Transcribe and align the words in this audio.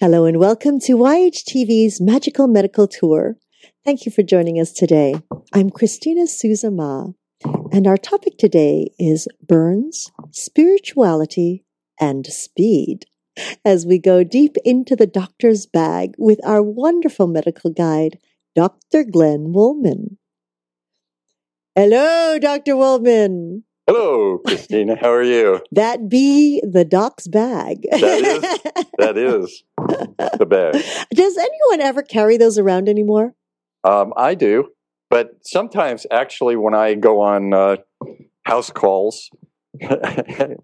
Hello 0.00 0.24
and 0.24 0.40
welcome 0.40 0.80
to 0.80 0.96
YHTV's 0.96 2.00
Magical 2.00 2.48
Medical 2.48 2.88
Tour. 2.88 3.36
Thank 3.84 4.04
you 4.04 4.10
for 4.10 4.24
joining 4.24 4.58
us 4.58 4.72
today. 4.72 5.14
I'm 5.52 5.70
Christina 5.70 6.26
Souza 6.26 6.72
Ma, 6.72 7.10
and 7.70 7.86
our 7.86 7.96
topic 7.96 8.36
today 8.36 8.90
is 8.98 9.28
burns, 9.46 10.10
spirituality, 10.32 11.64
and 12.00 12.26
speed. 12.26 13.06
As 13.64 13.86
we 13.86 14.00
go 14.00 14.24
deep 14.24 14.56
into 14.64 14.96
the 14.96 15.06
doctor's 15.06 15.64
bag 15.64 16.16
with 16.18 16.44
our 16.44 16.60
wonderful 16.60 17.28
medical 17.28 17.70
guide, 17.70 18.18
Dr. 18.56 19.04
Glenn 19.04 19.52
Woolman. 19.52 20.18
Hello, 21.76 22.40
Dr. 22.40 22.76
Woolman. 22.76 23.62
Hello, 23.86 24.38
Christina. 24.38 24.96
How 24.98 25.12
are 25.12 25.22
you? 25.22 25.60
That 25.70 26.08
be 26.08 26.62
the 26.66 26.86
doc's 26.86 27.28
bag. 27.28 27.86
That 27.90 28.22
is 28.22 28.40
that 28.98 29.18
is 29.18 29.62
the 30.38 30.46
bag. 30.46 30.82
Does 31.12 31.36
anyone 31.36 31.82
ever 31.82 32.00
carry 32.00 32.38
those 32.38 32.56
around 32.56 32.88
anymore? 32.88 33.34
Um, 33.84 34.14
I 34.16 34.36
do, 34.36 34.70
but 35.10 35.36
sometimes 35.42 36.06
actually 36.10 36.56
when 36.56 36.72
I 36.74 36.94
go 36.94 37.20
on 37.20 37.52
uh, 37.52 37.76
house 38.44 38.70
calls, 38.70 39.28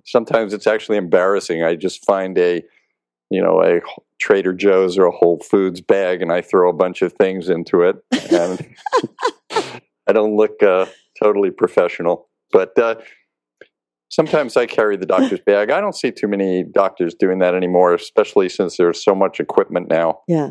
sometimes 0.06 0.54
it's 0.54 0.66
actually 0.66 0.96
embarrassing. 0.96 1.62
I 1.62 1.76
just 1.76 2.02
find 2.06 2.38
a 2.38 2.62
you 3.28 3.42
know 3.42 3.62
a 3.62 3.80
Trader 4.18 4.54
Joe's 4.54 4.96
or 4.96 5.04
a 5.04 5.10
Whole 5.10 5.40
Foods 5.40 5.82
bag, 5.82 6.22
and 6.22 6.32
I 6.32 6.40
throw 6.40 6.70
a 6.70 6.74
bunch 6.74 7.02
of 7.02 7.12
things 7.12 7.50
into 7.50 7.82
it, 7.82 7.96
and 8.32 8.66
I 10.06 10.12
don't 10.14 10.36
look 10.36 10.62
uh, 10.62 10.86
totally 11.22 11.50
professional. 11.50 12.29
But 12.52 12.78
uh, 12.78 12.96
sometimes 14.10 14.56
I 14.56 14.66
carry 14.66 14.96
the 14.96 15.06
doctor's 15.06 15.40
bag. 15.40 15.70
I 15.70 15.80
don't 15.80 15.94
see 15.94 16.10
too 16.10 16.28
many 16.28 16.62
doctors 16.64 17.14
doing 17.14 17.38
that 17.40 17.54
anymore, 17.54 17.94
especially 17.94 18.48
since 18.48 18.76
there's 18.76 19.02
so 19.02 19.14
much 19.14 19.40
equipment 19.40 19.88
now. 19.88 20.20
Yeah. 20.28 20.50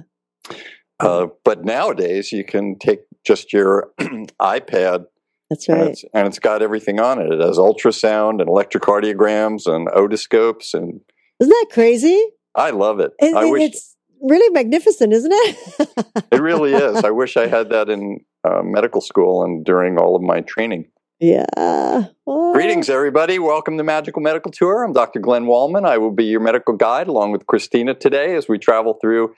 Uh, 0.99 1.27
but 1.45 1.63
nowadays, 1.63 2.31
you 2.31 2.43
can 2.43 2.77
take 2.77 2.99
just 3.25 3.53
your 3.53 3.91
iPad. 4.41 5.05
That's 5.49 5.67
And 5.67 5.79
right. 5.81 5.89
it's, 5.91 6.05
and 6.13 6.27
it's 6.27 6.39
got 6.39 6.61
everything 6.61 6.99
on 6.99 7.19
it. 7.21 7.31
It 7.31 7.39
has 7.39 7.57
ultrasound 7.57 8.39
and 8.41 8.49
electrocardiograms 8.49 9.65
and 9.65 9.87
otoscopes, 9.87 10.73
and 10.73 10.99
Isn't 11.39 11.49
that 11.49 11.67
crazy? 11.71 12.23
I 12.55 12.69
love 12.71 12.99
it. 12.99 13.11
It- 13.19 13.35
I 13.35 13.45
it- 13.45 13.51
wish 13.51 13.61
it's 13.63 13.95
really 14.21 14.49
magnificent, 14.53 15.13
isn't 15.13 15.31
it? 15.33 15.87
it 16.31 16.41
really 16.41 16.73
is. 16.73 16.97
I 17.03 17.09
wish 17.11 17.37
I 17.37 17.47
had 17.47 17.69
that 17.69 17.89
in 17.89 18.19
uh, 18.43 18.61
medical 18.63 18.99
school 19.01 19.43
and 19.43 19.63
during 19.65 19.97
all 19.97 20.15
of 20.15 20.21
my 20.21 20.41
training. 20.41 20.85
Yeah. 21.19 21.45
Oh. 21.55 22.53
Greetings, 22.53 22.89
everybody. 22.89 23.39
Welcome 23.39 23.77
to 23.77 23.83
Magical 23.83 24.21
Medical 24.21 24.51
Tour. 24.51 24.83
I'm 24.83 24.93
Dr. 24.93 25.19
Glenn 25.19 25.45
Wallman. 25.45 25.85
I 25.85 25.97
will 25.97 26.11
be 26.11 26.25
your 26.25 26.39
medical 26.39 26.75
guide 26.75 27.07
along 27.07 27.31
with 27.31 27.45
Christina 27.47 27.93
today 27.93 28.35
as 28.35 28.47
we 28.47 28.57
travel 28.57 28.97
through 29.01 29.35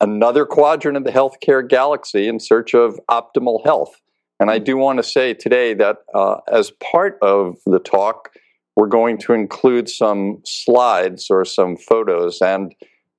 another 0.00 0.44
quadrant 0.44 0.96
of 0.96 1.04
the 1.04 1.10
healthcare 1.12 1.66
galaxy 1.66 2.28
in 2.28 2.38
search 2.40 2.74
of 2.74 2.98
optimal 3.10 3.64
health. 3.64 4.00
And 4.40 4.50
I 4.50 4.58
do 4.58 4.76
want 4.76 4.98
to 4.98 5.02
say 5.02 5.34
today 5.34 5.74
that 5.74 5.98
uh, 6.14 6.36
as 6.52 6.70
part 6.72 7.18
of 7.22 7.56
the 7.66 7.78
talk, 7.78 8.30
we're 8.76 8.88
going 8.88 9.18
to 9.18 9.32
include 9.32 9.88
some 9.88 10.40
slides 10.44 11.28
or 11.30 11.44
some 11.44 11.76
photos. 11.76 12.40
And 12.40 12.74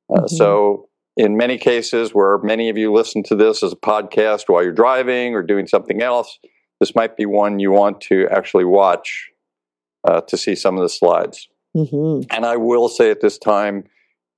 uh, 0.10 0.22
Mhm. 0.22 0.30
so, 0.30 0.90
in 1.18 1.38
many 1.38 1.58
cases 1.58 2.14
where 2.14 2.38
many 2.40 2.70
of 2.70 2.78
you 2.78 2.92
listen 2.92 3.24
to 3.24 3.36
this 3.36 3.64
as 3.64 3.72
a 3.72 3.78
podcast 3.78 4.44
while 4.48 4.62
you're 4.62 4.74
driving 4.74 5.34
or 5.34 5.42
doing 5.42 5.66
something 5.66 6.02
else, 6.02 6.38
this 6.80 6.96
might 6.96 7.16
be 7.18 7.26
one 7.26 7.60
you 7.60 7.72
want 7.72 8.02
to 8.02 8.28
actually 8.30 8.66
watch 8.66 9.30
uh, 10.08 10.22
to 10.22 10.38
see 10.38 10.56
some 10.56 10.76
of 10.76 10.82
the 10.82 10.90
slides. 10.90 11.48
Mhm. 11.76 12.26
And 12.30 12.46
I 12.46 12.58
will 12.58 12.90
say 12.90 13.12
at 13.12 13.22
this 13.22 13.38
time, 13.38 13.86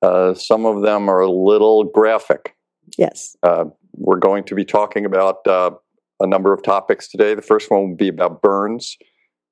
uh, 0.01 0.33
some 0.33 0.65
of 0.65 0.81
them 0.81 1.09
are 1.09 1.19
a 1.19 1.31
little 1.31 1.83
graphic. 1.83 2.55
Yes. 2.97 3.35
Uh, 3.43 3.65
we're 3.93 4.19
going 4.19 4.43
to 4.45 4.55
be 4.55 4.63
talking 4.63 5.05
about 5.05 5.45
uh, 5.47 5.71
a 6.19 6.27
number 6.27 6.53
of 6.53 6.63
topics 6.63 7.09
today. 7.09 7.33
The 7.33 7.41
first 7.41 7.69
one 7.69 7.89
will 7.89 7.95
be 7.95 8.07
about 8.07 8.41
burns. 8.41 8.97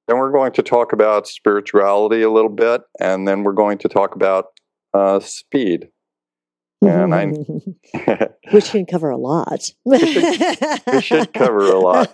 Then 0.08 0.18
we're 0.18 0.32
going 0.32 0.52
to 0.54 0.62
talk 0.62 0.94
about 0.94 1.28
spirituality 1.28 2.22
a 2.22 2.30
little 2.30 2.50
bit, 2.50 2.82
and 3.00 3.28
then 3.28 3.44
we're 3.44 3.54
going 3.54 3.80
to 3.80 3.88
talk 3.88 4.16
about 4.16 4.46
uh, 4.94 5.20
speed. 5.20 5.90
And 6.86 7.14
I- 7.16 8.30
Which 8.52 8.70
can 8.70 8.86
cover 8.86 9.10
a 9.10 9.18
lot. 9.18 9.70
we 9.86 9.98
should 11.02 11.34
cover 11.34 11.72
a 11.72 11.80
lot. 11.80 12.12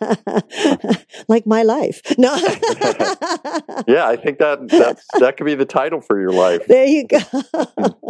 like 1.28 1.46
my 1.46 1.64
life. 1.64 2.02
No. 2.18 2.34
yeah, 3.88 4.08
I 4.08 4.18
think 4.22 4.40
that 4.40 4.68
that's, 4.70 5.06
that 5.20 5.36
could 5.38 5.46
be 5.46 5.56
the 5.56 5.66
title 5.66 6.02
for 6.02 6.20
your 6.20 6.32
life: 6.32 6.66
There 6.68 6.86
you 6.86 7.06
go. 7.08 7.20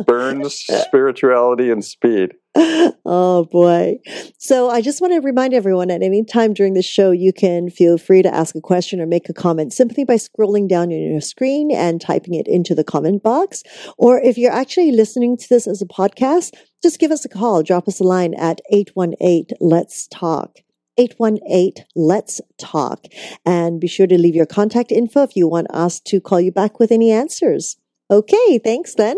burns, 0.06 0.56
spirituality, 0.56 1.72
and 1.72 1.84
speed. 1.84 2.34
oh 2.56 3.48
boy. 3.50 3.98
So 4.38 4.70
I 4.70 4.82
just 4.82 5.00
want 5.00 5.14
to 5.14 5.22
remind 5.22 5.54
everyone 5.54 5.90
at 5.90 6.02
any 6.02 6.24
time 6.26 6.54
during 6.54 6.74
the 6.74 6.82
show, 6.82 7.12
you 7.12 7.32
can 7.32 7.70
feel 7.70 7.98
free 7.98 8.22
to 8.22 8.34
ask 8.34 8.56
a 8.56 8.62
question 8.62 9.00
or 9.00 9.06
make 9.06 9.30
a 9.30 9.34
comment 9.34 9.72
simply 9.72 10.04
by 10.04 10.16
scrolling 10.16 10.68
down 10.68 10.92
on 10.92 11.12
your 11.12 11.22
screen 11.22 11.72
and 11.72 12.02
typing 12.02 12.34
it 12.34 12.48
into 12.48 12.76
the 12.76 12.84
comment 12.84 13.24
box. 13.24 13.64
Or 13.98 14.20
if 14.20 14.38
you're 14.38 14.52
actually 14.52 14.92
listening 14.92 15.38
to 15.38 15.48
this 15.48 15.66
as 15.66 15.82
a 15.82 15.86
podcast, 15.86 16.54
just 16.84 17.00
give 17.00 17.12
us 17.12 17.24
a 17.24 17.30
call. 17.30 17.64
Drop 17.64 17.88
us 17.88 18.02
a 18.02 18.04
line 18.04 18.34
at 18.34 18.60
818 18.70 19.58
Let's 19.62 20.08
Talk. 20.08 20.58
818 20.98 21.86
Let's 21.96 22.42
Talk. 22.58 23.06
And 23.46 23.80
be 23.80 23.88
sure 23.88 24.08
to 24.08 24.18
leave 24.18 24.36
your 24.36 24.46
contact 24.46 24.92
info 24.92 25.24
if 25.24 25.38
you 25.38 25.48
want 25.48 25.68
us 25.72 26.02
to 26.02 26.20
call 26.20 26.42
you 26.42 26.52
back 26.52 26.80
with 26.80 26.92
any 26.92 27.12
answers. 27.12 27.78
Okay. 28.10 28.58
Thanks 28.58 28.94
then. 28.96 29.16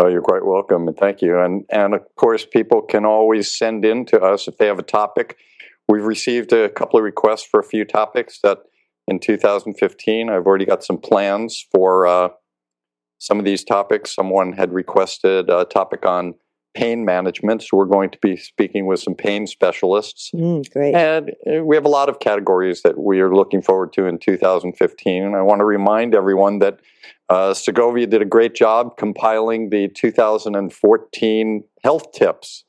Oh, 0.00 0.06
you're 0.06 0.22
quite 0.22 0.46
welcome, 0.46 0.86
and 0.86 0.96
thank 0.96 1.20
you. 1.20 1.40
And 1.40 1.64
and 1.70 1.92
of 1.92 2.02
course, 2.14 2.46
people 2.46 2.82
can 2.82 3.04
always 3.04 3.52
send 3.52 3.84
in 3.84 4.04
to 4.06 4.20
us 4.20 4.46
if 4.46 4.56
they 4.56 4.66
have 4.66 4.78
a 4.78 4.84
topic. 4.84 5.36
We've 5.88 6.04
received 6.04 6.52
a 6.52 6.68
couple 6.68 6.98
of 6.98 7.04
requests 7.04 7.44
for 7.44 7.58
a 7.58 7.64
few 7.64 7.84
topics 7.84 8.38
that 8.44 8.58
in 9.08 9.18
2015. 9.18 10.30
I've 10.30 10.46
already 10.46 10.66
got 10.66 10.84
some 10.84 10.98
plans 10.98 11.66
for 11.72 12.06
uh, 12.06 12.28
some 13.18 13.40
of 13.40 13.44
these 13.44 13.64
topics. 13.64 14.14
Someone 14.14 14.52
had 14.52 14.72
requested 14.72 15.50
a 15.50 15.64
topic 15.64 16.06
on 16.06 16.34
pain 16.74 17.04
management, 17.04 17.62
so 17.62 17.76
we're 17.76 17.86
going 17.86 18.10
to 18.10 18.18
be 18.22 18.36
speaking 18.36 18.86
with 18.86 19.00
some 19.00 19.16
pain 19.16 19.48
specialists. 19.48 20.30
Mm, 20.32 20.70
great. 20.70 20.94
And 20.94 21.30
uh, 21.50 21.64
we 21.64 21.74
have 21.74 21.86
a 21.86 21.88
lot 21.88 22.08
of 22.08 22.20
categories 22.20 22.82
that 22.82 22.98
we 22.98 23.20
are 23.20 23.34
looking 23.34 23.62
forward 23.62 23.92
to 23.94 24.06
in 24.06 24.18
2015. 24.18 25.24
And 25.24 25.34
I 25.34 25.42
want 25.42 25.58
to 25.58 25.64
remind 25.64 26.14
everyone 26.14 26.60
that 26.60 26.78
uh, 27.28 27.54
Segovia 27.54 28.06
did 28.06 28.22
a 28.22 28.26
great 28.26 28.54
job 28.54 28.96
compiling 28.96 29.70
the 29.70 29.88
2014 29.88 31.64
health 31.82 32.12
tips. 32.12 32.64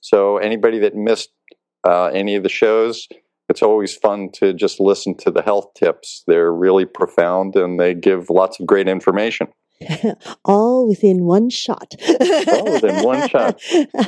So 0.00 0.38
anybody 0.38 0.78
that 0.80 0.94
missed 0.94 1.30
uh, 1.86 2.06
any 2.06 2.36
of 2.36 2.42
the 2.42 2.48
shows, 2.48 3.08
it's 3.48 3.62
always 3.62 3.94
fun 3.94 4.30
to 4.34 4.52
just 4.52 4.78
listen 4.78 5.16
to 5.18 5.30
the 5.30 5.42
health 5.42 5.74
tips. 5.74 6.22
They're 6.26 6.52
really 6.52 6.84
profound 6.84 7.56
and 7.56 7.80
they 7.80 7.94
give 7.94 8.30
lots 8.30 8.60
of 8.60 8.66
great 8.66 8.88
information. 8.88 9.48
all 10.44 10.88
within 10.88 11.24
one 11.24 11.50
shot. 11.50 11.94
All 12.48 12.72
within 12.72 13.04
one 13.04 13.28
shot. 13.28 13.60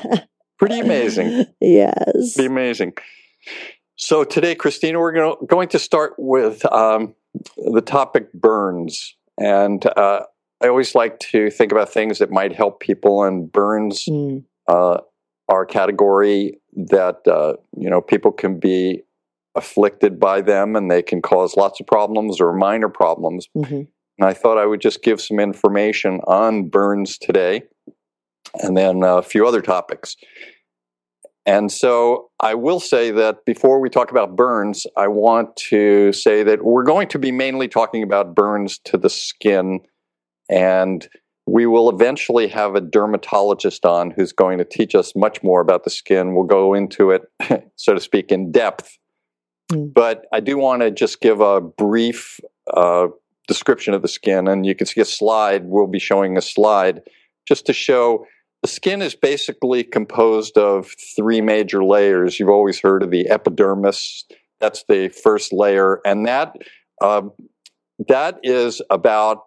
Pretty 0.59 0.79
amazing. 0.79 1.47
Yes. 1.61 2.35
Pretty 2.35 2.47
amazing. 2.47 2.93
So 3.97 4.25
today, 4.25 4.55
Christina, 4.55 4.99
we're 4.99 5.13
gonna, 5.13 5.35
going 5.47 5.69
to 5.69 5.79
start 5.79 6.15
with 6.19 6.65
um, 6.73 7.15
the 7.57 7.81
topic 7.81 8.33
burns, 8.33 9.17
and 9.39 9.85
uh, 9.97 10.23
I 10.63 10.69
always 10.69 10.95
like 10.95 11.19
to 11.31 11.51
think 11.51 11.73
about 11.73 11.93
things 11.93 12.19
that 12.19 12.31
might 12.31 12.55
help 12.55 12.81
people. 12.81 13.25
And 13.25 13.51
burns 13.51 14.05
Mm, 14.09 14.45
uh, 14.69 14.99
are 15.49 15.63
a 15.63 15.67
category 15.67 16.61
that 16.75 17.27
uh, 17.27 17.55
you 17.77 17.91
know 17.91 18.01
people 18.01 18.33
can 18.33 18.59
be 18.59 19.03
afflicted 19.57 20.21
by 20.21 20.41
them, 20.41 20.77
and 20.77 20.91
they 20.91 21.03
can 21.03 21.21
cause 21.21 21.57
lots 21.57 21.81
of 21.81 21.87
problems 21.87 22.41
or 22.41 22.53
minor 22.53 22.89
problems. 22.89 23.49
mhm. 23.57 23.89
And 24.19 24.29
I 24.29 24.35
thought 24.35 24.59
I 24.59 24.67
would 24.67 24.83
just 24.83 25.03
give 25.03 25.19
some 25.21 25.41
information 25.41 26.21
on 26.27 26.69
burns 26.69 27.17
today 27.17 27.63
and 28.55 28.77
then 28.77 29.03
a 29.03 29.23
few 29.23 29.47
other 29.47 29.63
topics. 29.63 30.17
And 31.51 31.73
so 31.73 32.31
I 32.39 32.55
will 32.55 32.79
say 32.79 33.11
that 33.11 33.45
before 33.45 33.81
we 33.81 33.91
talk 33.91 34.13
about 34.13 34.37
burns, 34.37 34.87
I 34.97 35.09
want 35.09 35.57
to 35.71 36.13
say 36.13 36.45
that 36.45 36.63
we're 36.63 36.85
going 36.85 37.09
to 37.09 37.19
be 37.19 37.33
mainly 37.33 37.67
talking 37.67 38.05
about 38.05 38.37
burns 38.37 38.79
to 38.85 38.97
the 38.97 39.11
skin 39.11 39.81
and 40.49 41.09
we 41.47 41.67
will 41.67 41.91
eventually 41.91 42.47
have 42.47 42.77
a 42.77 42.81
dermatologist 42.81 43.85
on 43.85 44.13
who's 44.13 44.33
going 44.33 44.59
to 44.59 44.65
teach 44.65 44.95
us 44.95 45.17
much 45.17 45.43
more 45.43 45.61
about 45.61 45.83
the 45.83 45.91
skin. 45.91 46.37
We'll 46.37 46.47
go 46.47 46.73
into 46.73 47.11
it, 47.11 47.23
so 47.75 47.95
to 47.95 48.01
speak, 48.01 48.31
in 48.31 48.53
depth. 48.53 48.97
Mm. 49.73 49.93
But 49.93 50.27
I 50.33 50.39
do 50.39 50.57
want 50.57 50.83
to 50.83 50.93
just 50.93 51.21
give 51.21 51.41
a 51.41 51.61
brief 51.61 52.39
uh, 52.73 53.09
description 53.49 53.93
of 53.93 54.03
the 54.03 54.09
skin, 54.09 54.47
and 54.47 54.65
you 54.65 54.77
can 54.77 54.87
see 54.87 55.01
a 55.01 55.05
slide. 55.05 55.65
We'll 55.65 55.89
be 55.89 55.99
showing 55.99 56.37
a 56.37 56.43
slide 56.43 57.01
just 57.49 57.67
to 57.67 57.73
show 57.73 58.25
the 58.63 58.69
skin 58.69 59.01
is 59.01 59.15
basically 59.15 59.83
composed 59.85 60.59
of 60.59 60.95
three 61.17 61.41
major 61.41 61.83
layers. 61.83 62.39
You've 62.39 62.51
always 62.51 62.81
heard 62.81 63.03
of 63.03 63.11
the 63.11 63.29
epidermis. 63.29 64.25
That's 64.61 64.85
the 64.89 65.09
first 65.09 65.53
layer, 65.53 66.01
and 66.05 66.27
that 66.27 66.55
uh, 67.01 67.23
that 68.09 68.39
is 68.43 68.83
about 68.91 69.39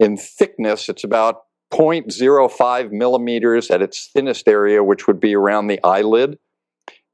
in 0.00 0.16
thickness. 0.16 0.88
It's 0.88 1.04
about 1.04 1.42
0.05 1.72 2.90
millimeters 2.90 3.70
at 3.70 3.82
its 3.82 4.10
thinnest 4.12 4.48
area, 4.48 4.82
which 4.82 5.06
would 5.06 5.20
be 5.20 5.36
around 5.36 5.68
the 5.68 5.80
eyelid, 5.84 6.38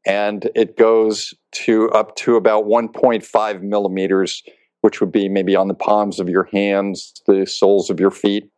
and 0.07 0.51
it 0.55 0.79
goes 0.79 1.35
to 1.53 1.91
up 1.91 2.17
to 2.17 2.37
about 2.37 2.65
1.5 2.65 3.63
millimeters, 3.63 4.43
which 4.81 5.01
would 5.01 5.13
be 5.13 5.29
maybe 5.29 5.55
on 5.55 5.69
the 5.69 5.75
palms 5.75 6.19
of 6.19 6.31
your 6.31 6.49
hands, 6.53 7.13
the 7.27 7.47
soles 7.47 7.91
of 7.91 8.01
your 8.01 8.11
feet. 8.11 8.52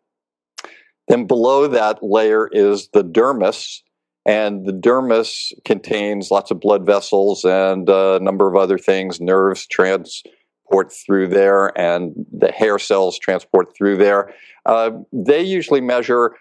Then 1.09 1.27
below 1.27 1.67
that 1.69 2.03
layer 2.03 2.49
is 2.51 2.89
the 2.93 3.05
dermis, 3.05 3.81
and 4.27 4.65
the 4.65 4.73
dermis 4.73 5.53
contains 5.65 6.31
lots 6.31 6.51
of 6.51 6.61
blood 6.61 6.87
vessels 6.87 7.45
and 7.45 7.89
a 7.89 8.19
number 8.21 8.49
of 8.49 8.56
other 8.56 8.79
things, 8.79 9.21
nerves 9.21 9.67
transport 9.67 10.93
through 10.93 11.29
there, 11.29 11.79
and 11.79 12.15
the 12.33 12.51
hair 12.51 12.79
cells 12.79 13.19
transport 13.19 13.77
through 13.77 13.99
there. 13.99 14.33
Uh, 14.65 14.93
they 15.12 15.43
usually 15.43 15.83
measure, 15.83 16.37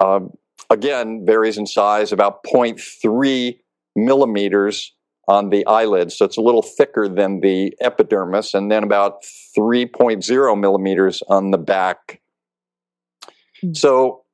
uh, 0.00 0.20
again, 0.68 1.24
varies 1.24 1.56
in 1.56 1.66
size, 1.66 2.10
about 2.10 2.42
0.3 2.42 3.56
millimeters 3.94 4.92
on 5.28 5.50
the 5.50 5.64
eyelids. 5.66 6.16
So 6.16 6.24
it's 6.24 6.38
a 6.38 6.42
little 6.42 6.62
thicker 6.62 7.08
than 7.08 7.40
the 7.40 7.72
epidermis, 7.80 8.54
and 8.54 8.72
then 8.72 8.82
about 8.82 9.22
3.0 9.56 10.58
millimeters 10.58 11.22
on 11.28 11.52
the 11.52 11.58
back 11.58 12.20
Hmm. 13.62 13.74
So, 13.74 14.24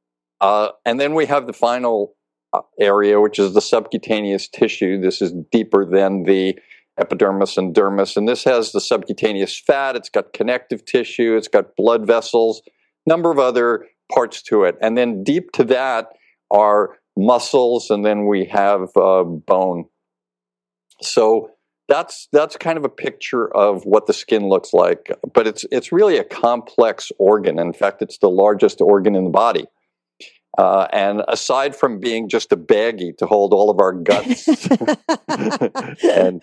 uh, 0.41 0.69
and 0.85 1.01
then 1.01 1.15
we 1.15 1.27
have 1.27 1.47
the 1.47 1.53
final 1.53 2.15
uh, 2.53 2.61
area, 2.79 3.21
which 3.21 3.39
is 3.39 3.55
the 3.55 3.61
subcutaneous 3.61 4.49
tissue. 4.49 5.01
This 5.01 5.21
is 5.23 5.33
deeper 5.51 5.85
than 5.85 6.25
the 6.25 6.59
epidermis 6.99 7.57
and 7.57 7.75
dermis, 7.75 8.17
and 8.17 8.29
this 8.29 8.45
has 8.45 8.73
the 8.73 8.81
subcutaneous 8.81 9.59
fat. 9.59 9.97
It's 9.97 10.09
got 10.09 10.33
connective 10.33 10.85
tissue. 10.85 11.37
It's 11.37 11.49
got 11.49 11.77
blood 11.77 12.07
vessels, 12.07 12.63
number 13.07 13.31
of 13.31 13.39
other 13.39 13.87
parts 14.13 14.43
to 14.43 14.65
it, 14.65 14.77
and 14.81 14.97
then 14.97 15.25
deep 15.25 15.51
to 15.53 15.65
that 15.65 16.09
are 16.51 16.99
muscles, 17.17 17.91
and 17.91 18.05
then 18.05 18.27
we 18.27 18.45
have 18.45 18.89
uh, 18.97 19.25
bone. 19.25 19.87
So 21.01 21.51
that's 21.89 22.29
that's 22.33 22.57
kind 22.57 22.79
of 22.79 22.85
a 22.85 22.89
picture 22.89 23.55
of 23.55 23.85
what 23.85 24.07
the 24.07 24.13
skin 24.13 24.49
looks 24.49 24.73
like 24.73 25.11
but 25.33 25.47
it's 25.47 25.65
it's 25.71 25.93
really 25.93 26.17
a 26.17 26.25
complex 26.25 27.13
organ 27.19 27.59
in 27.59 27.73
fact 27.73 28.03
it's 28.03 28.19
the 28.19 28.31
largest 28.31 28.81
organ 28.81 29.15
in 29.15 29.25
the 29.25 29.31
body 29.31 29.67
uh, 30.57 30.87
and 30.93 31.23
aside 31.27 31.75
from 31.75 31.99
being 31.99 32.29
just 32.29 32.53
a 32.53 32.57
baggie 32.57 33.17
to 33.17 33.27
hold 33.27 33.53
all 33.53 33.71
of 33.71 33.81
our 33.81 33.93
guts 33.93 34.47
and 36.05 36.43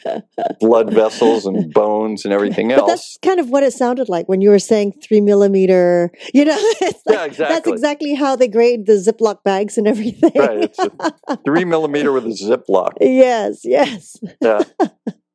blood 0.59 0.93
vessels 0.93 1.45
and 1.45 1.73
bones 1.73 2.25
and 2.25 2.33
everything 2.33 2.71
else. 2.71 2.81
But 2.81 2.87
that's 2.87 3.17
kind 3.21 3.39
of 3.39 3.49
what 3.49 3.63
it 3.63 3.71
sounded 3.71 4.09
like 4.09 4.27
when 4.27 4.41
you 4.41 4.49
were 4.49 4.59
saying 4.59 4.93
three 5.01 5.21
millimeter. 5.21 6.11
You 6.33 6.45
know, 6.45 6.55
like, 6.81 6.95
yeah, 7.09 7.23
exactly. 7.25 7.55
That's 7.55 7.67
exactly 7.67 8.13
how 8.13 8.35
they 8.35 8.49
grade 8.49 8.85
the 8.85 8.93
Ziploc 8.93 9.43
bags 9.43 9.77
and 9.77 9.87
everything. 9.87 10.31
right. 10.35 10.69
It's 10.77 11.43
three 11.45 11.63
millimeter 11.63 12.11
with 12.11 12.25
a 12.25 12.29
Ziploc. 12.29 12.93
Yes, 13.21 13.61
yes. 13.63 14.17
Yeah. 14.41 14.63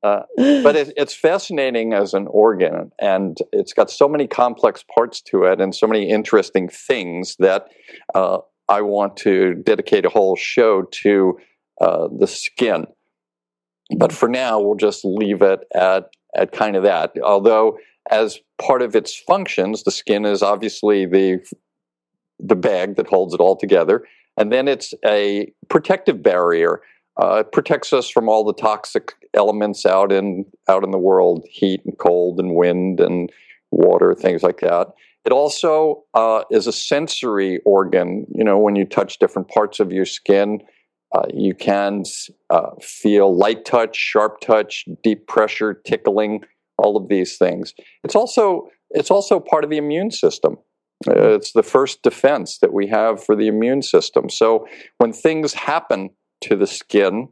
Uh, 0.07 0.23
but 0.63 0.77
it, 0.77 0.93
it's 0.97 1.15
fascinating 1.15 1.93
as 1.93 2.15
an 2.15 2.27
organ, 2.29 2.93
and 3.01 3.39
it's 3.53 3.73
got 3.73 3.91
so 3.91 4.09
many 4.09 4.27
complex 4.27 4.85
parts 4.95 5.21
to 5.21 5.45
it, 5.45 5.61
and 5.61 5.75
so 5.75 5.87
many 5.87 6.09
interesting 6.09 6.69
things 6.69 7.35
that 7.39 7.67
uh, 8.15 8.39
I 8.69 8.83
want 8.83 9.17
to 9.19 9.55
dedicate 9.55 10.05
a 10.05 10.09
whole 10.09 10.37
show 10.37 10.83
to 10.83 11.39
uh, 11.81 12.09
the 12.17 12.27
skin. 12.27 12.87
But 13.97 14.13
for 14.13 14.29
now, 14.29 14.61
we'll 14.61 14.77
just 14.77 15.05
leave 15.05 15.43
it 15.43 15.61
at 15.75 16.11
at 16.37 16.53
kind 16.53 16.77
of 16.77 16.85
that. 16.85 17.13
Although, 17.23 17.79
as 18.11 18.39
part 18.59 18.83
of 18.83 18.95
its 18.95 19.17
functions, 19.17 19.83
the 19.83 19.91
skin 19.91 20.25
is 20.25 20.43
obviously 20.43 21.07
the 21.07 21.45
the 22.39 22.57
bag 22.57 22.97
that 22.97 23.09
holds 23.09 23.35
it 23.35 23.41
all 23.41 23.57
together, 23.57 24.05
and 24.37 24.53
then 24.53 24.69
it's 24.69 24.95
a 25.05 25.53
protective 25.69 26.23
barrier 26.23 26.81
uh, 27.21 27.37
it 27.41 27.53
protects 27.53 27.93
us 27.93 28.09
from 28.09 28.29
all 28.29 28.45
the 28.45 28.53
toxic 28.53 29.15
elements 29.37 29.87
out 29.87 30.13
in 30.13 30.45
out 30.69 30.85
in 30.85 30.91
the 30.91 30.99
world, 30.99 31.45
heat 31.51 31.83
and 31.85 31.97
cold 31.99 32.41
and 32.41 32.55
wind 32.55 33.01
and 33.01 33.31
water, 33.71 34.15
things 34.15 34.43
like 34.43 34.61
that. 34.61 34.89
It 35.25 35.33
also 35.33 36.05
uh, 36.15 36.45
is 36.51 36.67
a 36.67 36.73
sensory 36.73 37.61
organ. 37.65 38.27
You 38.33 38.45
know, 38.45 38.59
when 38.59 38.77
you 38.77 38.85
touch 38.85 39.19
different 39.19 39.49
parts 39.49 39.81
of 39.81 39.93
your 39.93 40.05
skin, 40.05 40.61
uh, 41.15 41.27
you 41.35 41.55
can 41.55 42.05
uh, 42.51 42.71
feel 42.81 43.37
light 43.37 43.65
touch, 43.65 43.97
sharp 43.97 44.41
touch, 44.41 44.85
deep 45.03 45.27
pressure, 45.27 45.75
tickling, 45.75 46.45
all 46.79 46.97
of 46.97 47.09
these 47.09 47.37
things. 47.37 47.75
It's 48.05 48.15
also 48.15 48.69
it's 48.91 49.11
also 49.11 49.41
part 49.41 49.65
of 49.65 49.71
the 49.71 49.79
immune 49.79 50.11
system. 50.11 50.59
Uh, 51.07 51.35
it's 51.35 51.53
the 51.53 51.63
first 51.63 52.03
defense 52.03 52.59
that 52.59 52.73
we 52.73 52.87
have 52.87 53.23
for 53.23 53.37
the 53.37 53.49
immune 53.49 53.83
system. 53.83 54.31
So 54.31 54.67
when 54.99 55.13
things 55.13 55.53
happen 55.53 56.11
to 56.43 56.57
the 56.57 56.67
skin, 56.67 57.29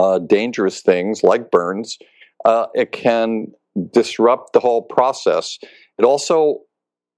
uh, 0.00 0.18
dangerous 0.18 0.80
things 0.80 1.22
like 1.22 1.50
burns, 1.50 1.98
uh, 2.46 2.66
it 2.74 2.90
can 2.90 3.48
disrupt 3.92 4.54
the 4.54 4.60
whole 4.60 4.82
process. 4.82 5.58
It 5.98 6.04
also 6.06 6.60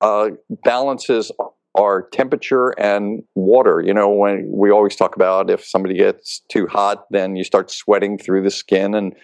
uh, 0.00 0.30
balances 0.64 1.30
our 1.78 2.08
temperature 2.08 2.70
and 2.70 3.22
water. 3.36 3.80
You 3.80 3.94
know, 3.94 4.10
when 4.10 4.50
we 4.50 4.72
always 4.72 4.96
talk 4.96 5.14
about 5.14 5.48
if 5.48 5.64
somebody 5.64 5.96
gets 5.96 6.42
too 6.50 6.66
hot, 6.66 7.04
then 7.10 7.36
you 7.36 7.44
start 7.44 7.70
sweating 7.70 8.18
through 8.18 8.42
the 8.42 8.50
skin. 8.50 8.94
And 8.94 9.14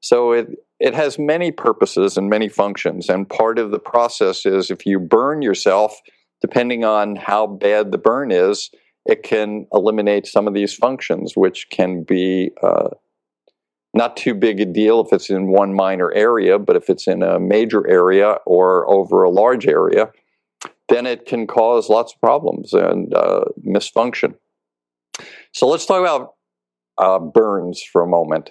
so 0.00 0.32
it, 0.32 0.48
it 0.80 0.94
has 0.94 1.18
many 1.18 1.52
purposes 1.52 2.16
and 2.16 2.30
many 2.30 2.48
functions. 2.48 3.10
And 3.10 3.28
part 3.28 3.58
of 3.58 3.72
the 3.72 3.78
process 3.78 4.46
is 4.46 4.70
if 4.70 4.86
you 4.86 4.98
burn 4.98 5.42
yourself, 5.42 6.00
depending 6.40 6.82
on 6.82 7.16
how 7.16 7.46
bad 7.46 7.92
the 7.92 7.98
burn 7.98 8.32
is, 8.32 8.70
it 9.04 9.22
can 9.22 9.66
eliminate 9.72 10.26
some 10.26 10.48
of 10.48 10.54
these 10.54 10.74
functions, 10.74 11.34
which 11.36 11.68
can 11.70 12.04
be 12.04 12.52
uh, 12.62 12.88
not 13.94 14.16
too 14.16 14.34
big 14.34 14.60
a 14.60 14.64
deal 14.64 15.00
if 15.00 15.12
it's 15.12 15.30
in 15.30 15.48
one 15.48 15.74
minor 15.74 16.12
area, 16.12 16.58
but 16.58 16.76
if 16.76 16.88
it's 16.88 17.06
in 17.06 17.22
a 17.22 17.38
major 17.38 17.86
area 17.88 18.38
or 18.46 18.88
over 18.90 19.22
a 19.22 19.30
large 19.30 19.66
area, 19.66 20.10
then 20.88 21.06
it 21.06 21.26
can 21.26 21.46
cause 21.46 21.88
lots 21.88 22.14
of 22.14 22.20
problems 22.20 22.72
and 22.72 23.14
uh, 23.14 23.44
misfunction. 23.66 24.34
So 25.52 25.68
let's 25.68 25.86
talk 25.86 26.00
about 26.00 26.34
uh, 26.98 27.18
burns 27.18 27.82
for 27.82 28.02
a 28.02 28.06
moment. 28.06 28.50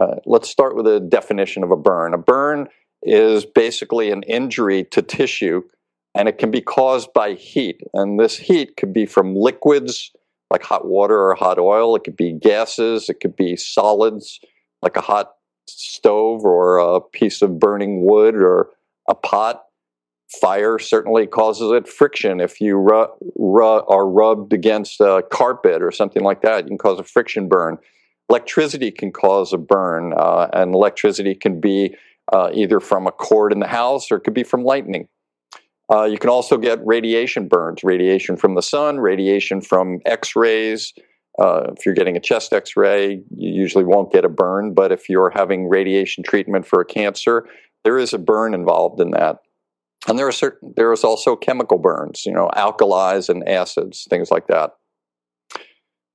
Uh, 0.00 0.16
let's 0.26 0.48
start 0.48 0.74
with 0.74 0.86
a 0.86 1.00
definition 1.00 1.62
of 1.62 1.70
a 1.70 1.76
burn. 1.76 2.14
A 2.14 2.18
burn 2.18 2.68
is 3.02 3.44
basically 3.44 4.10
an 4.10 4.22
injury 4.24 4.84
to 4.84 5.02
tissue 5.02 5.62
and 6.14 6.28
it 6.28 6.38
can 6.38 6.50
be 6.50 6.60
caused 6.60 7.12
by 7.12 7.34
heat. 7.34 7.80
And 7.94 8.18
this 8.18 8.36
heat 8.36 8.76
could 8.76 8.92
be 8.92 9.06
from 9.06 9.34
liquids 9.34 10.12
like 10.50 10.62
hot 10.62 10.86
water 10.86 11.18
or 11.18 11.34
hot 11.34 11.58
oil, 11.58 11.96
it 11.96 12.04
could 12.04 12.16
be 12.16 12.32
gases, 12.32 13.08
it 13.08 13.20
could 13.20 13.34
be 13.34 13.56
solids 13.56 14.38
like 14.82 14.96
a 14.96 15.00
hot 15.00 15.34
stove 15.66 16.44
or 16.44 16.78
a 16.78 17.00
piece 17.00 17.40
of 17.40 17.58
burning 17.58 18.04
wood 18.04 18.34
or 18.34 18.70
a 19.08 19.14
pot. 19.14 19.64
Fire 20.40 20.78
certainly 20.78 21.26
causes 21.26 21.70
it. 21.72 21.86
Friction, 21.86 22.40
if 22.40 22.60
you 22.60 22.76
ru- 22.76 23.08
ru- 23.36 23.84
are 23.86 24.08
rubbed 24.08 24.52
against 24.52 25.00
a 25.00 25.22
carpet 25.30 25.82
or 25.82 25.90
something 25.90 26.22
like 26.22 26.40
that, 26.42 26.64
you 26.64 26.68
can 26.68 26.78
cause 26.78 26.98
a 26.98 27.04
friction 27.04 27.48
burn. 27.48 27.78
Electricity 28.30 28.90
can 28.90 29.12
cause 29.12 29.52
a 29.52 29.58
burn, 29.58 30.14
uh, 30.16 30.48
and 30.54 30.74
electricity 30.74 31.34
can 31.34 31.60
be 31.60 31.94
uh, 32.32 32.50
either 32.54 32.80
from 32.80 33.06
a 33.06 33.12
cord 33.12 33.52
in 33.52 33.60
the 33.60 33.66
house 33.66 34.10
or 34.10 34.16
it 34.16 34.20
could 34.20 34.32
be 34.32 34.44
from 34.44 34.64
lightning. 34.64 35.06
Uh, 35.92 36.04
you 36.04 36.16
can 36.16 36.30
also 36.30 36.56
get 36.56 36.78
radiation 36.86 37.46
burns, 37.46 37.84
radiation 37.84 38.36
from 38.36 38.54
the 38.54 38.62
sun, 38.62 38.98
radiation 38.98 39.60
from 39.60 40.00
x 40.06 40.34
rays. 40.34 40.94
Uh, 41.42 41.72
if 41.76 41.84
you're 41.84 41.94
getting 41.94 42.16
a 42.16 42.20
chest 42.20 42.52
x 42.52 42.76
ray, 42.76 43.20
you 43.36 43.52
usually 43.52 43.84
won't 43.84 44.12
get 44.12 44.24
a 44.24 44.28
burn, 44.28 44.74
but 44.74 44.92
if 44.92 45.08
you're 45.08 45.30
having 45.30 45.68
radiation 45.68 46.22
treatment 46.22 46.66
for 46.66 46.80
a 46.80 46.84
cancer, 46.84 47.48
there 47.82 47.98
is 47.98 48.12
a 48.12 48.18
burn 48.18 48.54
involved 48.54 49.00
in 49.00 49.10
that. 49.10 49.38
And 50.06 50.18
there 50.18 50.28
are 50.28 50.32
certain, 50.32 50.72
there 50.76 50.92
is 50.92 51.02
also 51.02 51.34
chemical 51.34 51.78
burns, 51.78 52.24
you 52.24 52.32
know, 52.32 52.48
alkalis 52.56 53.28
and 53.28 53.48
acids, 53.48 54.06
things 54.08 54.30
like 54.30 54.46
that. 54.46 54.70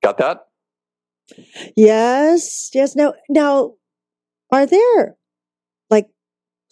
Got 0.01 0.17
that? 0.19 0.47
Yes, 1.75 2.69
yes. 2.73 2.95
Now, 2.95 3.13
now, 3.27 3.73
are 4.51 4.65
there 4.65 5.17
like 5.89 6.07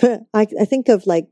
I, 0.01 0.47
I 0.59 0.65
think 0.65 0.89
of 0.89 1.05
like 1.05 1.27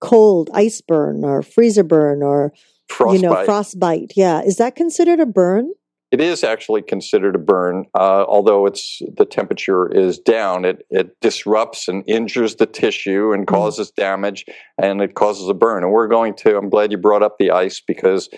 cold 0.00 0.50
ice 0.52 0.80
burn 0.80 1.24
or 1.24 1.42
freezer 1.42 1.84
burn 1.84 2.22
or 2.22 2.52
frostbite. 2.88 3.20
you 3.20 3.28
know, 3.28 3.44
frostbite. 3.44 4.12
Yeah. 4.16 4.42
Is 4.42 4.56
that 4.56 4.76
considered 4.76 5.20
a 5.20 5.26
burn? 5.26 5.72
It 6.16 6.22
is 6.22 6.42
actually 6.42 6.80
considered 6.80 7.34
a 7.34 7.38
burn, 7.38 7.84
uh, 7.94 8.24
although 8.26 8.64
it's 8.64 9.02
the 9.18 9.26
temperature 9.26 9.86
is 9.92 10.18
down. 10.18 10.64
It 10.64 10.86
it 10.88 11.20
disrupts 11.20 11.88
and 11.88 12.02
injures 12.06 12.56
the 12.56 12.64
tissue 12.64 13.32
and 13.32 13.46
Mm-hmm. 13.46 13.54
causes 13.54 13.90
damage, 13.90 14.46
and 14.78 15.02
it 15.02 15.14
causes 15.14 15.46
a 15.50 15.52
burn. 15.54 15.82
And 15.84 15.92
we're 15.92 16.08
going 16.08 16.34
to. 16.36 16.56
I'm 16.56 16.70
glad 16.70 16.90
you 16.90 16.96
brought 16.96 17.22
up 17.22 17.36
the 17.38 17.50
ice 17.50 17.82
because 17.86 18.30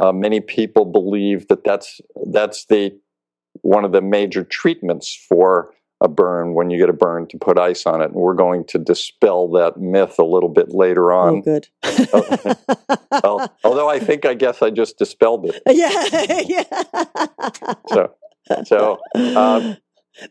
uh, 0.00 0.10
many 0.10 0.40
people 0.40 0.86
believe 0.86 1.48
that 1.48 1.64
that's 1.64 2.00
that's 2.32 2.64
the 2.66 2.98
one 3.60 3.84
of 3.84 3.92
the 3.92 4.00
major 4.00 4.42
treatments 4.44 5.14
for 5.28 5.74
a 6.00 6.08
burn 6.08 6.54
when 6.54 6.70
you 6.70 6.78
get 6.78 6.88
a 6.88 6.92
burn 6.92 7.26
to 7.28 7.38
put 7.38 7.58
ice 7.58 7.84
on 7.84 8.00
it. 8.00 8.06
And 8.06 8.14
we're 8.14 8.34
going 8.34 8.64
to 8.66 8.78
dispel 8.78 9.50
that 9.52 9.78
myth 9.78 10.18
a 10.18 10.24
little 10.24 10.48
bit 10.48 10.74
later 10.74 11.12
on. 11.12 11.28
oh, 11.28 11.36
on. 11.36 11.42
good. 11.42 11.68
Al- 13.24 13.52
although 13.64 13.88
I 13.88 13.98
think 13.98 14.24
I 14.24 14.34
guess 14.34 14.62
I 14.62 14.70
just 14.70 14.98
dispelled 14.98 15.46
it. 15.46 15.60
yeah. 15.68 16.42
yeah. 16.46 17.74
So 17.88 18.14
so 18.64 18.98
um, 19.14 19.76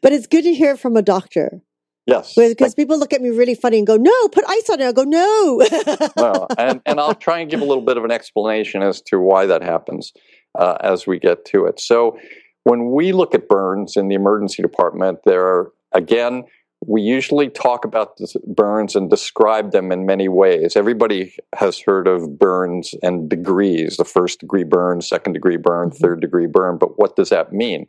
but 0.02 0.14
it's 0.14 0.28
good 0.28 0.44
to 0.44 0.54
hear 0.54 0.72
it 0.72 0.80
from 0.80 0.96
a 0.96 1.02
doctor 1.02 1.62
yes. 2.08 2.34
because 2.36 2.74
people 2.74 2.98
look 2.98 3.14
at 3.14 3.22
me 3.22 3.30
really 3.30 3.56
funny 3.56 3.78
and 3.78 3.86
go, 3.86 3.96
"No, 3.96 4.28
put 4.30 4.44
ice 4.48 4.70
on 4.70 4.82
it." 4.82 4.88
I 4.88 4.92
go, 4.92 5.04
"No." 5.04 5.64
well, 6.16 6.48
and, 6.58 6.82
and 6.86 7.00
I'll 7.00 7.14
try 7.14 7.40
and 7.40 7.50
give 7.50 7.62
a 7.62 7.66
little 7.66 7.84
bit 7.84 7.98
of 7.98 8.04
an 8.04 8.12
explanation 8.12 8.82
as 8.82 9.02
to 9.04 9.20
why 9.20 9.46
that 9.46 9.62
happens 9.62 10.14
uh, 10.58 10.78
as 10.82 11.06
we 11.06 11.20
get 11.20 11.46
to 11.46 11.66
it. 11.66 11.80
So, 11.80 12.18
when 12.68 12.92
we 12.92 13.14
look 13.14 13.34
at 13.34 13.48
burns 13.48 13.96
in 13.96 14.10
the 14.10 14.16
emergency 14.16 14.62
department, 14.62 15.20
there 15.24 15.46
are, 15.46 15.72
again, 15.94 16.44
we 16.86 17.02
usually 17.02 17.50
talk 17.50 17.86
about 17.86 18.18
this 18.18 18.36
burns 18.46 18.94
and 18.94 19.10
describe 19.10 19.72
them 19.72 19.90
in 19.90 20.06
many 20.06 20.28
ways. 20.28 20.76
Everybody 20.76 21.34
has 21.56 21.80
heard 21.80 22.10
of 22.10 22.38
burns 22.38 22.94
and 23.02 23.30
degrees 23.30 23.96
the 23.96 24.04
first 24.04 24.42
degree 24.42 24.66
burn, 24.66 25.00
second 25.00 25.32
degree 25.32 25.56
burn, 25.56 25.92
Mhm. 25.92 25.98
third 25.98 26.20
degree 26.20 26.46
burn, 26.46 26.78
but 26.78 27.00
what 27.00 27.16
does 27.16 27.30
that 27.30 27.54
mean? 27.54 27.88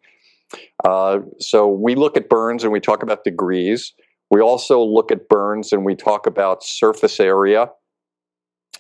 Uh, 0.85 1.21
so, 1.41 1.67
we 1.67 1.97
look 1.97 2.17
at 2.17 2.29
burns 2.29 2.63
and 2.63 2.73
we 2.73 2.79
talk 2.81 3.03
about 3.03 3.25
degrees. 3.25 3.93
We 4.31 4.41
also 4.41 4.81
look 4.81 5.11
at 5.11 5.29
burns 5.29 5.73
and 5.73 5.85
we 5.85 5.97
talk 5.97 6.25
about 6.29 6.63
surface 6.63 7.19
area 7.19 7.73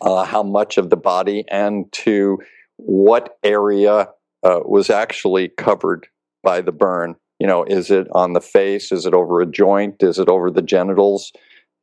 uh, 0.00 0.24
how 0.24 0.44
much 0.44 0.78
of 0.78 0.90
the 0.90 0.96
body 0.96 1.44
and 1.48 1.90
to 1.90 2.38
what 2.76 3.36
area 3.42 4.08
uh, 4.42 4.60
was 4.64 4.90
actually 4.90 5.48
covered 5.48 6.06
by 6.42 6.60
the 6.60 6.72
burn. 6.72 7.16
You 7.38 7.46
know, 7.46 7.64
is 7.64 7.90
it 7.90 8.08
on 8.12 8.32
the 8.32 8.40
face? 8.40 8.90
Is 8.92 9.06
it 9.06 9.14
over 9.14 9.40
a 9.40 9.46
joint? 9.46 10.02
Is 10.02 10.18
it 10.18 10.28
over 10.28 10.50
the 10.50 10.62
genitals? 10.62 11.32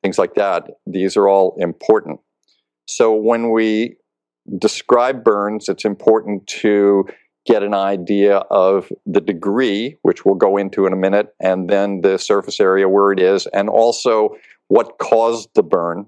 Things 0.03 0.17
like 0.17 0.35
that. 0.35 0.71
These 0.85 1.17
are 1.17 1.27
all 1.27 1.55
important. 1.59 2.19
So 2.87 3.13
when 3.13 3.51
we 3.51 3.95
describe 4.59 5.23
burns, 5.23 5.69
it's 5.69 5.85
important 5.85 6.45
to 6.47 7.05
get 7.45 7.63
an 7.63 7.73
idea 7.73 8.37
of 8.49 8.91
the 9.05 9.21
degree, 9.21 9.97
which 10.01 10.25
we'll 10.25 10.35
go 10.35 10.57
into 10.57 10.85
in 10.85 10.93
a 10.93 10.97
minute, 10.97 11.33
and 11.39 11.69
then 11.69 12.01
the 12.01 12.17
surface 12.17 12.59
area 12.59 12.89
where 12.89 13.11
it 13.11 13.19
is, 13.19 13.45
and 13.47 13.69
also 13.69 14.35
what 14.67 14.97
caused 14.97 15.49
the 15.53 15.63
burn. 15.63 16.07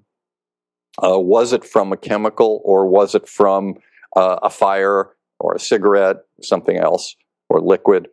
Uh, 1.02 1.20
was 1.20 1.54
it 1.54 1.64
from 1.64 1.94
a 1.94 1.98
chemical 1.98 2.60
or 2.66 2.88
was 2.88 3.14
it 3.14 3.28
from 3.28 3.76
uh, 4.16 4.40
a 4.42 4.50
fire 4.50 5.12
or 5.40 5.56
a 5.56 5.60
cigarette, 5.60 6.18
something 6.42 6.78
else, 6.78 7.16
or 7.50 7.62
liquid? 7.62 8.08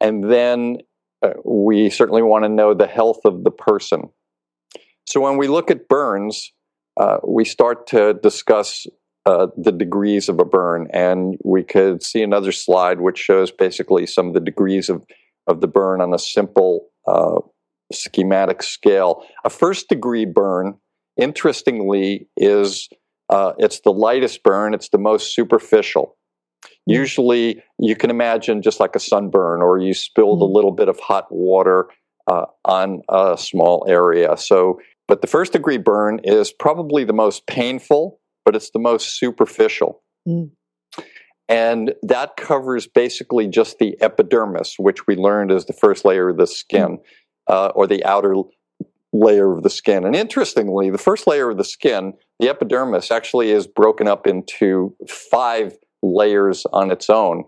And 0.00 0.30
then 0.30 0.78
uh, 1.22 1.34
we 1.44 1.90
certainly 1.90 2.22
want 2.22 2.44
to 2.44 2.48
know 2.48 2.74
the 2.74 2.86
health 2.86 3.20
of 3.24 3.44
the 3.44 3.50
person. 3.50 4.10
So 5.06 5.20
when 5.20 5.36
we 5.36 5.48
look 5.48 5.70
at 5.70 5.88
burns, 5.88 6.52
uh, 6.98 7.18
we 7.26 7.44
start 7.44 7.86
to 7.88 8.14
discuss 8.14 8.86
uh, 9.26 9.48
the 9.56 9.72
degrees 9.72 10.28
of 10.28 10.38
a 10.40 10.44
burn, 10.44 10.88
and 10.92 11.36
we 11.44 11.62
could 11.62 12.02
see 12.02 12.22
another 12.22 12.52
slide 12.52 13.00
which 13.00 13.18
shows 13.18 13.50
basically 13.50 14.06
some 14.06 14.28
of 14.28 14.34
the 14.34 14.40
degrees 14.40 14.88
of, 14.88 15.04
of 15.46 15.60
the 15.60 15.68
burn 15.68 16.00
on 16.00 16.14
a 16.14 16.18
simple 16.18 16.86
uh, 17.06 17.40
schematic 17.92 18.62
scale. 18.62 19.24
A 19.44 19.50
first 19.50 19.88
degree 19.88 20.24
burn 20.24 20.78
interestingly, 21.20 22.28
is 22.36 22.88
uh, 23.28 23.52
it's 23.58 23.80
the 23.80 23.92
lightest 23.92 24.42
burn. 24.42 24.74
It's 24.74 24.88
the 24.88 24.98
most 24.98 25.34
superficial. 25.34 26.16
Usually, 26.90 27.62
you 27.78 27.94
can 27.96 28.10
imagine 28.10 28.62
just 28.62 28.80
like 28.80 28.96
a 28.96 29.00
sunburn, 29.00 29.62
or 29.62 29.78
you 29.78 29.94
spilled 29.94 30.42
a 30.42 30.46
Mm. 30.46 30.54
little 30.54 30.72
bit 30.72 30.88
of 30.88 30.98
hot 30.98 31.26
water 31.30 31.88
uh, 32.26 32.46
on 32.64 33.02
a 33.08 33.36
small 33.38 33.84
area. 33.88 34.36
So, 34.36 34.78
but 35.08 35.20
the 35.20 35.26
first 35.26 35.52
degree 35.52 35.78
burn 35.78 36.20
is 36.24 36.52
probably 36.52 37.04
the 37.04 37.12
most 37.12 37.46
painful, 37.46 38.20
but 38.44 38.54
it's 38.56 38.70
the 38.70 38.78
most 38.78 39.18
superficial. 39.18 40.02
Mm. 40.28 40.50
And 41.48 41.94
that 42.02 42.36
covers 42.36 42.86
basically 42.86 43.48
just 43.48 43.78
the 43.78 43.96
epidermis, 44.00 44.76
which 44.78 45.06
we 45.08 45.16
learned 45.16 45.50
is 45.50 45.64
the 45.64 45.72
first 45.72 46.04
layer 46.04 46.28
of 46.28 46.36
the 46.36 46.46
skin, 46.46 46.98
uh, 47.48 47.72
or 47.74 47.88
the 47.88 48.04
outer 48.04 48.34
layer 49.12 49.52
of 49.52 49.64
the 49.64 49.70
skin. 49.70 50.04
And 50.04 50.14
interestingly, 50.14 50.90
the 50.90 50.98
first 50.98 51.26
layer 51.26 51.50
of 51.50 51.56
the 51.56 51.64
skin, 51.64 52.12
the 52.38 52.48
epidermis, 52.48 53.10
actually 53.10 53.50
is 53.50 53.66
broken 53.66 54.06
up 54.06 54.28
into 54.28 54.94
five 55.08 55.76
layers 56.02 56.66
on 56.72 56.90
its 56.90 57.10
own. 57.10 57.44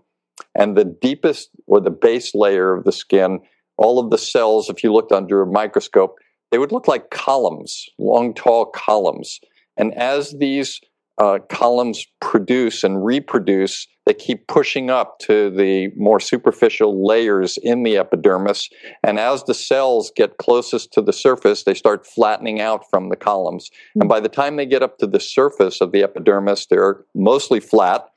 And 0.55 0.75
the 0.75 0.85
deepest 0.85 1.49
or 1.67 1.79
the 1.79 1.91
base 1.91 2.33
layer 2.33 2.73
of 2.73 2.83
the 2.85 2.91
skin, 2.91 3.39
all 3.77 3.99
of 3.99 4.09
the 4.09 4.17
cells, 4.17 4.69
if 4.69 4.83
you 4.83 4.93
looked 4.93 5.11
under 5.11 5.41
a 5.41 5.47
microscope, 5.47 6.15
they 6.51 6.57
would 6.57 6.71
look 6.71 6.87
like 6.87 7.09
columns, 7.09 7.87
long, 7.97 8.33
tall 8.33 8.65
columns. 8.67 9.39
And 9.77 9.93
as 9.95 10.35
these 10.37 10.79
uh, 11.17 11.39
columns 11.49 12.05
produce 12.21 12.83
and 12.83 13.03
reproduce, 13.03 13.87
they 14.05 14.13
keep 14.13 14.47
pushing 14.47 14.89
up 14.89 15.19
to 15.19 15.49
the 15.49 15.89
more 15.95 16.19
superficial 16.19 17.05
layers 17.05 17.57
in 17.61 17.83
the 17.83 17.97
epidermis. 17.97 18.69
And 19.03 19.19
as 19.19 19.43
the 19.43 19.53
cells 19.53 20.11
get 20.15 20.37
closest 20.37 20.91
to 20.93 21.01
the 21.01 21.13
surface, 21.13 21.63
they 21.63 21.73
start 21.73 22.05
flattening 22.05 22.59
out 22.59 22.89
from 22.89 23.09
the 23.09 23.15
columns. 23.15 23.69
And 23.95 24.09
by 24.09 24.19
the 24.19 24.29
time 24.29 24.55
they 24.55 24.65
get 24.65 24.83
up 24.83 24.97
to 24.99 25.07
the 25.07 25.19
surface 25.19 25.81
of 25.81 25.91
the 25.91 26.03
epidermis, 26.03 26.67
they're 26.67 27.03
mostly 27.15 27.59
flat 27.59 28.09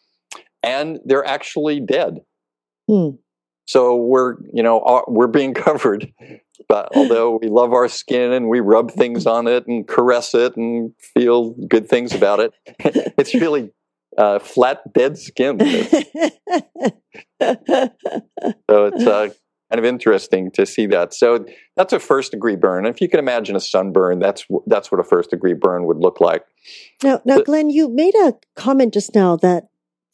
and 0.67 0.99
they're 1.05 1.25
actually 1.27 1.81
dead. 1.81 2.19
Hmm. 2.89 3.11
So 3.67 3.97
we're, 3.97 4.37
you 4.53 4.63
know, 4.63 4.81
uh, 4.81 5.03
we're 5.09 5.27
being 5.27 5.55
covered. 5.67 6.13
But 6.69 6.89
although 6.97 7.39
we 7.41 7.49
love 7.49 7.73
our 7.73 7.89
skin 7.89 8.33
and 8.33 8.49
we 8.49 8.61
rub 8.61 8.91
things 8.91 9.27
on 9.27 9.47
it 9.47 9.67
and 9.67 9.87
caress 9.87 10.35
it 10.35 10.57
and 10.57 10.93
feel 11.15 11.51
good 11.69 11.89
things 11.89 12.15
about 12.15 12.41
it, 12.41 12.53
it's 13.19 13.35
really 13.35 13.71
uh, 14.19 14.39
flat, 14.39 14.81
dead 14.93 15.19
skin. 15.19 15.59
So 17.41 18.87
it's 18.87 19.07
uh, 19.07 19.29
kind 19.71 19.79
of 19.79 19.85
interesting 19.85 20.51
to 20.53 20.65
see 20.67 20.87
that. 20.87 21.13
So 21.15 21.45
that's 21.77 21.93
a 21.93 21.99
first 21.99 22.33
degree 22.33 22.57
burn. 22.57 22.87
If 22.87 23.01
you 23.01 23.09
can 23.09 23.19
imagine 23.21 23.57
a 23.57 23.61
sunburn, 23.61 24.19
that's 24.19 24.45
that's 24.67 24.91
what 24.91 25.01
a 25.01 25.05
first 25.05 25.31
degree 25.31 25.55
burn 25.55 25.87
would 25.87 25.99
look 25.99 26.21
like. 26.21 26.45
now, 27.03 27.21
now, 27.25 27.37
But- 27.37 27.47
Glenn, 27.47 27.71
you 27.71 27.89
made 27.89 28.15
a 28.15 28.35
comment 28.57 28.95
just 28.95 29.15
now 29.15 29.37
that 29.37 29.65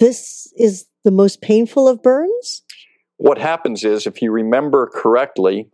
this 0.02 0.52
is 0.56 0.87
the 1.04 1.12
most 1.12 1.40
painful 1.40 1.87
of 1.87 2.02
burns. 2.02 2.62
What 3.18 3.38
happens 3.38 3.85
is, 3.85 4.06
if 4.06 4.21
you 4.21 4.32
remember 4.32 4.90
correctly, 4.92 5.71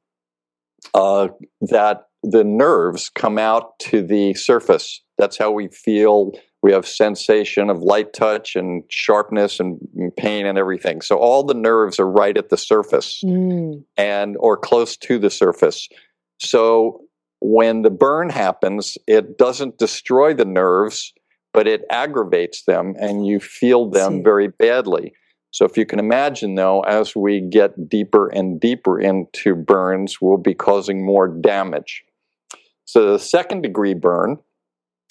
uh, 0.93 1.29
that 1.63 2.09
the 2.23 2.45
nerves 2.45 3.09
come 3.09 3.39
out 3.39 3.79
to 3.79 4.07
the 4.07 4.35
surface. 4.35 5.03
That's 5.17 5.39
how 5.39 5.51
we 5.51 5.69
feel. 5.69 6.33
We 6.63 6.73
have 6.73 6.87
sensation 6.87 7.71
of 7.71 7.79
light 7.79 8.13
touch 8.13 8.55
and 8.55 8.83
sharpness 8.91 9.61
and 9.61 9.79
pain 10.17 10.45
and 10.45 10.59
everything. 10.59 11.01
So 11.01 11.17
all 11.17 11.43
the 11.43 11.55
nerves 11.55 11.99
are 11.99 12.11
right 12.11 12.37
at 12.37 12.51
the 12.51 12.57
surface. 12.59 13.23
Mm. 13.25 13.85
and 13.97 14.37
or 14.41 14.57
close 14.57 14.97
to 14.99 15.19
the 15.19 15.31
surface. 15.31 15.89
So 16.39 17.01
when 17.41 17.83
the 17.83 17.91
burn 17.91 18.29
happens, 18.29 18.99
it 19.07 19.39
doesn't 19.39 19.79
destroy 19.79 20.35
the 20.35 20.45
nerves, 20.45 21.13
but 21.53 21.67
it 21.67 21.85
aggravates 21.91 22.65
them 22.65 22.95
and 23.01 23.27
you 23.27 23.41
feel 23.41 23.89
them 23.91 24.23
very 24.23 24.49
badly. 24.49 25.13
So 25.51 25.65
if 25.65 25.77
you 25.77 25.87
can 25.87 25.99
imagine 25.99 26.55
though, 26.55 26.81
as 26.83 27.17
we 27.17 27.41
get 27.41 27.89
deeper 27.89 28.29
and 28.29 28.61
deeper 28.61 29.01
into 29.01 29.55
burns, 29.55 30.21
we'll 30.21 30.37
be 30.37 30.55
causing 30.55 31.05
more 31.05 31.29
damage. 31.29 32.05
So 32.85 33.13
the 33.13 33.19
second 33.19 33.63
degree 33.63 33.95
burn 33.95 34.39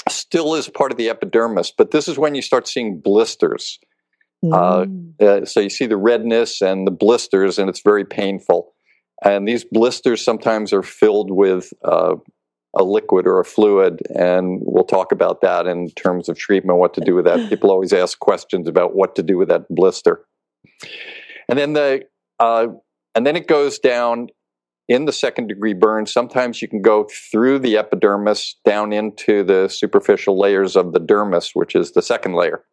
still 0.09 0.55
is 0.55 0.69
part 0.69 0.91
of 0.91 0.97
the 0.97 1.09
epidermis, 1.09 1.71
but 1.71 1.91
this 1.91 2.07
is 2.07 2.17
when 2.17 2.35
you 2.35 2.41
start 2.41 2.67
seeing 2.67 2.99
blisters. 2.99 3.79
Uh, 4.43 4.85
Mm. 4.85 5.19
Uh, 5.19 5.45
so 5.45 5.59
you 5.59 5.69
see 5.69 5.87
the 5.87 5.97
redness 5.97 6.61
and 6.61 6.85
the 6.85 6.91
blisters, 6.91 7.57
and 7.57 7.69
it's 7.69 7.81
very 7.81 8.05
painful. 8.05 8.73
And 9.23 9.47
these 9.47 9.65
blisters 9.65 10.23
sometimes 10.23 10.73
are 10.73 10.83
filled 10.83 11.31
with 11.31 11.73
uh, 11.83 12.15
a 12.77 12.83
liquid 12.83 13.27
or 13.27 13.39
a 13.39 13.45
fluid, 13.45 14.01
and 14.15 14.59
we'll 14.61 14.83
talk 14.83 15.11
about 15.11 15.41
that 15.41 15.65
in 15.65 15.89
terms 15.91 16.29
of 16.29 16.37
treatment, 16.37 16.79
what 16.79 16.93
to 16.93 17.01
do 17.01 17.15
with 17.15 17.25
that. 17.25 17.49
People 17.49 17.71
always 17.71 17.91
ask 17.91 18.19
questions 18.19 18.67
about 18.67 18.95
what 18.95 19.15
to 19.15 19.23
do 19.23 19.37
with 19.37 19.49
that 19.49 19.65
blister. 19.69 20.25
And 21.49 21.57
then 21.57 21.73
the 21.73 22.03
uh, 22.39 22.67
and 23.15 23.25
then 23.25 23.35
it 23.35 23.47
goes 23.47 23.79
down 23.79 24.27
in 24.87 25.05
the 25.05 25.11
second 25.11 25.47
degree 25.47 25.73
burn. 25.73 26.05
Sometimes 26.05 26.61
you 26.61 26.67
can 26.67 26.81
go 26.81 27.07
through 27.31 27.59
the 27.59 27.77
epidermis 27.77 28.55
down 28.63 28.93
into 28.93 29.43
the 29.43 29.67
superficial 29.67 30.39
layers 30.39 30.75
of 30.75 30.93
the 30.93 30.99
dermis, 30.99 31.51
which 31.53 31.75
is 31.75 31.91
the 31.91 32.01
second 32.01 32.33
layer. 32.35 32.63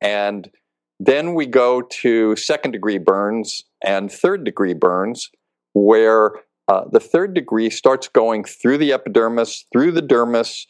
And 0.00 0.50
then 0.98 1.34
we 1.34 1.46
go 1.46 1.82
to 1.82 2.34
second 2.36 2.72
degree 2.72 2.98
burns 2.98 3.62
and 3.84 4.10
third 4.10 4.44
degree 4.44 4.74
burns, 4.74 5.30
where 5.74 6.32
uh, 6.68 6.84
the 6.90 7.00
third 7.00 7.34
degree 7.34 7.70
starts 7.70 8.08
going 8.08 8.44
through 8.44 8.78
the 8.78 8.92
epidermis, 8.92 9.64
through 9.72 9.92
the 9.92 10.02
dermis, 10.02 10.66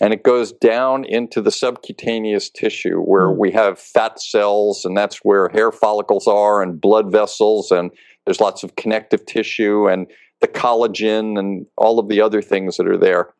and 0.00 0.12
it 0.12 0.22
goes 0.22 0.52
down 0.52 1.04
into 1.04 1.40
the 1.40 1.50
subcutaneous 1.50 2.50
tissue 2.50 3.00
where 3.00 3.28
mm. 3.28 3.36
we 3.38 3.50
have 3.52 3.78
fat 3.78 4.20
cells, 4.20 4.84
and 4.84 4.96
that's 4.96 5.18
where 5.18 5.48
hair 5.48 5.72
follicles 5.72 6.26
are, 6.26 6.62
and 6.62 6.80
blood 6.80 7.10
vessels, 7.10 7.70
and 7.70 7.90
there's 8.24 8.40
lots 8.40 8.62
of 8.62 8.76
connective 8.76 9.24
tissue, 9.24 9.88
and 9.88 10.06
the 10.40 10.48
collagen, 10.48 11.38
and 11.38 11.66
all 11.76 11.98
of 11.98 12.08
the 12.08 12.20
other 12.20 12.42
things 12.42 12.76
that 12.76 12.86
are 12.86 12.98
there. 12.98 13.32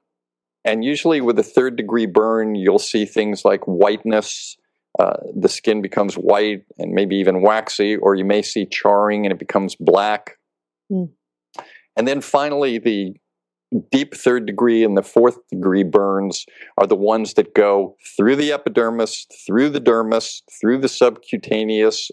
And 0.64 0.84
usually, 0.84 1.20
with 1.20 1.38
a 1.38 1.44
third 1.44 1.76
degree 1.76 2.06
burn, 2.06 2.54
you'll 2.54 2.78
see 2.78 3.04
things 3.04 3.44
like 3.44 3.64
whiteness. 3.64 4.56
Uh, 4.98 5.18
the 5.36 5.48
skin 5.48 5.80
becomes 5.80 6.14
white 6.14 6.64
and 6.78 6.92
maybe 6.92 7.16
even 7.16 7.42
waxy, 7.42 7.96
or 7.96 8.14
you 8.14 8.24
may 8.24 8.42
see 8.42 8.66
charring 8.66 9.24
and 9.24 9.32
it 9.32 9.38
becomes 9.38 9.76
black. 9.76 10.38
Mm. 10.90 11.10
And 11.99 12.07
then 12.07 12.21
finally, 12.21 12.78
the 12.78 13.14
deep 13.90 14.14
third 14.14 14.47
degree 14.47 14.83
and 14.85 14.97
the 14.97 15.02
fourth 15.02 15.37
degree 15.50 15.83
burns 15.83 16.47
are 16.78 16.87
the 16.87 16.95
ones 16.95 17.35
that 17.35 17.55
go 17.55 17.97
through 18.17 18.37
the 18.37 18.52
epidermis, 18.52 19.26
through 19.47 19.71
the 19.71 19.81
dermis, 19.81 20.40
through 20.59 20.78
the 20.78 20.88
subcutaneous 20.88 22.11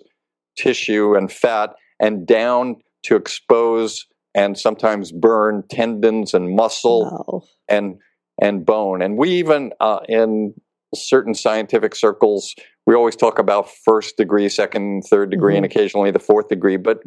tissue 0.58 1.16
and 1.16 1.32
fat, 1.32 1.70
and 2.00 2.26
down 2.28 2.78
to 3.04 3.16
expose 3.16 4.06
and 4.34 4.58
sometimes 4.58 5.14
burn 5.14 5.64
tendons 5.70 6.34
and 6.34 6.56
muscle 6.56 7.04
wow. 7.04 7.44
and 7.70 7.96
and 8.42 8.66
bone. 8.66 9.02
And 9.02 9.18
we 9.18 9.30
even 9.30 9.72
uh, 9.80 10.00
in 10.10 10.54
certain 10.94 11.36
scientific 11.36 11.96
circles 11.96 12.54
we 12.86 12.94
always 12.94 13.16
talk 13.16 13.40
about 13.40 13.70
first 13.84 14.18
degree, 14.18 14.48
second, 14.48 15.04
third 15.10 15.32
degree, 15.32 15.54
mm-hmm. 15.54 15.64
and 15.64 15.66
occasionally 15.66 16.12
the 16.12 16.20
fourth 16.20 16.50
degree. 16.50 16.78
But 16.78 17.00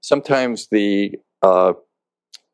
sometimes 0.00 0.68
the 0.70 1.12
uh, 1.42 1.74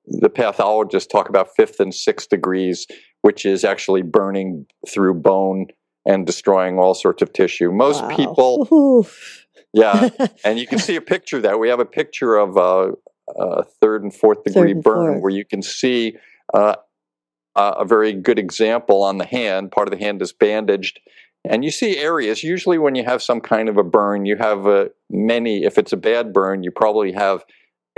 the 0.06 0.30
pathologists 0.30 1.11
talk 1.11 1.28
about 1.28 1.54
fifth 1.54 1.80
and 1.80 1.94
sixth 1.94 2.28
degrees, 2.28 2.87
which 3.23 3.47
is 3.47 3.64
actually 3.64 4.02
burning 4.02 4.66
through 4.88 5.14
bone 5.14 5.66
and 6.04 6.26
destroying 6.26 6.78
all 6.78 6.94
sorts 6.94 7.23
of 7.23 7.32
tissue. 7.32 7.71
Most 7.71 8.02
wow. 8.02 8.16
people, 8.16 9.06
yeah, 9.73 10.09
and 10.44 10.59
you 10.59 10.66
can 10.66 10.78
see 10.78 10.97
a 10.97 11.00
picture 11.00 11.37
of 11.37 11.42
that. 11.44 11.59
We 11.59 11.68
have 11.68 11.80
a 11.80 11.85
picture 11.85 12.37
of 12.37 12.56
a, 12.56 12.92
a 13.37 13.64
third 13.80 14.02
and 14.02 14.14
fourth 14.14 14.44
degree 14.44 14.73
and 14.73 14.82
burn 14.82 15.12
fourth. 15.12 15.23
where 15.23 15.32
you 15.32 15.44
can 15.44 15.62
see 15.62 16.16
uh, 16.52 16.76
a 17.54 17.85
very 17.85 18.12
good 18.12 18.38
example 18.38 19.02
on 19.02 19.18
the 19.18 19.26
hand. 19.26 19.71
Part 19.71 19.88
of 19.88 19.92
the 19.97 20.04
hand 20.04 20.23
is 20.23 20.32
bandaged. 20.32 21.00
And 21.44 21.64
you 21.64 21.71
see 21.71 21.99
areas, 21.99 22.44
usually 22.44 22.78
when 22.78 22.94
you 22.94 23.04
have 23.04 23.23
some 23.23 23.40
kind 23.40 23.68
of 23.68 23.76
a 23.76 23.82
burn, 23.82 24.26
you 24.26 24.37
have 24.37 24.66
uh, 24.66 24.87
many, 25.11 25.64
if 25.64 25.76
it's 25.76 25.92
a 25.92 25.97
bad 25.97 26.32
burn, 26.32 26.62
you 26.62 26.71
probably 26.71 27.12
have 27.12 27.44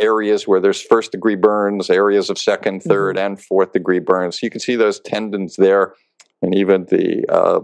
areas 0.00 0.46
where 0.46 0.60
there's 0.60 0.82
first 0.82 1.12
degree 1.12 1.36
burns, 1.36 1.90
areas 1.90 2.30
of 2.30 2.36
2nd 2.36 2.84
3rd 2.84 3.14
mm-hmm. 3.14 3.18
and 3.18 3.42
fourth 3.42 3.72
degree 3.72 4.00
burns. 4.00 4.42
You 4.42 4.50
can 4.50 4.60
see 4.60 4.76
those 4.76 5.00
tendons 5.00 5.56
there, 5.56 5.94
and 6.42 6.54
even 6.54 6.84
the 6.86 7.24
uh, 7.28 7.60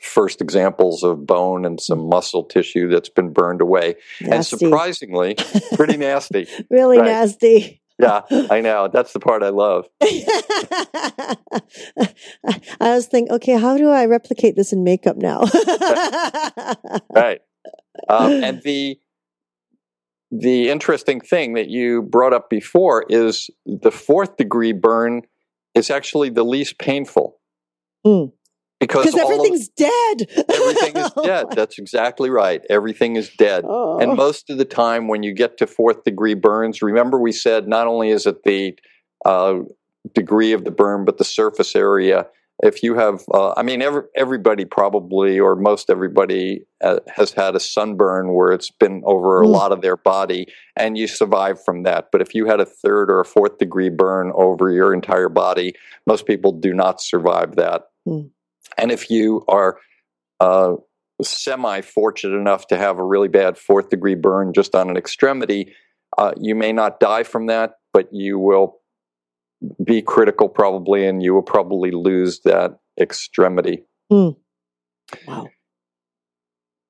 first 0.00 0.40
examples 0.40 1.02
of 1.02 1.26
bone 1.26 1.64
and 1.64 1.80
some 1.80 2.00
mm. 2.00 2.10
muscle 2.10 2.44
tissue 2.44 2.88
that's 2.88 3.08
been 3.08 3.32
burned 3.32 3.60
away. 3.60 3.96
Nasty. 4.20 4.34
And 4.34 4.46
surprisingly, 4.46 5.36
pretty 5.74 5.96
nasty. 5.96 6.46
really 6.70 6.98
right. 6.98 7.06
nasty. 7.06 7.80
yeah, 7.98 8.20
I 8.50 8.60
know. 8.60 8.88
That's 8.92 9.12
the 9.12 9.20
part 9.20 9.42
I 9.42 9.48
love. 9.48 9.88
I 12.80 12.94
was 12.94 13.06
thinking, 13.06 13.34
okay, 13.34 13.58
how 13.58 13.76
do 13.76 13.88
I 13.88 14.06
replicate 14.06 14.54
this 14.54 14.72
in 14.72 14.84
makeup 14.84 15.16
now? 15.16 15.44
right. 17.12 17.40
Um, 18.08 18.44
and 18.44 18.62
the 18.64 18.98
the 20.30 20.68
interesting 20.68 21.20
thing 21.20 21.54
that 21.54 21.68
you 21.68 22.02
brought 22.02 22.32
up 22.32 22.50
before 22.50 23.04
is 23.08 23.48
the 23.64 23.90
fourth 23.90 24.36
degree 24.36 24.72
burn 24.72 25.22
is 25.74 25.90
actually 25.90 26.30
the 26.30 26.44
least 26.44 26.78
painful. 26.78 27.38
Mm. 28.06 28.32
Because 28.80 29.12
everything's 29.16 29.68
of, 29.68 29.74
dead. 29.74 30.46
everything 30.48 30.96
is 30.96 31.10
dead. 31.24 31.46
That's 31.50 31.78
exactly 31.78 32.30
right. 32.30 32.62
Everything 32.70 33.16
is 33.16 33.28
dead. 33.36 33.64
Oh. 33.66 33.98
And 33.98 34.16
most 34.16 34.50
of 34.50 34.58
the 34.58 34.64
time, 34.64 35.08
when 35.08 35.24
you 35.24 35.34
get 35.34 35.58
to 35.58 35.66
fourth 35.66 36.04
degree 36.04 36.34
burns, 36.34 36.80
remember 36.80 37.18
we 37.18 37.32
said 37.32 37.66
not 37.66 37.88
only 37.88 38.10
is 38.10 38.24
it 38.24 38.44
the 38.44 38.78
uh, 39.24 39.56
degree 40.14 40.52
of 40.52 40.64
the 40.64 40.70
burn, 40.70 41.04
but 41.04 41.18
the 41.18 41.24
surface 41.24 41.74
area 41.74 42.26
if 42.62 42.82
you 42.82 42.96
have, 42.96 43.22
uh, 43.32 43.52
I 43.56 43.62
mean, 43.62 43.82
every, 43.82 44.02
everybody 44.16 44.64
probably, 44.64 45.38
or 45.38 45.54
most 45.54 45.90
everybody, 45.90 46.64
uh, 46.82 46.98
has 47.08 47.32
had 47.32 47.54
a 47.54 47.60
sunburn 47.60 48.34
where 48.34 48.50
it's 48.50 48.70
been 48.70 49.02
over 49.04 49.40
a 49.40 49.46
mm. 49.46 49.50
lot 49.50 49.70
of 49.70 49.80
their 49.80 49.96
body 49.96 50.46
and 50.74 50.98
you 50.98 51.06
survive 51.06 51.62
from 51.64 51.84
that. 51.84 52.08
But 52.10 52.20
if 52.20 52.34
you 52.34 52.46
had 52.46 52.60
a 52.60 52.64
third 52.64 53.10
or 53.10 53.20
a 53.20 53.24
fourth 53.24 53.58
degree 53.58 53.90
burn 53.90 54.32
over 54.34 54.70
your 54.70 54.92
entire 54.92 55.28
body, 55.28 55.74
most 56.06 56.26
people 56.26 56.52
do 56.52 56.74
not 56.74 57.00
survive 57.00 57.56
that. 57.56 57.82
Mm. 58.06 58.30
And 58.76 58.90
if 58.90 59.08
you 59.08 59.44
are 59.48 59.78
uh, 60.40 60.74
semi 61.22 61.80
fortunate 61.80 62.36
enough 62.36 62.66
to 62.68 62.76
have 62.76 62.98
a 62.98 63.04
really 63.04 63.28
bad 63.28 63.56
fourth 63.56 63.88
degree 63.88 64.16
burn 64.16 64.52
just 64.52 64.74
on 64.74 64.90
an 64.90 64.96
extremity, 64.96 65.74
uh, 66.16 66.32
you 66.36 66.56
may 66.56 66.72
not 66.72 66.98
die 66.98 67.22
from 67.22 67.46
that, 67.46 67.74
but 67.92 68.08
you 68.12 68.38
will 68.38 68.80
be 69.84 70.02
critical 70.02 70.48
probably, 70.48 71.06
and 71.06 71.22
you 71.22 71.34
will 71.34 71.42
probably 71.42 71.90
lose 71.90 72.40
that 72.44 72.78
extremity. 73.00 73.84
Mm. 74.10 74.36
Wow. 75.26 75.48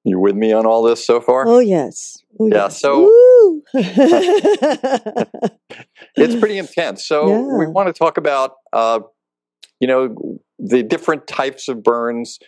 You 0.04 0.18
with 0.18 0.36
me 0.36 0.52
on 0.52 0.64
all 0.64 0.82
this 0.82 1.04
so 1.04 1.20
far? 1.20 1.46
Oh 1.46 1.58
yes. 1.58 2.22
Oh, 2.40 2.46
yeah. 2.46 2.54
Yes. 2.54 2.80
So 2.80 3.62
it's 6.14 6.40
pretty 6.40 6.58
intense. 6.58 7.06
So 7.06 7.28
yeah. 7.28 7.58
we 7.58 7.66
want 7.66 7.88
to 7.88 7.92
talk 7.92 8.16
about, 8.16 8.54
uh, 8.72 9.00
you 9.80 9.88
know, 9.88 10.38
the 10.58 10.82
different 10.82 11.26
types 11.26 11.68
of 11.68 11.82
burns. 11.82 12.38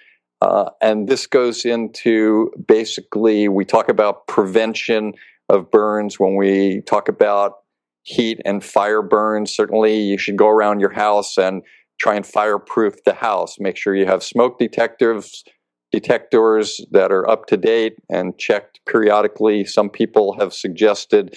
Uh, 0.40 0.70
and 0.80 1.06
this 1.06 1.26
goes 1.26 1.66
into 1.66 2.50
basically, 2.66 3.48
we 3.48 3.64
talk 3.64 3.90
about 3.90 4.26
prevention 4.26 5.12
of 5.50 5.70
burns 5.70 6.18
when 6.18 6.36
we 6.36 6.80
talk 6.86 7.08
about 7.08 7.56
heat 8.02 8.40
and 8.44 8.64
fire 8.64 9.02
burns. 9.02 9.54
Certainly, 9.54 10.00
you 10.00 10.18
should 10.18 10.36
go 10.36 10.48
around 10.48 10.80
your 10.80 10.92
house 10.92 11.36
and 11.36 11.62
try 11.98 12.14
and 12.14 12.26
fireproof 12.26 13.04
the 13.04 13.14
house. 13.14 13.56
Make 13.58 13.76
sure 13.76 13.94
you 13.94 14.06
have 14.06 14.22
smoke 14.22 14.58
detectors 14.58 15.44
detectors 15.92 16.80
that 16.92 17.10
are 17.10 17.28
up 17.28 17.46
to 17.46 17.56
date 17.56 17.96
and 18.08 18.38
checked 18.38 18.80
periodically. 18.86 19.64
Some 19.64 19.90
people 19.90 20.38
have 20.38 20.52
suggested 20.52 21.36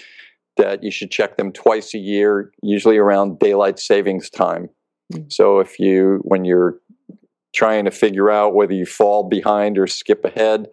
that 0.57 0.83
you 0.83 0.91
should 0.91 1.09
check 1.09 1.37
them 1.37 1.51
twice 1.51 1.93
a 1.93 1.97
year, 1.97 2.51
usually 2.61 2.97
around 2.97 3.39
daylight 3.39 3.79
savings 3.79 4.29
time. 4.29 4.69
Mm-hmm. 5.11 5.29
So 5.29 5.59
if 5.59 5.79
you 5.79 6.19
when 6.23 6.45
you're 6.45 6.75
trying 7.55 7.85
to 7.85 7.91
figure 7.91 8.29
out 8.29 8.55
whether 8.55 8.73
you 8.73 8.85
fall 8.85 9.27
behind 9.27 9.77
or 9.77 9.87
skip 9.87 10.23
ahead, 10.25 10.67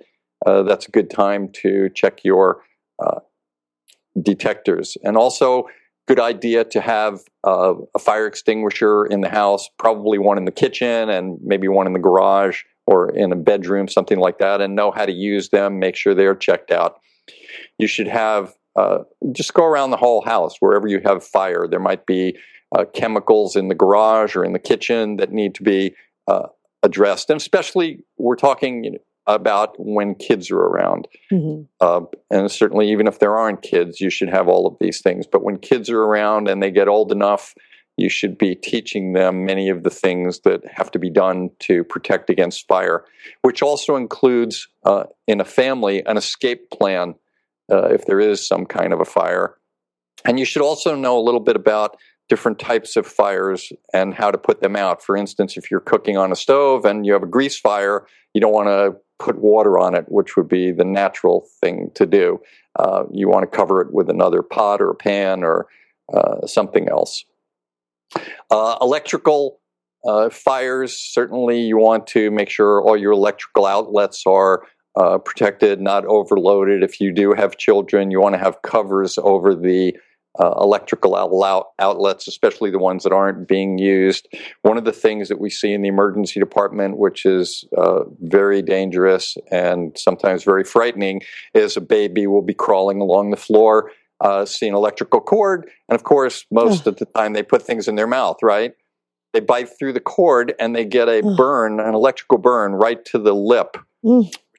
uh, 0.46 0.62
that's 0.62 0.87
a 0.87 0.90
good 0.90 1.11
time 1.11 1.50
to 1.53 1.88
check 1.94 2.20
your 2.24 2.62
uh, 3.05 3.20
detectors. 4.22 4.96
And 5.03 5.16
also, 5.16 5.64
good 6.11 6.18
idea 6.18 6.64
to 6.64 6.81
have 6.81 7.20
uh, 7.46 7.73
a 7.94 7.99
fire 8.01 8.27
extinguisher 8.27 9.07
in 9.07 9.20
the 9.20 9.29
house, 9.29 9.70
probably 9.79 10.18
one 10.18 10.38
in 10.38 10.44
the 10.44 10.51
kitchen 10.51 11.09
and 11.09 11.38
maybe 11.40 11.68
one 11.68 11.87
in 11.87 11.92
the 11.92 12.01
garage 12.01 12.62
or 12.85 13.11
in 13.11 13.31
a 13.31 13.37
bedroom, 13.37 13.87
something 13.87 14.18
like 14.18 14.38
that, 14.38 14.61
and 14.61 14.75
know 14.75 14.90
how 14.90 15.07
to 15.07 15.12
use 15.12 15.51
them, 15.51 15.79
make 15.79 15.94
sure 15.94 16.12
they're 16.12 16.35
checked 16.35 16.73
out. 16.73 16.99
You 17.79 17.87
should 17.87 18.09
have 18.09 18.53
uh, 18.75 19.05
just 19.31 19.55
go 19.55 19.64
around 19.64 19.92
the 19.92 19.96
whole 19.96 20.20
house 20.25 20.57
wherever 20.59 20.88
you 20.88 21.01
have 21.05 21.23
fire. 21.23 21.68
There 21.70 21.79
might 21.79 22.07
be 22.07 22.37
uh, 22.77 22.87
chemicals 22.92 23.55
in 23.55 23.68
the 23.68 23.77
garage 23.77 24.35
or 24.35 24.44
in 24.44 24.53
the 24.53 24.59
kitchen 24.59 25.16
that 25.18 25.31
need 25.31 25.55
to 25.55 25.62
be 25.62 25.94
uh, 26.27 26.49
addressed, 26.83 27.31
and 27.31 27.40
especially 27.40 28.01
we're 28.18 28.35
talking 28.35 28.83
you 28.83 28.90
know, 28.92 28.99
about 29.26 29.74
when 29.78 30.14
kids 30.14 30.50
are 30.50 30.59
around. 30.61 31.09
Mm-hmm. 31.33 31.62
Uh, 31.80 32.06
and 32.30 32.50
certainly, 32.50 32.90
even 32.90 33.06
if 33.06 33.18
there 33.18 33.37
aren't 33.37 33.62
kids, 33.62 34.00
you 34.00 34.11
should 34.11 34.28
have 34.28 34.48
all 34.48 34.66
of 34.66 34.76
these 34.80 35.00
things. 35.00 35.26
But 35.26 35.42
when 35.42 35.59
kids 35.59 35.90
are 35.90 36.02
around 36.02 36.48
and 36.48 36.62
they 36.62 36.70
get 36.70 36.88
old 36.88 37.12
enough, 37.12 37.54
you 37.96 38.09
should 38.09 38.38
be 38.38 38.54
teaching 38.54 39.12
them 39.12 39.44
many 39.44 39.68
of 39.68 39.83
the 39.83 39.90
things 39.90 40.40
that 40.40 40.62
have 40.66 40.90
to 40.92 40.98
be 40.98 41.11
done 41.11 41.50
to 41.61 41.85
protect 41.85 42.30
against 42.30 42.66
fire, 42.66 43.04
which 43.42 43.62
also 43.62 43.96
includes 43.96 44.66
uh, 44.85 45.04
in 45.26 45.40
a 45.40 45.44
family 45.44 46.02
an 46.06 46.16
escape 46.16 46.70
plan 46.70 47.14
uh, 47.70 47.88
if 47.88 48.06
there 48.06 48.20
is 48.20 48.46
some 48.46 48.64
kind 48.64 48.92
of 48.92 49.00
a 49.00 49.04
fire. 49.04 49.56
And 50.24 50.38
you 50.38 50.44
should 50.44 50.62
also 50.62 50.94
know 50.94 51.18
a 51.18 51.22
little 51.22 51.40
bit 51.40 51.56
about 51.56 51.96
different 52.28 52.59
types 52.59 52.96
of 52.96 53.06
fires 53.06 53.72
and 53.92 54.14
how 54.14 54.30
to 54.30 54.38
put 54.38 54.62
them 54.62 54.76
out. 54.76 55.02
For 55.02 55.16
instance, 55.16 55.56
if 55.56 55.70
you're 55.70 55.80
cooking 55.80 56.16
on 56.16 56.33
a 56.33 56.37
stove 56.37 56.85
and 56.85 57.04
you 57.04 57.12
have 57.12 57.22
a 57.22 57.26
grease 57.26 57.59
fire, 57.59 58.06
you 58.33 58.40
don't 58.40 58.52
want 58.52 58.68
to 58.68 58.96
put 59.20 59.38
water 59.38 59.78
on 59.78 59.94
it, 59.94 60.06
which 60.09 60.37
would 60.37 60.48
be 60.48 60.72
the 60.72 60.85
natural 60.85 61.46
thing 61.61 61.90
to 61.94 62.06
do. 62.06 62.40
Uh, 62.78 63.04
you 63.12 63.28
want 63.28 63.42
to 63.50 63.56
cover 63.56 63.80
it 63.80 63.92
with 63.92 64.09
another 64.09 64.42
pot 64.42 64.80
or 64.80 64.94
pan 64.94 65.44
or 65.44 65.66
uh, 66.12 66.46
something 66.46 66.88
else. 66.88 67.24
Uh, 68.50 68.76
electrical 68.80 69.61
uh, 70.04 70.30
fires, 70.30 70.96
certainly 70.96 71.61
you 71.61 71.76
want 71.76 72.06
to 72.06 72.30
make 72.30 72.48
sure 72.48 72.83
all 72.83 72.96
your 72.96 73.12
electrical 73.12 73.66
outlets 73.66 74.24
are 74.26 74.62
uh, 74.96 75.18
protected, 75.18 75.80
not 75.80 76.04
overloaded. 76.06 76.83
If 76.83 77.00
you 77.00 77.12
do 77.12 77.33
have 77.35 77.59
children, 77.59 78.11
you 78.11 78.20
want 78.20 78.35
to 78.35 78.40
have 78.40 78.62
covers 78.62 79.18
over 79.18 79.54
the 79.54 79.96
uh, 80.38 80.52
electrical 80.60 81.16
out- 81.16 81.70
outlets, 81.78 82.28
especially 82.28 82.70
the 82.70 82.78
ones 82.78 83.02
that 83.02 83.12
aren't 83.12 83.48
being 83.48 83.78
used. 83.78 84.28
One 84.62 84.78
of 84.78 84.84
the 84.84 84.92
things 84.92 85.28
that 85.28 85.40
we 85.40 85.50
see 85.50 85.72
in 85.72 85.82
the 85.82 85.88
emergency 85.88 86.38
department, 86.38 86.98
which 86.98 87.26
is 87.26 87.64
uh, 87.76 88.04
very 88.20 88.62
dangerous 88.62 89.36
and 89.50 89.96
sometimes 89.98 90.44
very 90.44 90.64
frightening, 90.64 91.22
is 91.54 91.76
a 91.76 91.80
baby 91.80 92.26
will 92.26 92.42
be 92.42 92.54
crawling 92.54 93.00
along 93.00 93.30
the 93.30 93.36
floor, 93.36 93.90
uh, 94.20 94.44
see 94.44 94.68
an 94.68 94.74
electrical 94.74 95.20
cord, 95.20 95.68
and 95.88 95.96
of 95.96 96.04
course, 96.04 96.46
most 96.50 96.86
of 96.86 96.96
the 96.96 97.06
time 97.06 97.32
they 97.32 97.42
put 97.42 97.62
things 97.62 97.88
in 97.88 97.96
their 97.96 98.06
mouth, 98.06 98.36
right? 98.42 98.72
They 99.32 99.40
bite 99.40 99.68
through 99.78 99.92
the 99.94 100.00
cord 100.00 100.54
and 100.58 100.74
they 100.74 100.84
get 100.84 101.08
a 101.08 101.22
burn, 101.36 101.80
an 101.80 101.94
electrical 101.94 102.38
burn, 102.38 102.72
right 102.72 103.04
to 103.06 103.18
the 103.18 103.34
lip. 103.34 103.76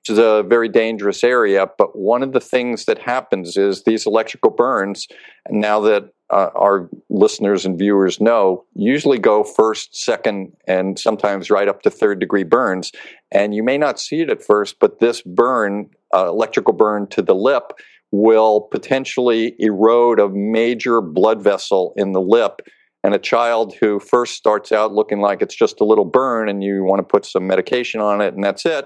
Which 0.02 0.18
is 0.18 0.20
a 0.20 0.44
very 0.48 0.68
dangerous 0.68 1.24
area, 1.24 1.68
but 1.78 1.96
one 1.96 2.24
of 2.24 2.34
the 2.34 2.40
things 2.40 2.86
that 2.86 2.98
happens 2.98 3.56
is 3.56 3.84
these 3.84 4.08
electrical 4.08 4.50
burns 4.50 5.08
and 5.46 5.62
now 5.62 5.80
that 5.82 6.10
uh, 6.32 6.50
our 6.56 6.90
listeners 7.10 7.66
and 7.66 7.78
viewers 7.78 8.22
know, 8.22 8.64
usually 8.74 9.20
go 9.20 9.44
first, 9.44 9.96
second, 9.96 10.54
and 10.66 10.98
sometimes 10.98 11.52
right 11.52 11.68
up 11.68 11.82
to 11.82 11.90
third 11.90 12.20
degree 12.20 12.44
burns. 12.44 12.92
And 13.32 13.54
you 13.54 13.64
may 13.64 13.78
not 13.78 14.00
see 14.00 14.22
it 14.22 14.30
at 14.30 14.44
first, 14.44 14.78
but 14.80 15.00
this 15.00 15.22
burn, 15.22 15.90
uh, 16.16 16.28
electrical 16.28 16.74
burn 16.74 17.08
to 17.08 17.22
the 17.22 17.36
lip, 17.36 17.74
will 18.12 18.62
potentially 18.62 19.56
erode 19.60 20.20
a 20.20 20.30
major 20.30 21.02
blood 21.02 21.42
vessel 21.42 21.94
in 21.98 22.14
the 22.14 22.22
lip. 22.22 22.62
And 23.04 23.14
a 23.14 23.20
child 23.20 23.74
who 23.74 24.00
first 24.00 24.36
starts 24.36 24.72
out 24.72 24.94
looking 24.94 25.20
like 25.20 25.42
it's 25.42 25.56
just 25.56 25.82
a 25.82 25.86
little 25.86 26.06
burn 26.06 26.48
and 26.48 26.64
you 26.64 26.84
want 26.84 27.00
to 27.00 27.04
put 27.04 27.26
some 27.26 27.48
medication 27.48 28.00
on 28.00 28.22
it 28.22 28.34
and 28.36 28.44
that's 28.44 28.66
it, 28.66 28.86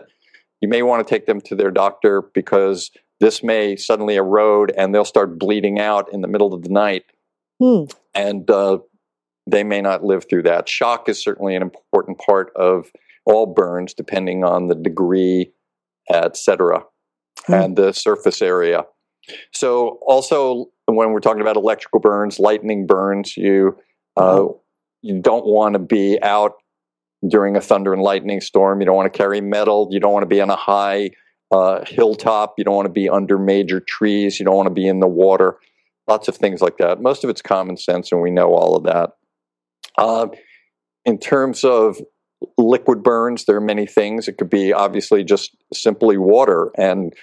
you 0.61 0.67
may 0.67 0.81
want 0.81 1.05
to 1.05 1.09
take 1.09 1.25
them 1.25 1.41
to 1.41 1.55
their 1.55 1.71
doctor 1.71 2.23
because 2.33 2.91
this 3.19 3.43
may 3.43 3.75
suddenly 3.75 4.15
erode 4.15 4.71
and 4.77 4.93
they'll 4.93 5.05
start 5.05 5.39
bleeding 5.39 5.79
out 5.79 6.11
in 6.11 6.21
the 6.21 6.27
middle 6.27 6.53
of 6.53 6.63
the 6.63 6.69
night. 6.69 7.05
Hmm. 7.61 7.83
And 8.13 8.49
uh, 8.49 8.79
they 9.47 9.63
may 9.63 9.81
not 9.81 10.03
live 10.03 10.25
through 10.29 10.43
that. 10.43 10.67
Shock 10.67 11.07
is 11.07 11.21
certainly 11.21 11.55
an 11.55 11.61
important 11.61 12.19
part 12.19 12.51
of 12.55 12.91
all 13.25 13.45
burns, 13.45 13.93
depending 13.93 14.43
on 14.43 14.67
the 14.67 14.75
degree, 14.75 15.51
etc., 16.11 16.83
Hmm. 17.47 17.53
and 17.53 17.75
the 17.75 17.91
surface 17.91 18.41
area. 18.41 18.85
So, 19.51 19.99
also 20.07 20.71
when 20.85 21.11
we're 21.11 21.19
talking 21.19 21.41
about 21.41 21.57
electrical 21.57 21.99
burns, 21.99 22.39
lightning 22.39 22.87
burns, 22.87 23.35
you 23.35 23.77
uh, 24.17 24.45
you 25.01 25.19
don't 25.21 25.45
want 25.45 25.73
to 25.73 25.79
be 25.79 26.17
out 26.21 26.53
during 27.27 27.55
a 27.55 27.61
thunder 27.61 27.93
and 27.93 28.01
lightning 28.01 28.41
storm. 28.41 28.79
You 28.81 28.85
don't 28.85 28.95
want 28.95 29.11
to 29.11 29.17
carry 29.17 29.41
metal. 29.41 29.88
You 29.91 29.99
don't 29.99 30.13
want 30.13 30.23
to 30.23 30.27
be 30.27 30.41
on 30.41 30.49
a 30.49 30.55
high 30.55 31.11
uh, 31.51 31.83
hilltop. 31.85 32.55
You 32.57 32.63
don't 32.63 32.75
want 32.75 32.88
to 32.88 32.93
be 32.93 33.09
under 33.09 33.38
major 33.38 33.79
trees. 33.79 34.39
You 34.39 34.45
don't 34.45 34.55
want 34.55 34.67
to 34.67 34.73
be 34.73 34.88
in 34.88 34.99
the 34.99 35.07
water. 35.07 35.57
Lots 36.07 36.27
of 36.27 36.35
things 36.35 36.61
like 36.61 36.77
that. 36.77 37.01
Most 37.01 37.23
of 37.23 37.29
it's 37.29 37.41
common 37.41 37.77
sense, 37.77 38.11
and 38.11 38.21
we 38.21 38.31
know 38.31 38.53
all 38.53 38.75
of 38.75 38.83
that. 38.83 39.11
Uh, 39.97 40.27
in 41.03 41.17
terms 41.17 41.63
of 41.63 41.97
liquid 42.57 43.01
burns, 43.01 43.45
there 43.45 43.55
are 43.55 43.61
many 43.61 43.88
things. 43.88 44.27
It 44.27 44.38
could 44.38 44.49
be 44.49 44.73
obviously 44.73 45.23
just 45.23 45.55
simply 45.73 46.17
water. 46.17 46.71
And 46.77 47.13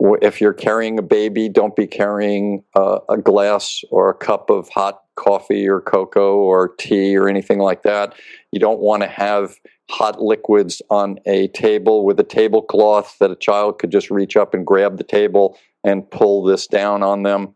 if 0.00 0.40
you're 0.40 0.52
carrying 0.52 0.98
a 0.98 1.02
baby, 1.02 1.48
don't 1.48 1.74
be 1.74 1.86
carrying 1.86 2.62
a 2.74 3.16
glass 3.22 3.82
or 3.90 4.10
a 4.10 4.14
cup 4.14 4.50
of 4.50 4.68
hot 4.68 5.00
coffee 5.16 5.68
or 5.68 5.80
cocoa 5.80 6.36
or 6.36 6.74
tea 6.76 7.16
or 7.16 7.28
anything 7.28 7.58
like 7.58 7.82
that. 7.82 8.14
You 8.52 8.60
don't 8.60 8.78
want 8.78 9.02
to 9.02 9.08
have 9.08 9.56
hot 9.90 10.22
liquids 10.22 10.80
on 10.90 11.18
a 11.26 11.48
table 11.48 12.04
with 12.04 12.20
a 12.20 12.24
tablecloth 12.24 13.16
that 13.18 13.30
a 13.30 13.36
child 13.36 13.78
could 13.78 13.90
just 13.90 14.10
reach 14.10 14.36
up 14.36 14.54
and 14.54 14.66
grab 14.66 14.98
the 14.98 15.04
table 15.04 15.58
and 15.82 16.08
pull 16.10 16.44
this 16.44 16.66
down 16.66 17.02
on 17.02 17.22
them. 17.22 17.54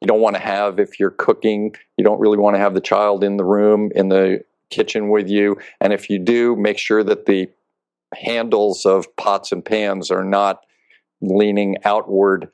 You 0.00 0.06
don't 0.06 0.20
want 0.20 0.36
to 0.36 0.42
have, 0.42 0.78
if 0.78 1.00
you're 1.00 1.10
cooking, 1.10 1.74
you 1.96 2.04
don't 2.04 2.20
really 2.20 2.38
want 2.38 2.54
to 2.54 2.60
have 2.60 2.74
the 2.74 2.80
child 2.80 3.24
in 3.24 3.38
the 3.38 3.44
room, 3.44 3.90
in 3.94 4.10
the 4.10 4.44
kitchen 4.70 5.08
with 5.08 5.28
you. 5.28 5.56
And 5.80 5.92
if 5.92 6.10
you 6.10 6.18
do, 6.18 6.54
make 6.56 6.78
sure 6.78 7.02
that 7.02 7.26
the 7.26 7.48
handles 8.14 8.84
of 8.84 9.16
pots 9.16 9.50
and 9.50 9.64
pans 9.64 10.10
are 10.10 10.24
not 10.24 10.64
leaning 11.22 11.76
outward 11.84 12.48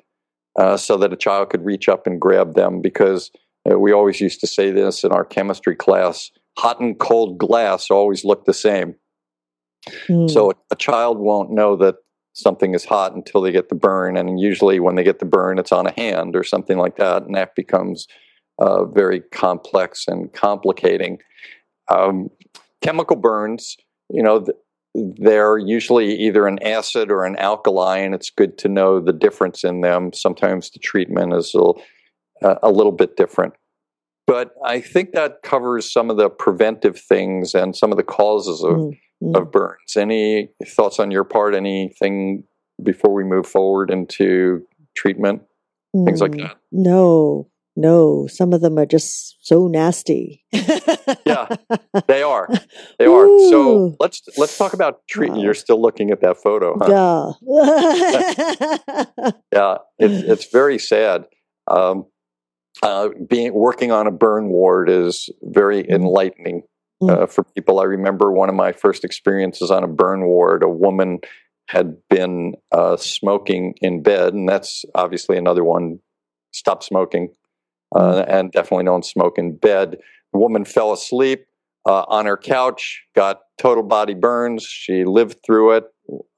uh, 0.58 0.76
so 0.76 0.96
that 0.96 1.12
a 1.12 1.16
child 1.16 1.50
could 1.50 1.64
reach 1.64 1.88
up 1.88 2.06
and 2.06 2.20
grab 2.20 2.54
them 2.54 2.80
because 2.80 3.30
uh, 3.70 3.78
we 3.78 3.92
always 3.92 4.20
used 4.20 4.40
to 4.40 4.46
say 4.46 4.70
this 4.70 5.02
in 5.02 5.12
our 5.12 5.24
chemistry 5.24 5.74
class 5.74 6.30
hot 6.58 6.80
and 6.80 6.98
cold 6.98 7.38
glass 7.38 7.90
always 7.90 8.24
look 8.24 8.44
the 8.44 8.52
same. 8.52 8.96
Hmm. 10.06 10.26
So 10.26 10.50
a, 10.50 10.54
a 10.72 10.76
child 10.76 11.18
won't 11.18 11.52
know 11.52 11.76
that 11.76 11.96
something 12.34 12.74
is 12.74 12.84
hot 12.84 13.14
until 13.14 13.40
they 13.40 13.52
get 13.52 13.68
the 13.68 13.74
burn. 13.74 14.16
And 14.16 14.40
usually, 14.40 14.80
when 14.80 14.96
they 14.96 15.04
get 15.04 15.20
the 15.20 15.24
burn, 15.24 15.58
it's 15.58 15.72
on 15.72 15.86
a 15.86 15.94
hand 15.96 16.34
or 16.34 16.42
something 16.42 16.76
like 16.76 16.96
that. 16.96 17.22
And 17.22 17.34
that 17.36 17.54
becomes 17.54 18.08
uh, 18.58 18.84
very 18.86 19.20
complex 19.20 20.06
and 20.08 20.32
complicating. 20.32 21.18
Um, 21.88 22.28
chemical 22.82 23.16
burns, 23.16 23.76
you 24.10 24.22
know, 24.22 24.44
they're 25.18 25.58
usually 25.58 26.14
either 26.16 26.46
an 26.46 26.58
acid 26.62 27.10
or 27.10 27.24
an 27.24 27.36
alkali, 27.36 27.98
and 27.98 28.14
it's 28.14 28.30
good 28.30 28.58
to 28.58 28.68
know 28.68 29.00
the 29.00 29.12
difference 29.12 29.64
in 29.64 29.80
them. 29.80 30.12
Sometimes 30.12 30.70
the 30.70 30.78
treatment 30.78 31.32
is 31.34 31.52
a, 31.54 31.58
little- 31.58 31.82
uh, 32.42 32.54
a 32.62 32.70
little 32.70 32.92
bit 32.92 33.16
different. 33.16 33.54
But 34.26 34.52
I 34.64 34.80
think 34.80 35.12
that 35.12 35.42
covers 35.42 35.90
some 35.90 36.10
of 36.10 36.18
the 36.18 36.28
preventive 36.28 37.00
things 37.00 37.54
and 37.54 37.74
some 37.74 37.90
of 37.92 37.96
the 37.96 38.04
causes 38.04 38.62
of, 38.62 38.72
Mm, 38.76 38.98
mm. 39.22 39.36
of 39.40 39.50
burns. 39.50 39.96
Any 39.96 40.50
thoughts 40.66 40.98
on 41.00 41.10
your 41.10 41.24
part? 41.24 41.54
Anything 41.54 42.44
before 42.82 43.12
we 43.14 43.24
move 43.24 43.46
forward 43.46 43.90
into 43.90 44.62
treatment? 44.94 45.42
Things 46.04 46.20
like 46.20 46.32
Mm, 46.32 46.42
that. 46.42 46.56
No, 46.70 47.48
no. 47.78 48.26
Some 48.26 48.52
of 48.52 48.60
them 48.60 48.78
are 48.78 48.86
just 48.86 49.36
so 49.40 49.66
nasty. 49.68 50.44
Yeah, 50.52 51.46
They 52.08 52.22
are. 52.22 52.48
They 52.98 53.06
are. 53.06 53.26
So 53.50 53.96
let's 54.00 54.20
let's 54.36 54.56
talk 54.58 54.72
about 54.74 55.00
treatment. 55.08 55.38
Wow. 55.38 55.44
You're 55.44 55.54
still 55.54 55.80
looking 55.80 56.10
at 56.10 56.20
that 56.20 56.36
photo, 56.42 56.76
huh? 56.78 57.34
Yeah. 57.48 59.32
Yeah, 59.52 59.78
it's 59.98 60.22
it's 60.22 60.52
very 60.52 60.78
sad. 60.78 61.24
Um, 61.66 62.06
uh, 62.82 63.08
being 63.28 63.54
working 63.54 63.90
on 63.92 64.06
a 64.06 64.10
burn 64.10 64.48
ward 64.48 64.88
is 64.88 65.28
very 65.42 65.82
Mm. 65.84 65.94
enlightening 65.94 66.62
uh, 67.02 67.26
for 67.26 67.44
people. 67.54 67.80
I 67.80 67.84
remember 67.84 68.32
one 68.32 68.48
of 68.48 68.54
my 68.54 68.72
first 68.72 69.04
experiences 69.04 69.70
on 69.70 69.84
a 69.84 69.88
burn 69.88 70.26
ward. 70.26 70.62
A 70.62 70.68
woman 70.68 71.18
had 71.68 71.96
been 72.08 72.54
uh, 72.72 72.96
smoking 72.96 73.74
in 73.80 74.02
bed, 74.02 74.32
and 74.34 74.48
that's 74.48 74.84
obviously 74.94 75.36
another 75.36 75.64
one. 75.64 75.98
Stop 76.52 76.82
smoking, 76.82 77.28
uh, 77.94 78.24
and 78.28 78.52
definitely 78.52 78.84
don't 78.84 79.04
smoke 79.04 79.38
in 79.38 79.56
bed. 79.56 79.98
The 80.32 80.38
woman 80.38 80.64
fell 80.64 80.92
asleep 80.92 81.46
uh, 81.86 82.04
on 82.08 82.26
her 82.26 82.36
couch, 82.36 83.04
got 83.14 83.40
total 83.56 83.82
body 83.82 84.14
burns. 84.14 84.64
She 84.64 85.04
lived 85.04 85.40
through 85.44 85.76
it. 85.76 85.84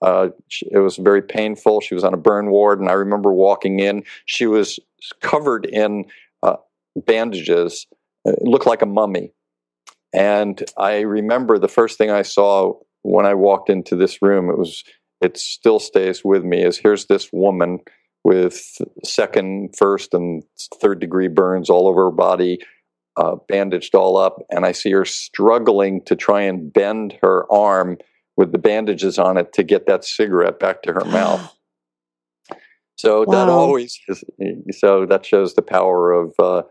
Uh, 0.03 0.29
she, 0.49 0.67
it 0.71 0.79
was 0.79 0.97
very 0.97 1.23
painful. 1.23 1.81
She 1.81 1.95
was 1.95 2.05
on 2.05 2.15
a 2.15 2.19
burn 2.19 2.51
ward, 2.51 2.81
and 2.81 2.89
I 2.89 2.95
remember 2.95 3.33
walking 3.33 3.81
in. 3.81 4.05
She 4.27 4.47
was 4.47 4.79
covered 5.21 5.67
in 5.67 6.05
uh, 6.43 6.57
bandages. 6.97 7.87
It 8.25 8.43
looked 8.43 8.67
like 8.67 8.83
a 8.83 8.87
mummy. 8.87 9.33
And 10.13 10.63
I 10.77 11.01
remember 11.01 11.59
the 11.59 11.69
first 11.69 11.99
thing 11.99 12.11
I 12.11 12.23
saw 12.23 12.75
when 13.03 13.27
I 13.27 13.35
walked 13.35 13.71
into 13.71 13.97
this 13.97 14.23
room. 14.23 14.51
It 14.51 14.59
was. 14.59 14.85
It 15.21 15.37
still 15.37 15.79
stays 15.79 16.25
with 16.25 16.45
me. 16.45 16.65
Is 16.65 16.79
here's 16.79 17.05
this 17.05 17.29
woman 17.31 17.81
with 18.25 18.79
second, 19.05 19.75
first, 19.77 20.15
and 20.15 20.43
third 20.81 21.01
degree 21.01 21.29
burns 21.29 21.71
all 21.71 21.89
over 21.89 22.05
her 22.05 22.11
body, 22.11 22.59
uh, 23.17 23.37
bandaged 23.49 23.95
all 23.95 24.17
up, 24.17 24.39
and 24.51 24.65
I 24.65 24.73
see 24.73 24.91
her 24.93 25.05
struggling 25.05 26.03
to 26.07 26.17
try 26.17 26.43
and 26.43 26.73
bend 26.73 27.17
her 27.23 27.51
arm 27.53 27.99
with 28.37 28.53
the 28.53 28.59
bandages 28.59 29.19
on 29.19 29.37
it 29.37 29.53
to 29.55 29.63
get 29.63 29.87
that 29.87 30.05
cigarette 30.05 30.59
back 30.59 30.83
to 30.83 30.93
her 30.93 31.05
mouth. 31.05 31.55
So 32.97 33.25
that 33.25 33.49
always 33.49 33.99
is, 34.09 34.23
so 34.73 35.07
that 35.07 35.25
shows 35.25 35.55
the 35.55 35.63
power 35.63 36.13
of 36.13 36.35
uh, 36.39 36.65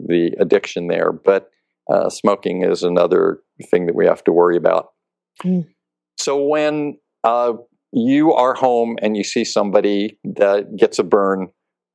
the 0.00 0.32
addiction 0.40 0.88
there. 0.88 1.12
But 1.12 1.48
uh, 1.88 2.10
smoking 2.10 2.64
is 2.64 2.82
another 2.82 3.38
thing 3.70 3.86
that 3.86 3.94
we 3.94 4.04
have 4.04 4.24
to 4.24 4.32
worry 4.32 4.56
about. 4.56 4.88
Mm. 5.44 5.68
So 6.18 6.44
when 6.44 6.98
uh, 7.22 7.52
you 7.92 8.32
are 8.32 8.54
home 8.54 8.96
and 9.00 9.16
you 9.16 9.24
see 9.24 9.44
somebody 9.44 10.18
that 10.24 10.76
gets 10.76 10.98
a 10.98 11.04
burn, 11.04 11.48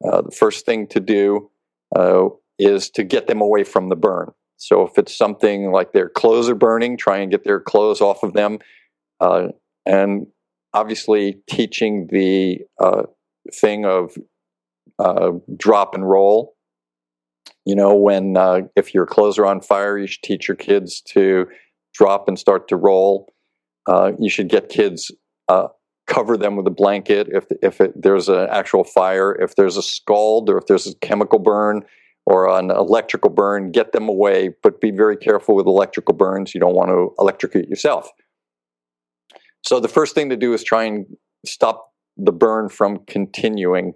uh, 0.03 0.21
the 0.21 0.31
first 0.31 0.65
thing 0.65 0.87
to 0.87 0.99
do 0.99 1.49
uh, 1.95 2.29
is 2.57 2.89
to 2.91 3.03
get 3.03 3.27
them 3.27 3.41
away 3.41 3.63
from 3.63 3.89
the 3.89 3.95
burn. 3.95 4.31
So 4.57 4.83
if 4.83 4.97
it's 4.97 5.15
something 5.15 5.71
like 5.71 5.91
their 5.91 6.09
clothes 6.09 6.49
are 6.49 6.55
burning, 6.55 6.97
try 6.97 7.17
and 7.17 7.31
get 7.31 7.43
their 7.43 7.59
clothes 7.59 8.01
off 8.01 8.23
of 8.23 8.33
them. 8.33 8.59
Uh, 9.19 9.49
and 9.85 10.27
obviously, 10.73 11.41
teaching 11.49 12.07
the 12.11 12.59
uh, 12.79 13.03
thing 13.53 13.85
of 13.85 14.15
uh, 14.99 15.31
drop 15.57 15.95
and 15.95 16.07
roll. 16.07 16.55
You 17.65 17.75
know, 17.75 17.95
when 17.95 18.37
uh, 18.37 18.61
if 18.75 18.93
your 18.93 19.05
clothes 19.05 19.37
are 19.37 19.45
on 19.45 19.61
fire, 19.61 19.97
you 19.97 20.07
should 20.07 20.23
teach 20.23 20.47
your 20.47 20.57
kids 20.57 21.01
to 21.09 21.47
drop 21.93 22.27
and 22.27 22.37
start 22.37 22.67
to 22.69 22.75
roll. 22.75 23.33
You 23.87 24.29
should 24.29 24.47
get 24.47 24.69
kids 24.69 25.11
uh, 25.47 25.67
cover 26.11 26.35
them 26.35 26.57
with 26.57 26.67
a 26.67 26.71
blanket 26.71 27.29
if 27.31 27.45
if 27.61 27.79
it, 27.79 27.93
there's 27.95 28.27
an 28.27 28.47
actual 28.49 28.83
fire. 28.83 29.33
If 29.33 29.55
there's 29.55 29.77
a 29.77 29.81
scald 29.81 30.49
or 30.49 30.57
if 30.57 30.67
there's 30.67 30.87
a 30.87 30.95
chemical 30.95 31.39
burn 31.39 31.83
or 32.25 32.49
an 32.49 32.69
electrical 32.69 33.29
burn, 33.29 33.71
get 33.71 33.93
them 33.93 34.09
away. 34.09 34.49
But 34.61 34.81
be 34.81 34.91
very 34.91 35.15
careful 35.15 35.55
with 35.55 35.65
electrical 35.65 36.13
burns. 36.13 36.53
You 36.53 36.59
don't 36.59 36.75
want 36.75 36.89
to 36.89 37.13
electrocute 37.17 37.69
yourself. 37.69 38.09
So 39.63 39.79
the 39.79 39.87
first 39.87 40.13
thing 40.13 40.29
to 40.29 40.37
do 40.37 40.53
is 40.53 40.63
try 40.63 40.83
and 40.83 41.05
stop 41.45 41.93
the 42.17 42.31
burn 42.33 42.67
from 42.67 42.99
continuing 43.07 43.93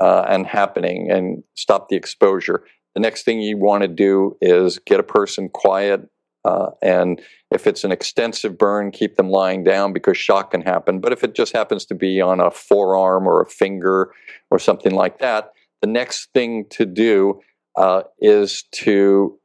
uh, 0.00 0.24
and 0.28 0.46
happening 0.46 1.10
and 1.10 1.42
stop 1.54 1.88
the 1.88 1.96
exposure. 1.96 2.64
The 2.94 3.00
next 3.00 3.24
thing 3.24 3.40
you 3.40 3.58
want 3.58 3.82
to 3.82 3.88
do 3.88 4.36
is 4.40 4.78
get 4.78 5.00
a 5.00 5.02
person 5.02 5.48
quiet. 5.48 6.02
Uh, 6.46 6.70
and 6.80 7.20
if 7.50 7.66
it's 7.66 7.82
an 7.82 7.90
extensive 7.90 8.56
burn, 8.56 8.92
keep 8.92 9.16
them 9.16 9.28
lying 9.28 9.64
down 9.64 9.92
because 9.92 10.16
shock 10.16 10.52
can 10.52 10.62
happen. 10.62 11.00
But 11.00 11.12
if 11.12 11.24
it 11.24 11.34
just 11.34 11.52
happens 11.52 11.84
to 11.86 11.94
be 11.94 12.20
on 12.20 12.38
a 12.38 12.52
forearm 12.52 13.26
or 13.26 13.40
a 13.40 13.46
finger 13.46 14.12
or 14.50 14.58
something 14.60 14.94
like 14.94 15.18
that, 15.18 15.50
the 15.82 15.88
next 15.88 16.28
thing 16.34 16.66
to 16.70 16.86
do 16.86 17.40
uh, 17.76 18.02
is 18.20 18.62
to 18.72 19.38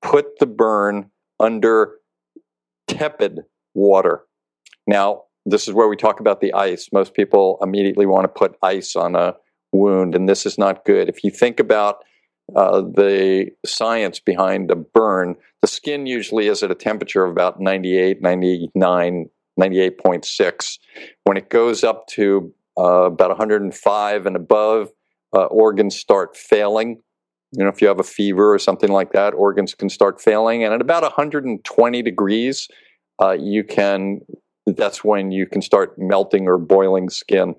put 0.00 0.38
the 0.38 0.46
burn 0.46 1.10
under 1.38 1.96
tepid 2.88 3.40
water. 3.74 4.22
Now, 4.86 5.24
this 5.44 5.68
is 5.68 5.74
where 5.74 5.88
we 5.88 5.96
talk 5.96 6.18
about 6.18 6.40
the 6.40 6.54
ice. 6.54 6.88
Most 6.92 7.14
people 7.14 7.58
immediately 7.60 8.06
want 8.06 8.24
to 8.24 8.28
put 8.28 8.56
ice 8.62 8.96
on 8.96 9.14
a 9.16 9.34
wound, 9.72 10.14
and 10.14 10.28
this 10.28 10.46
is 10.46 10.56
not 10.56 10.84
good. 10.84 11.08
If 11.08 11.24
you 11.24 11.30
think 11.30 11.60
about 11.60 12.04
uh, 12.54 12.80
the 12.80 13.50
science 13.64 14.20
behind 14.20 14.70
a 14.70 14.76
burn, 14.76 15.36
the 15.60 15.66
skin 15.66 16.06
usually 16.06 16.48
is 16.48 16.62
at 16.62 16.70
a 16.70 16.74
temperature 16.74 17.24
of 17.24 17.30
about 17.30 17.60
98, 17.60 18.20
99, 18.20 19.26
98.6. 19.58 20.78
When 21.24 21.36
it 21.36 21.48
goes 21.48 21.84
up 21.84 22.06
to 22.08 22.52
uh, 22.78 23.04
about 23.04 23.30
105 23.30 24.26
and 24.26 24.36
above, 24.36 24.90
uh, 25.34 25.44
organs 25.44 25.96
start 25.96 26.36
failing. 26.36 27.00
You 27.52 27.64
know, 27.64 27.70
if 27.70 27.82
you 27.82 27.88
have 27.88 28.00
a 28.00 28.04
fever 28.04 28.54
or 28.54 28.58
something 28.58 28.90
like 28.90 29.12
that, 29.12 29.34
organs 29.34 29.74
can 29.74 29.88
start 29.88 30.20
failing. 30.20 30.64
And 30.64 30.72
at 30.72 30.80
about 30.80 31.02
120 31.02 32.02
degrees, 32.02 32.68
uh, 33.20 33.32
you 33.32 33.62
can 33.64 34.20
that's 34.66 35.02
when 35.02 35.32
you 35.32 35.46
can 35.46 35.60
start 35.60 35.98
melting 35.98 36.46
or 36.46 36.56
boiling 36.58 37.08
skin. 37.08 37.54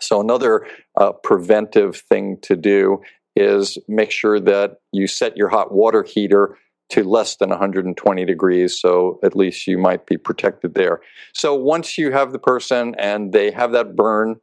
So, 0.00 0.20
another 0.20 0.66
uh, 1.00 1.12
preventive 1.12 1.96
thing 1.96 2.38
to 2.42 2.56
do 2.56 3.00
is 3.38 3.78
make 3.88 4.10
sure 4.10 4.40
that 4.40 4.80
you 4.92 5.06
set 5.06 5.36
your 5.36 5.48
hot 5.48 5.72
water 5.72 6.02
heater 6.02 6.58
to 6.90 7.04
less 7.04 7.36
than 7.36 7.50
120 7.50 8.24
degrees, 8.24 8.78
so 8.80 9.20
at 9.22 9.36
least 9.36 9.66
you 9.66 9.76
might 9.76 10.06
be 10.06 10.16
protected 10.16 10.74
there. 10.74 11.00
So, 11.34 11.54
once 11.54 11.98
you 11.98 12.12
have 12.12 12.32
the 12.32 12.38
person 12.38 12.94
and 12.98 13.32
they 13.32 13.50
have 13.50 13.72
that 13.72 13.94
burn 13.94 14.40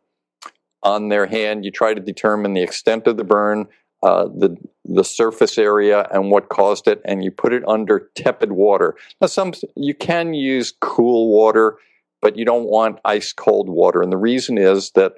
on 0.84 1.10
their 1.10 1.26
hand, 1.26 1.66
you 1.66 1.72
try 1.72 1.94
to 1.94 2.02
determine 2.02 2.54
the 2.54 2.62
extent 2.62 3.08
of 3.08 3.18
the 3.18 3.24
burn, 3.24 3.68
uh, 4.04 4.26
the 4.26 4.56
the 4.88 5.04
surface 5.04 5.58
area 5.58 6.08
and 6.12 6.30
what 6.30 6.50
caused 6.50 6.88
it, 6.88 7.02
and 7.06 7.24
you 7.24 7.32
put 7.32 7.54
it 7.54 7.64
under 7.68 8.12
tepid 8.14 8.52
water. 8.52 8.96
Now, 9.20 9.28
some 9.28 9.54
you 9.76 9.96
can 9.96 10.36
use 10.36 10.74
cool 10.80 11.34
water, 11.34 11.78
but 12.22 12.38
you 12.38 12.46
don't 12.46 12.70
want 12.70 13.00
ice 13.04 13.34
cold 13.34 13.70
water, 13.70 14.04
and 14.04 14.12
the 14.12 14.18
reason 14.18 14.60
is 14.60 14.92
that 14.92 15.14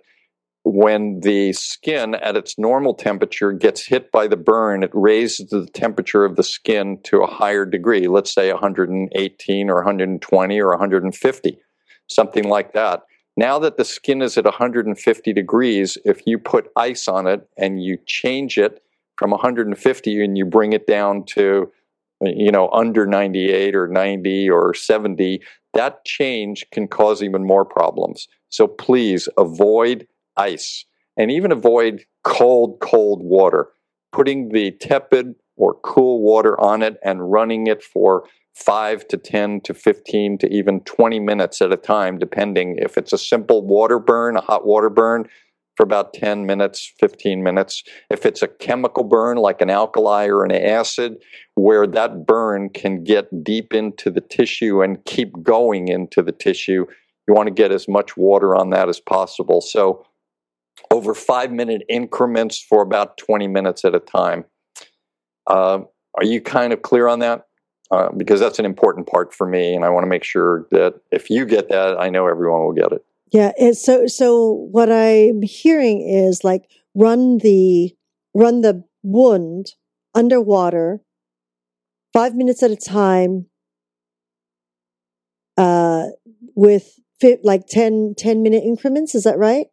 when 0.73 1.21
the 1.21 1.53
skin 1.53 2.15
at 2.15 2.36
its 2.36 2.58
normal 2.58 2.93
temperature 2.93 3.53
gets 3.53 3.86
hit 3.86 4.12
by 4.12 4.27
the 4.27 4.36
burn, 4.36 4.84
it 4.84 4.91
raises 4.93 5.49
the 5.49 5.65
temperature 5.67 6.25
of 6.25 6.36
the 6.36 6.43
skin 6.43 6.99
to 7.03 7.21
a 7.21 7.27
higher 7.27 7.65
degree, 7.65 8.08
let's 8.08 8.34
say 8.34 8.51
118 8.51 9.69
or 9.69 9.75
120 9.75 10.60
or 10.60 10.69
150, 10.69 11.60
something 12.10 12.43
like 12.43 12.73
that. 12.73 13.03
Now 13.38 13.60
that 13.60 13.77
the 13.77 13.86
skin 13.86 14.21
is 14.21 14.38
at 14.38 14.43
150 14.43 15.32
degrees, 15.32 15.97
if 16.03 16.21
you 16.25 16.38
put 16.38 16.69
ice 16.75 17.08
on 17.08 17.27
it 17.27 17.47
and 17.58 17.82
you 17.82 17.97
change 18.06 18.58
it 18.58 18.84
from 19.17 19.32
150 19.32 20.23
and 20.23 20.38
you 20.38 20.45
bring 20.45 20.73
it 20.73 20.86
down 20.86 21.23
to 21.27 21.71
you 22.21 22.51
know 22.51 22.69
under 22.71 23.06
98 23.06 23.75
or 23.75 23.88
90 23.88 24.49
or 24.49 24.73
70 24.73 25.39
that 25.75 26.03
change 26.03 26.65
can 26.71 26.88
cause 26.88 27.21
even 27.21 27.45
more 27.45 27.63
problems 27.63 28.27
so 28.49 28.65
please 28.65 29.30
avoid 29.38 30.08
ice 30.38 30.86
and 31.17 31.32
even 31.32 31.52
avoid 31.52 32.06
cold 32.23 32.80
cold 32.80 33.21
water 33.23 33.69
putting 34.12 34.50
the 34.50 34.71
tepid 34.71 35.36
or 35.56 35.76
cool 35.84 36.21
water 36.21 36.60
on 36.60 36.82
it 36.82 36.97
and 37.04 37.32
running 37.32 37.67
it 37.67 37.84
for 37.84 38.23
5 38.56 39.08
to 39.10 39.17
10 39.17 39.62
to 39.62 39.73
15 39.73 40.39
to 40.39 40.52
even 40.52 40.82
20 40.82 41.19
minutes 41.19 41.62
at 41.62 41.71
a 41.71 41.78
time, 41.78 42.17
depending 42.17 42.78
if 42.80 42.97
it's 42.97 43.13
a 43.13 43.17
simple 43.17 43.65
water 43.65 44.00
burn, 44.00 44.36
a 44.36 44.41
hot 44.41 44.65
water 44.65 44.89
burn 44.89 45.28
for 45.76 45.84
about 45.84 46.13
10 46.13 46.47
minutes, 46.47 46.91
15 47.00 47.43
minutes. 47.43 47.84
If 48.10 48.26
it's 48.26 48.41
a 48.41 48.47
chemical 48.47 49.04
burn 49.04 49.38
like 49.38 49.62
an 49.62 49.69
alkali 49.69 50.26
or 50.26 50.43
an 50.43 50.52
acid, 50.52 51.17
where 51.54 51.86
that 51.86 52.26
burn 52.26 52.69
can 52.69 53.04
get 53.04 53.43
deep 53.43 53.73
into 53.73 54.10
the 54.10 54.21
tissue 54.21 54.82
and 54.82 55.06
keep 55.06 55.43
going 55.43 55.88
into 55.88 56.23
the 56.23 56.32
tissue, 56.32 56.88
you 57.28 57.34
want 57.34 57.47
to 57.47 57.54
get 57.54 57.71
as 57.71 57.88
much 57.88 58.17
water 58.17 58.56
on 58.56 58.71
that 58.71 58.89
as 58.89 59.00
possible. 59.00 59.62
So, 59.62 60.04
over 60.91 61.13
five 61.13 61.51
minute 61.51 61.83
increments 61.89 62.59
for 62.59 62.81
about 62.81 63.17
20 63.17 63.47
minutes 63.47 63.85
at 63.85 63.95
a 63.95 63.99
time. 63.99 64.45
Uh, 65.47 65.79
are 66.15 66.23
you 66.23 66.41
kind 66.41 66.73
of 66.73 66.81
clear 66.81 67.07
on 67.07 67.19
that? 67.19 67.47
Uh, 67.89 68.11
because 68.11 68.39
that's 68.39 68.59
an 68.59 68.65
important 68.65 69.07
part 69.07 69.33
for 69.33 69.47
me, 69.47 69.73
and 69.73 69.85
I 69.85 69.89
want 69.89 70.03
to 70.03 70.09
make 70.09 70.23
sure 70.23 70.67
that 70.71 70.95
if 71.11 71.29
you 71.29 71.45
get 71.45 71.69
that, 71.69 71.97
I 71.97 72.09
know 72.09 72.27
everyone 72.27 72.59
will 72.61 72.73
get 72.73 72.91
it. 72.91 73.05
Yeah. 73.31 73.71
so, 73.71 74.07
so 74.07 74.67
what 74.71 74.91
I'm 74.91 75.41
hearing 75.41 76.01
is 76.01 76.43
like 76.43 76.69
run 76.95 77.37
the 77.37 77.95
run 78.33 78.61
the 78.61 78.83
wound 79.03 79.73
underwater, 80.13 81.01
five 82.11 82.35
minutes 82.35 82.61
at 82.61 82.71
a 82.71 82.75
time, 82.75 83.45
uh, 85.55 86.07
with 86.55 86.99
like 87.43 87.67
10, 87.67 88.15
10 88.17 88.43
minute 88.43 88.63
increments. 88.63 89.15
Is 89.15 89.23
that 89.23 89.37
right? 89.37 89.67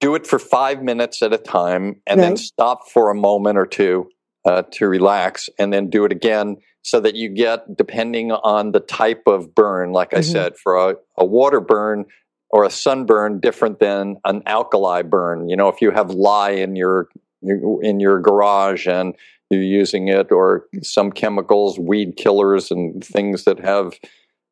Do 0.00 0.14
it 0.14 0.26
for 0.26 0.38
five 0.38 0.82
minutes 0.82 1.22
at 1.22 1.32
a 1.32 1.38
time, 1.38 2.00
and 2.06 2.20
right. 2.20 2.26
then 2.26 2.36
stop 2.36 2.88
for 2.88 3.10
a 3.10 3.14
moment 3.14 3.58
or 3.58 3.66
two 3.66 4.08
uh, 4.44 4.62
to 4.72 4.86
relax, 4.86 5.48
and 5.58 5.72
then 5.72 5.90
do 5.90 6.04
it 6.04 6.12
again 6.12 6.56
so 6.82 7.00
that 7.00 7.16
you 7.16 7.28
get, 7.28 7.76
depending 7.76 8.32
on 8.32 8.72
the 8.72 8.80
type 8.80 9.24
of 9.26 9.54
burn, 9.54 9.92
like 9.92 10.14
I 10.14 10.18
mm-hmm. 10.18 10.32
said, 10.32 10.56
for 10.56 10.76
a, 10.76 10.94
a 11.18 11.24
water 11.24 11.60
burn 11.60 12.06
or 12.50 12.64
a 12.64 12.70
sunburn, 12.70 13.40
different 13.40 13.78
than 13.78 14.16
an 14.24 14.42
alkali 14.46 15.02
burn. 15.02 15.48
You 15.48 15.56
know, 15.56 15.68
if 15.68 15.82
you 15.82 15.90
have 15.90 16.10
lye 16.10 16.52
in 16.52 16.76
your 16.76 17.08
in 17.42 18.00
your 18.00 18.20
garage 18.20 18.86
and 18.86 19.14
you're 19.50 19.62
using 19.62 20.08
it, 20.08 20.32
or 20.32 20.64
some 20.82 21.12
chemicals, 21.12 21.78
weed 21.78 22.16
killers, 22.16 22.70
and 22.70 23.04
things 23.04 23.44
that 23.44 23.60
have 23.60 23.98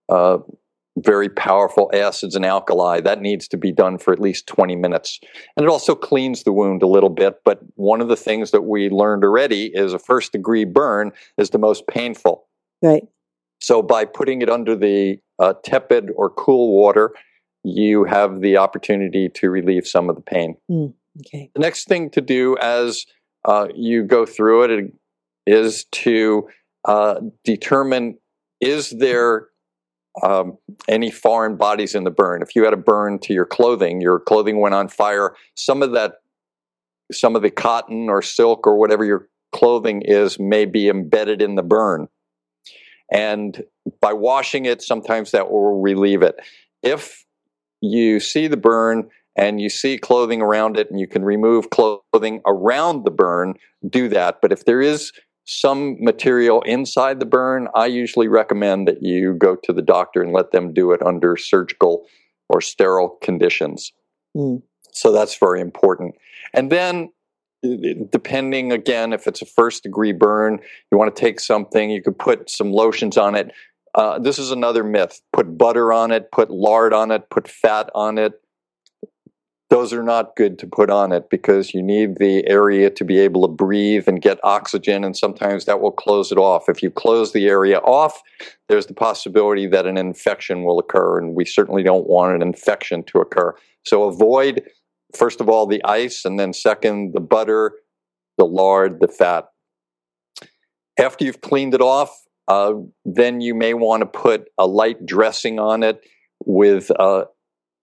uh, 0.08 0.38
very 0.96 1.28
powerful 1.28 1.90
acids 1.92 2.34
and 2.34 2.44
alkali. 2.44 3.00
That 3.00 3.20
needs 3.20 3.46
to 3.48 3.56
be 3.56 3.70
done 3.72 3.98
for 3.98 4.12
at 4.12 4.20
least 4.20 4.46
20 4.46 4.76
minutes. 4.76 5.20
And 5.56 5.64
it 5.64 5.68
also 5.68 5.94
cleans 5.94 6.42
the 6.42 6.52
wound 6.52 6.82
a 6.82 6.86
little 6.86 7.10
bit. 7.10 7.40
But 7.44 7.60
one 7.74 8.00
of 8.00 8.08
the 8.08 8.16
things 8.16 8.50
that 8.50 8.62
we 8.62 8.88
learned 8.88 9.22
already 9.22 9.66
is 9.66 9.92
a 9.92 9.98
first 9.98 10.32
degree 10.32 10.64
burn 10.64 11.12
is 11.36 11.50
the 11.50 11.58
most 11.58 11.86
painful. 11.86 12.46
Right. 12.82 13.04
So 13.60 13.82
by 13.82 14.04
putting 14.04 14.42
it 14.42 14.50
under 14.50 14.74
the 14.74 15.18
uh, 15.38 15.54
tepid 15.64 16.10
or 16.16 16.30
cool 16.30 16.72
water, 16.72 17.12
you 17.62 18.04
have 18.04 18.40
the 18.40 18.56
opportunity 18.56 19.28
to 19.28 19.50
relieve 19.50 19.86
some 19.86 20.08
of 20.08 20.16
the 20.16 20.22
pain. 20.22 20.56
Mm, 20.70 20.94
okay. 21.20 21.50
The 21.54 21.60
next 21.60 21.88
thing 21.88 22.10
to 22.10 22.20
do 22.20 22.56
as 22.58 23.06
uh, 23.44 23.68
you 23.74 24.02
go 24.04 24.24
through 24.24 24.64
it 24.64 24.92
is 25.46 25.84
to 25.92 26.48
uh, 26.84 27.20
determine 27.44 28.18
is 28.60 28.90
there 28.90 29.48
um, 30.22 30.56
any 30.88 31.10
foreign 31.10 31.56
bodies 31.56 31.94
in 31.94 32.04
the 32.04 32.10
burn. 32.10 32.42
If 32.42 32.54
you 32.54 32.64
had 32.64 32.72
a 32.72 32.78
burn 32.78 33.18
to 33.20 33.32
your 33.32 33.44
clothing, 33.44 34.00
your 34.00 34.18
clothing 34.18 34.60
went 34.60 34.74
on 34.74 34.88
fire, 34.88 35.34
some 35.54 35.82
of 35.82 35.92
that, 35.92 36.14
some 37.12 37.36
of 37.36 37.42
the 37.42 37.50
cotton 37.50 38.08
or 38.08 38.22
silk 38.22 38.66
or 38.66 38.78
whatever 38.78 39.04
your 39.04 39.28
clothing 39.52 40.02
is 40.02 40.38
may 40.38 40.64
be 40.64 40.88
embedded 40.88 41.40
in 41.40 41.54
the 41.54 41.62
burn. 41.62 42.08
And 43.12 43.62
by 44.00 44.12
washing 44.12 44.66
it, 44.66 44.82
sometimes 44.82 45.30
that 45.30 45.50
will 45.50 45.80
relieve 45.80 46.22
it. 46.22 46.36
If 46.82 47.24
you 47.80 48.20
see 48.20 48.48
the 48.48 48.56
burn 48.56 49.08
and 49.36 49.60
you 49.60 49.68
see 49.68 49.98
clothing 49.98 50.42
around 50.42 50.76
it 50.76 50.90
and 50.90 50.98
you 50.98 51.06
can 51.06 51.24
remove 51.24 51.70
clothing 51.70 52.40
around 52.46 53.04
the 53.04 53.10
burn, 53.10 53.54
do 53.88 54.08
that. 54.08 54.38
But 54.40 54.52
if 54.52 54.64
there 54.64 54.80
is 54.80 55.12
some 55.46 55.96
material 56.02 56.60
inside 56.62 57.20
the 57.20 57.26
burn, 57.26 57.68
I 57.74 57.86
usually 57.86 58.28
recommend 58.28 58.88
that 58.88 59.02
you 59.02 59.34
go 59.34 59.56
to 59.56 59.72
the 59.72 59.80
doctor 59.80 60.20
and 60.20 60.32
let 60.32 60.50
them 60.50 60.74
do 60.74 60.90
it 60.90 61.00
under 61.02 61.36
surgical 61.36 62.06
or 62.48 62.60
sterile 62.60 63.16
conditions. 63.22 63.92
Mm. 64.36 64.62
So 64.90 65.12
that's 65.12 65.38
very 65.38 65.60
important. 65.60 66.16
And 66.52 66.70
then, 66.70 67.10
depending 67.62 68.72
again, 68.72 69.12
if 69.12 69.26
it's 69.26 69.40
a 69.40 69.46
first 69.46 69.84
degree 69.84 70.12
burn, 70.12 70.58
you 70.90 70.98
want 70.98 71.14
to 71.14 71.20
take 71.20 71.38
something, 71.38 71.90
you 71.90 72.02
could 72.02 72.18
put 72.18 72.50
some 72.50 72.72
lotions 72.72 73.16
on 73.16 73.36
it. 73.36 73.52
Uh, 73.94 74.18
this 74.18 74.38
is 74.38 74.50
another 74.50 74.82
myth. 74.82 75.20
Put 75.32 75.56
butter 75.56 75.92
on 75.92 76.10
it, 76.10 76.32
put 76.32 76.50
lard 76.50 76.92
on 76.92 77.10
it, 77.10 77.30
put 77.30 77.48
fat 77.48 77.88
on 77.94 78.18
it. 78.18 78.32
Those 79.68 79.92
are 79.92 80.02
not 80.02 80.36
good 80.36 80.60
to 80.60 80.66
put 80.66 80.90
on 80.90 81.10
it 81.10 81.28
because 81.28 81.74
you 81.74 81.82
need 81.82 82.18
the 82.18 82.46
area 82.46 82.88
to 82.88 83.04
be 83.04 83.18
able 83.18 83.42
to 83.42 83.48
breathe 83.48 84.06
and 84.06 84.22
get 84.22 84.38
oxygen, 84.44 85.02
and 85.02 85.16
sometimes 85.16 85.64
that 85.64 85.80
will 85.80 85.90
close 85.90 86.30
it 86.30 86.38
off. 86.38 86.68
If 86.68 86.84
you 86.84 86.90
close 86.90 87.32
the 87.32 87.48
area 87.48 87.78
off, 87.78 88.22
there's 88.68 88.86
the 88.86 88.94
possibility 88.94 89.66
that 89.66 89.86
an 89.86 89.96
infection 89.96 90.62
will 90.62 90.78
occur, 90.78 91.18
and 91.18 91.34
we 91.34 91.44
certainly 91.44 91.82
don't 91.82 92.06
want 92.06 92.36
an 92.36 92.42
infection 92.42 93.02
to 93.04 93.18
occur. 93.18 93.56
So 93.84 94.04
avoid, 94.04 94.62
first 95.16 95.40
of 95.40 95.48
all, 95.48 95.66
the 95.66 95.84
ice, 95.84 96.24
and 96.24 96.38
then 96.38 96.52
second, 96.52 97.12
the 97.12 97.20
butter, 97.20 97.72
the 98.38 98.46
lard, 98.46 99.00
the 99.00 99.08
fat. 99.08 99.48
After 100.96 101.24
you've 101.24 101.40
cleaned 101.40 101.74
it 101.74 101.80
off, 101.80 102.16
uh, 102.46 102.74
then 103.04 103.40
you 103.40 103.52
may 103.52 103.74
want 103.74 104.02
to 104.02 104.06
put 104.06 104.48
a 104.58 104.66
light 104.66 105.04
dressing 105.04 105.58
on 105.58 105.82
it 105.82 106.00
with 106.44 106.92
uh, 107.00 107.24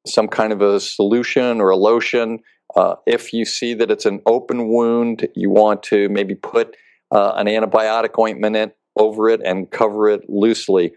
some 0.06 0.28
kind 0.28 0.52
of 0.52 0.62
a 0.62 0.80
solution 0.80 1.62
or 1.62 1.70
a 1.70 1.78
lotion. 1.78 2.39
Uh, 2.76 2.96
if 3.06 3.34
you 3.34 3.46
see 3.46 3.74
that 3.74 3.92
it's 3.92 4.06
an 4.06 4.22
open 4.26 4.68
wound, 4.68 5.28
you 5.36 5.50
want 5.50 5.84
to 5.84 6.10
maybe 6.10 6.36
put 6.36 6.76
uh, 7.12 7.34
an 7.36 7.48
antibiotic 7.48 8.18
ointment 8.20 8.56
in, 8.56 8.72
over 8.98 9.30
it 9.30 9.42
and 9.44 9.72
cover 9.72 10.10
it 10.10 10.30
loosely 10.30 10.94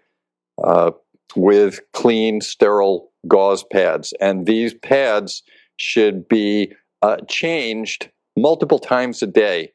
uh, 0.62 0.90
with 1.34 1.80
clean, 1.92 2.40
sterile 2.40 3.10
gauze 3.28 3.64
pads. 3.72 4.14
And 4.20 4.46
these 4.46 4.74
pads 4.74 5.42
should 5.76 6.28
be 6.28 6.72
uh, 7.02 7.18
changed 7.28 8.10
multiple 8.36 8.78
times 8.78 9.22
a 9.22 9.26
day 9.26 9.72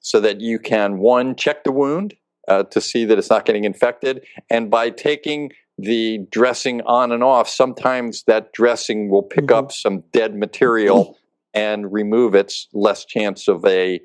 so 0.00 0.20
that 0.20 0.40
you 0.40 0.58
can, 0.58 0.98
one, 0.98 1.34
check 1.36 1.64
the 1.64 1.72
wound 1.72 2.14
uh, 2.48 2.62
to 2.64 2.80
see 2.80 3.04
that 3.04 3.18
it's 3.18 3.30
not 3.30 3.44
getting 3.44 3.64
infected. 3.64 4.24
And 4.50 4.70
by 4.70 4.90
taking 4.90 5.52
the 5.78 6.26
dressing 6.30 6.82
on 6.82 7.12
and 7.12 7.22
off, 7.22 7.48
sometimes 7.48 8.24
that 8.24 8.52
dressing 8.52 9.08
will 9.10 9.22
pick 9.22 9.46
mm-hmm. 9.46 9.66
up 9.66 9.72
some 9.72 10.02
dead 10.12 10.34
material 10.34 11.16
and 11.54 11.92
remove 11.92 12.34
its 12.34 12.68
less 12.72 13.04
chance 13.04 13.48
of 13.48 13.64
a 13.64 14.00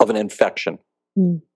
of 0.00 0.10
an 0.10 0.16
infection. 0.16 0.78
Mm. 1.18 1.42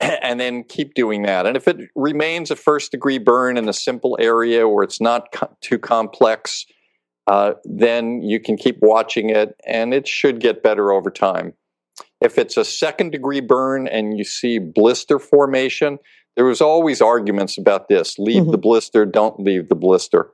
And 0.00 0.38
then 0.38 0.62
keep 0.62 0.94
doing 0.94 1.22
that. 1.22 1.44
And 1.44 1.56
if 1.56 1.66
it 1.66 1.90
remains 1.96 2.52
a 2.52 2.56
first 2.56 2.92
degree 2.92 3.18
burn 3.18 3.56
in 3.56 3.68
a 3.68 3.72
simple 3.72 4.16
area 4.20 4.68
where 4.68 4.84
it's 4.84 5.00
not 5.00 5.32
co- 5.32 5.56
too 5.60 5.76
complex, 5.76 6.66
uh, 7.26 7.54
then 7.64 8.22
you 8.22 8.38
can 8.38 8.56
keep 8.56 8.78
watching 8.80 9.30
it 9.30 9.56
and 9.66 9.92
it 9.92 10.06
should 10.06 10.38
get 10.38 10.62
better 10.62 10.92
over 10.92 11.10
time. 11.10 11.52
If 12.20 12.38
it's 12.38 12.56
a 12.56 12.64
second 12.64 13.10
degree 13.10 13.40
burn 13.40 13.88
and 13.88 14.16
you 14.16 14.22
see 14.22 14.60
blister 14.60 15.18
formation, 15.18 15.98
there 16.38 16.44
was 16.44 16.60
always 16.60 17.02
arguments 17.02 17.58
about 17.58 17.88
this. 17.88 18.16
Leave 18.16 18.42
mm-hmm. 18.42 18.52
the 18.52 18.58
blister, 18.58 19.04
don't 19.04 19.40
leave 19.40 19.68
the 19.68 19.74
blister. 19.74 20.30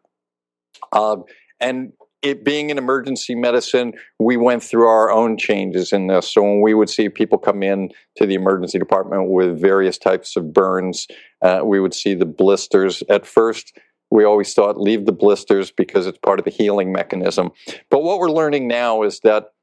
Uh, 0.93 1.17
and 1.59 1.95
it 2.21 2.45
being 2.45 2.69
in 2.69 2.77
emergency 2.77 3.35
medicine, 3.35 3.95
we 4.19 4.37
went 4.37 4.63
through 4.63 4.87
our 4.87 5.11
own 5.11 5.39
changes 5.39 5.95
in 5.95 6.09
this. 6.09 6.31
So 6.31 6.43
when 6.43 6.61
we 6.61 6.75
would 6.75 6.91
see 6.91 7.09
people 7.09 7.39
come 7.39 7.63
in 7.63 7.89
to 8.19 8.27
the 8.27 8.35
emergency 8.35 8.79
department 8.79 9.31
with 9.31 9.59
various 9.59 9.97
types 9.97 10.37
of 10.37 10.53
burns, 10.53 11.07
uh, 11.41 11.61
we 11.65 11.81
would 11.81 11.95
see 11.95 12.13
the 12.13 12.27
blisters. 12.27 13.03
At 13.09 13.25
first, 13.25 13.75
we 14.11 14.25
always 14.25 14.53
thought 14.53 14.79
leave 14.79 15.07
the 15.07 15.13
blisters 15.13 15.71
because 15.71 16.07
it's 16.07 16.19
part 16.19 16.39
of 16.39 16.45
the 16.45 16.51
healing 16.51 16.93
mechanism. 16.93 17.51
But 17.89 18.03
what 18.03 18.19
we're 18.19 18.31
learning 18.31 18.69
now 18.69 19.05
is 19.05 19.21
that 19.21 19.54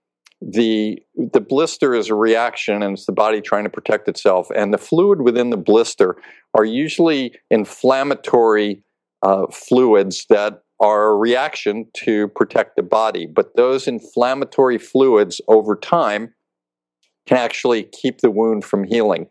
the 0.41 0.99
the 1.15 1.39
blister 1.39 1.93
is 1.93 2.09
a 2.09 2.15
reaction 2.15 2.81
and 2.81 2.93
it's 2.93 3.05
the 3.05 3.11
body 3.11 3.41
trying 3.41 3.63
to 3.63 3.69
protect 3.69 4.07
itself. 4.07 4.47
And 4.55 4.73
the 4.73 4.77
fluid 4.77 5.21
within 5.21 5.51
the 5.51 5.57
blister 5.57 6.15
are 6.55 6.65
usually 6.65 7.35
inflammatory 7.51 8.83
uh, 9.21 9.45
fluids 9.51 10.25
that 10.29 10.63
are 10.79 11.11
a 11.11 11.15
reaction 11.15 11.85
to 11.93 12.27
protect 12.29 12.75
the 12.75 12.81
body. 12.81 13.27
But 13.27 13.55
those 13.55 13.87
inflammatory 13.87 14.79
fluids 14.79 15.39
over 15.47 15.75
time 15.75 16.33
can 17.27 17.37
actually 17.37 17.83
keep 17.83 18.21
the 18.21 18.31
wound 18.31 18.65
from 18.65 18.83
healing. 18.83 19.27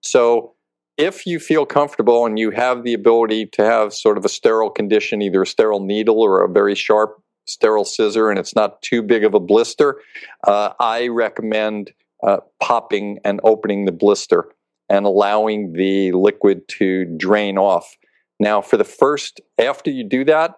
So 0.00 0.54
if 0.96 1.26
you 1.26 1.38
feel 1.38 1.66
comfortable 1.66 2.24
and 2.24 2.38
you 2.38 2.50
have 2.50 2.82
the 2.82 2.94
ability 2.94 3.46
to 3.52 3.64
have 3.64 3.92
sort 3.92 4.16
of 4.16 4.24
a 4.24 4.30
sterile 4.30 4.70
condition 4.70 5.20
either 5.20 5.42
a 5.42 5.46
sterile 5.46 5.80
needle 5.80 6.22
or 6.22 6.42
a 6.42 6.48
very 6.48 6.74
sharp 6.74 7.22
sterile 7.46 7.84
scissor 7.84 8.30
and 8.30 8.38
it's 8.38 8.54
not 8.54 8.82
too 8.82 9.02
big 9.02 9.24
of 9.24 9.34
a 9.34 9.40
blister, 9.40 10.00
uh, 10.46 10.70
I 10.78 11.08
recommend 11.08 11.92
uh, 12.22 12.38
popping 12.60 13.18
and 13.24 13.40
opening 13.44 13.84
the 13.84 13.92
blister 13.92 14.48
and 14.88 15.04
allowing 15.04 15.72
the 15.72 16.12
liquid 16.12 16.68
to 16.68 17.04
drain 17.16 17.58
off. 17.58 17.96
Now, 18.38 18.60
for 18.60 18.76
the 18.76 18.84
first, 18.84 19.40
after 19.58 19.90
you 19.90 20.04
do 20.04 20.24
that, 20.24 20.56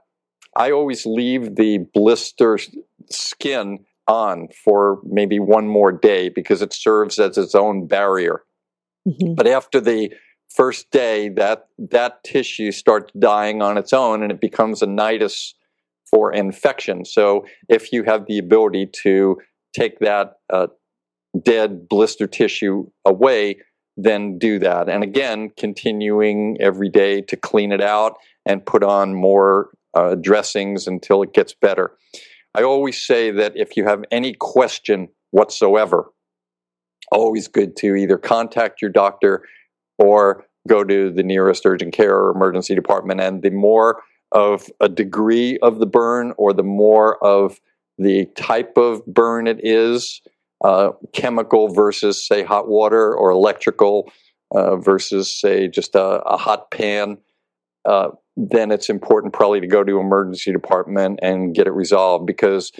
I 0.56 0.70
always 0.70 1.06
leave 1.06 1.56
the 1.56 1.78
blister 1.94 2.58
skin 3.10 3.84
on 4.06 4.48
for 4.64 5.00
maybe 5.04 5.38
one 5.38 5.68
more 5.68 5.92
day 5.92 6.28
because 6.28 6.62
it 6.62 6.72
serves 6.72 7.18
as 7.18 7.38
its 7.38 7.54
own 7.54 7.86
barrier. 7.86 8.42
Mm-hmm. 9.06 9.34
But 9.34 9.46
after 9.46 9.80
the 9.80 10.12
first 10.48 10.90
day, 10.90 11.28
that 11.30 11.68
that 11.78 12.24
tissue 12.24 12.72
starts 12.72 13.12
dying 13.18 13.62
on 13.62 13.78
its 13.78 13.92
own 13.92 14.22
and 14.22 14.32
it 14.32 14.40
becomes 14.40 14.82
a 14.82 14.86
nidus 14.86 15.52
for 16.10 16.32
infection. 16.32 17.04
So 17.04 17.46
if 17.68 17.92
you 17.92 18.04
have 18.04 18.26
the 18.26 18.38
ability 18.38 18.90
to 19.02 19.38
take 19.76 19.98
that 20.00 20.34
uh, 20.52 20.68
dead 21.42 21.88
blister 21.88 22.26
tissue 22.26 22.90
away, 23.04 23.58
then 23.96 24.38
do 24.38 24.58
that. 24.60 24.88
And 24.88 25.02
again, 25.02 25.50
continuing 25.56 26.56
every 26.60 26.88
day 26.88 27.20
to 27.22 27.36
clean 27.36 27.72
it 27.72 27.82
out 27.82 28.14
and 28.46 28.64
put 28.64 28.82
on 28.82 29.14
more 29.14 29.70
uh, 29.94 30.14
dressings 30.14 30.86
until 30.86 31.22
it 31.22 31.34
gets 31.34 31.52
better. 31.52 31.92
I 32.54 32.62
always 32.62 33.04
say 33.04 33.30
that 33.32 33.52
if 33.56 33.76
you 33.76 33.84
have 33.84 34.04
any 34.10 34.34
question 34.34 35.08
whatsoever, 35.30 36.10
always 37.12 37.48
good 37.48 37.76
to 37.76 37.94
either 37.94 38.18
contact 38.18 38.80
your 38.80 38.90
doctor 38.90 39.44
or 39.98 40.46
go 40.68 40.84
to 40.84 41.10
the 41.10 41.22
nearest 41.22 41.66
urgent 41.66 41.92
care 41.92 42.16
or 42.16 42.30
emergency 42.30 42.74
department. 42.74 43.20
And 43.20 43.42
the 43.42 43.50
more 43.50 44.02
of 44.32 44.70
a 44.80 44.88
degree 44.88 45.58
of 45.58 45.78
the 45.78 45.86
burn 45.86 46.32
or 46.36 46.52
the 46.52 46.62
more 46.62 47.22
of 47.24 47.60
the 47.98 48.26
type 48.36 48.76
of 48.76 49.04
burn 49.06 49.46
it 49.46 49.60
is, 49.62 50.20
uh, 50.64 50.90
chemical 51.12 51.68
versus, 51.68 52.26
say, 52.26 52.42
hot 52.42 52.68
water 52.68 53.14
or 53.14 53.30
electrical 53.30 54.10
uh, 54.54 54.76
versus, 54.76 55.30
say, 55.30 55.68
just 55.68 55.94
a, 55.94 56.22
a 56.22 56.36
hot 56.36 56.70
pan, 56.70 57.18
uh, 57.84 58.08
then 58.36 58.70
it's 58.70 58.88
important 58.88 59.32
probably 59.32 59.60
to 59.60 59.66
go 59.66 59.82
to 59.82 59.98
emergency 59.98 60.52
department 60.52 61.18
and 61.22 61.54
get 61.54 61.66
it 61.66 61.72
resolved 61.72 62.26
because 62.26 62.70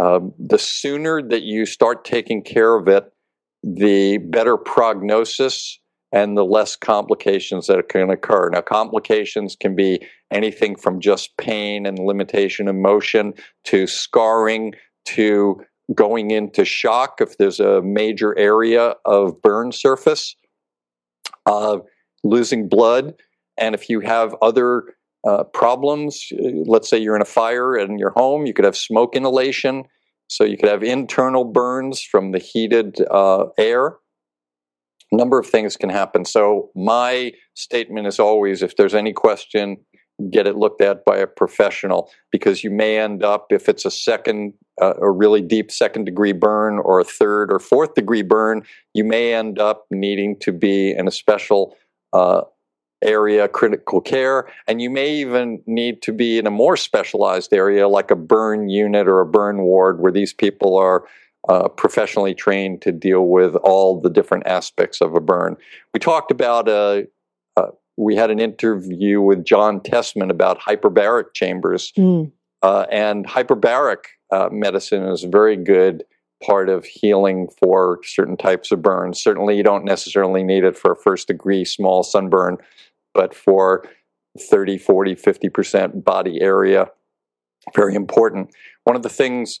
um, 0.00 0.32
the 0.38 0.58
sooner 0.58 1.20
that 1.20 1.42
you 1.42 1.66
start 1.66 2.04
taking 2.04 2.42
care 2.42 2.74
of 2.76 2.86
it, 2.88 3.12
the 3.62 4.18
better 4.18 4.56
prognosis 4.56 5.80
and 6.12 6.36
the 6.36 6.44
less 6.44 6.76
complications 6.76 7.66
that 7.66 7.88
can 7.88 8.10
occur. 8.10 8.50
Now, 8.50 8.62
complications 8.62 9.56
can 9.56 9.76
be 9.76 10.04
anything 10.32 10.76
from 10.76 11.00
just 11.00 11.36
pain 11.36 11.86
and 11.86 11.98
limitation 11.98 12.68
of 12.68 12.74
motion 12.74 13.34
to 13.64 13.86
scarring 13.86 14.74
to 15.06 15.60
going 15.94 16.30
into 16.30 16.64
shock 16.64 17.20
if 17.20 17.36
there's 17.38 17.60
a 17.60 17.82
major 17.82 18.36
area 18.38 18.94
of 19.04 19.40
burn 19.42 19.72
surface, 19.72 20.36
uh, 21.46 21.78
losing 22.22 22.68
blood, 22.68 23.14
and 23.58 23.74
if 23.74 23.88
you 23.88 24.00
have 24.00 24.34
other 24.40 24.84
uh, 25.28 25.44
problems, 25.44 26.26
let's 26.66 26.88
say 26.88 26.98
you're 26.98 27.16
in 27.16 27.22
a 27.22 27.26
fire 27.26 27.76
in 27.76 27.98
your 27.98 28.10
home, 28.10 28.46
you 28.46 28.54
could 28.54 28.64
have 28.64 28.76
smoke 28.76 29.14
inhalation. 29.14 29.84
So 30.28 30.44
you 30.44 30.56
could 30.56 30.68
have 30.68 30.82
internal 30.82 31.44
burns 31.44 32.00
from 32.00 32.30
the 32.30 32.38
heated 32.38 32.96
uh, 33.10 33.46
air 33.58 33.96
number 35.12 35.38
of 35.38 35.46
things 35.46 35.76
can 35.76 35.90
happen. 35.90 36.24
So 36.24 36.70
my 36.74 37.32
statement 37.54 38.06
is 38.06 38.18
always 38.18 38.62
if 38.62 38.76
there's 38.76 38.94
any 38.94 39.12
question, 39.12 39.78
get 40.30 40.46
it 40.46 40.56
looked 40.56 40.80
at 40.80 41.04
by 41.04 41.16
a 41.16 41.26
professional 41.26 42.10
because 42.30 42.62
you 42.62 42.70
may 42.70 42.98
end 42.98 43.22
up 43.22 43.46
if 43.50 43.68
it's 43.68 43.84
a 43.84 43.90
second 43.90 44.52
uh, 44.80 44.94
a 45.00 45.10
really 45.10 45.40
deep 45.40 45.70
second 45.70 46.04
degree 46.04 46.32
burn 46.32 46.78
or 46.78 47.00
a 47.00 47.04
third 47.04 47.52
or 47.52 47.58
fourth 47.58 47.94
degree 47.94 48.22
burn 48.22 48.62
you 48.92 49.04
may 49.04 49.32
end 49.32 49.58
up 49.58 49.86
needing 49.90 50.38
to 50.38 50.52
be 50.52 50.90
in 50.90 51.08
a 51.08 51.10
special 51.10 51.74
uh, 52.12 52.42
area 53.02 53.48
critical 53.48 54.00
care 54.00 54.46
and 54.66 54.82
you 54.82 54.90
may 54.90 55.10
even 55.10 55.62
need 55.66 56.02
to 56.02 56.12
be 56.12 56.38
in 56.38 56.46
a 56.46 56.50
more 56.50 56.76
specialized 56.76 57.52
area 57.54 57.88
like 57.88 58.10
a 58.10 58.16
burn 58.16 58.68
unit 58.68 59.08
or 59.08 59.20
a 59.20 59.26
burn 59.26 59.62
ward 59.62 60.00
where 60.00 60.12
these 60.12 60.34
people 60.34 60.76
are 60.76 61.04
uh, 61.48 61.68
professionally 61.68 62.34
trained 62.34 62.82
to 62.82 62.92
deal 62.92 63.26
with 63.26 63.56
all 63.56 64.00
the 64.00 64.10
different 64.10 64.46
aspects 64.46 65.00
of 65.00 65.14
a 65.14 65.20
burn. 65.20 65.56
We 65.94 66.00
talked 66.00 66.30
about, 66.30 66.68
uh, 66.68 67.02
uh, 67.56 67.68
we 67.96 68.16
had 68.16 68.30
an 68.30 68.40
interview 68.40 69.20
with 69.20 69.44
John 69.44 69.80
Tessman 69.80 70.30
about 70.30 70.60
hyperbaric 70.60 71.34
chambers. 71.34 71.92
Mm. 71.96 72.32
and 72.62 73.26
hyperbaric 73.26 74.04
uh, 74.30 74.48
medicine 74.52 75.04
is 75.04 75.24
a 75.24 75.28
very 75.28 75.56
good 75.56 76.04
part 76.44 76.68
of 76.68 76.84
healing 76.84 77.48
for 77.58 78.00
certain 78.04 78.36
types 78.36 78.72
of 78.72 78.82
burns. 78.82 79.22
Certainly, 79.22 79.56
you 79.56 79.62
don't 79.62 79.84
necessarily 79.84 80.42
need 80.42 80.64
it 80.64 80.76
for 80.76 80.92
a 80.92 80.96
first 80.96 81.28
degree 81.28 81.64
small 81.64 82.02
sunburn, 82.02 82.58
but 83.14 83.34
for 83.34 83.84
30, 84.38 84.78
40, 84.78 85.16
50% 85.16 86.04
body 86.04 86.40
area, 86.40 86.86
very 87.74 87.94
important. 87.94 88.50
One 88.84 88.96
of 88.96 89.02
the 89.02 89.08
things 89.08 89.60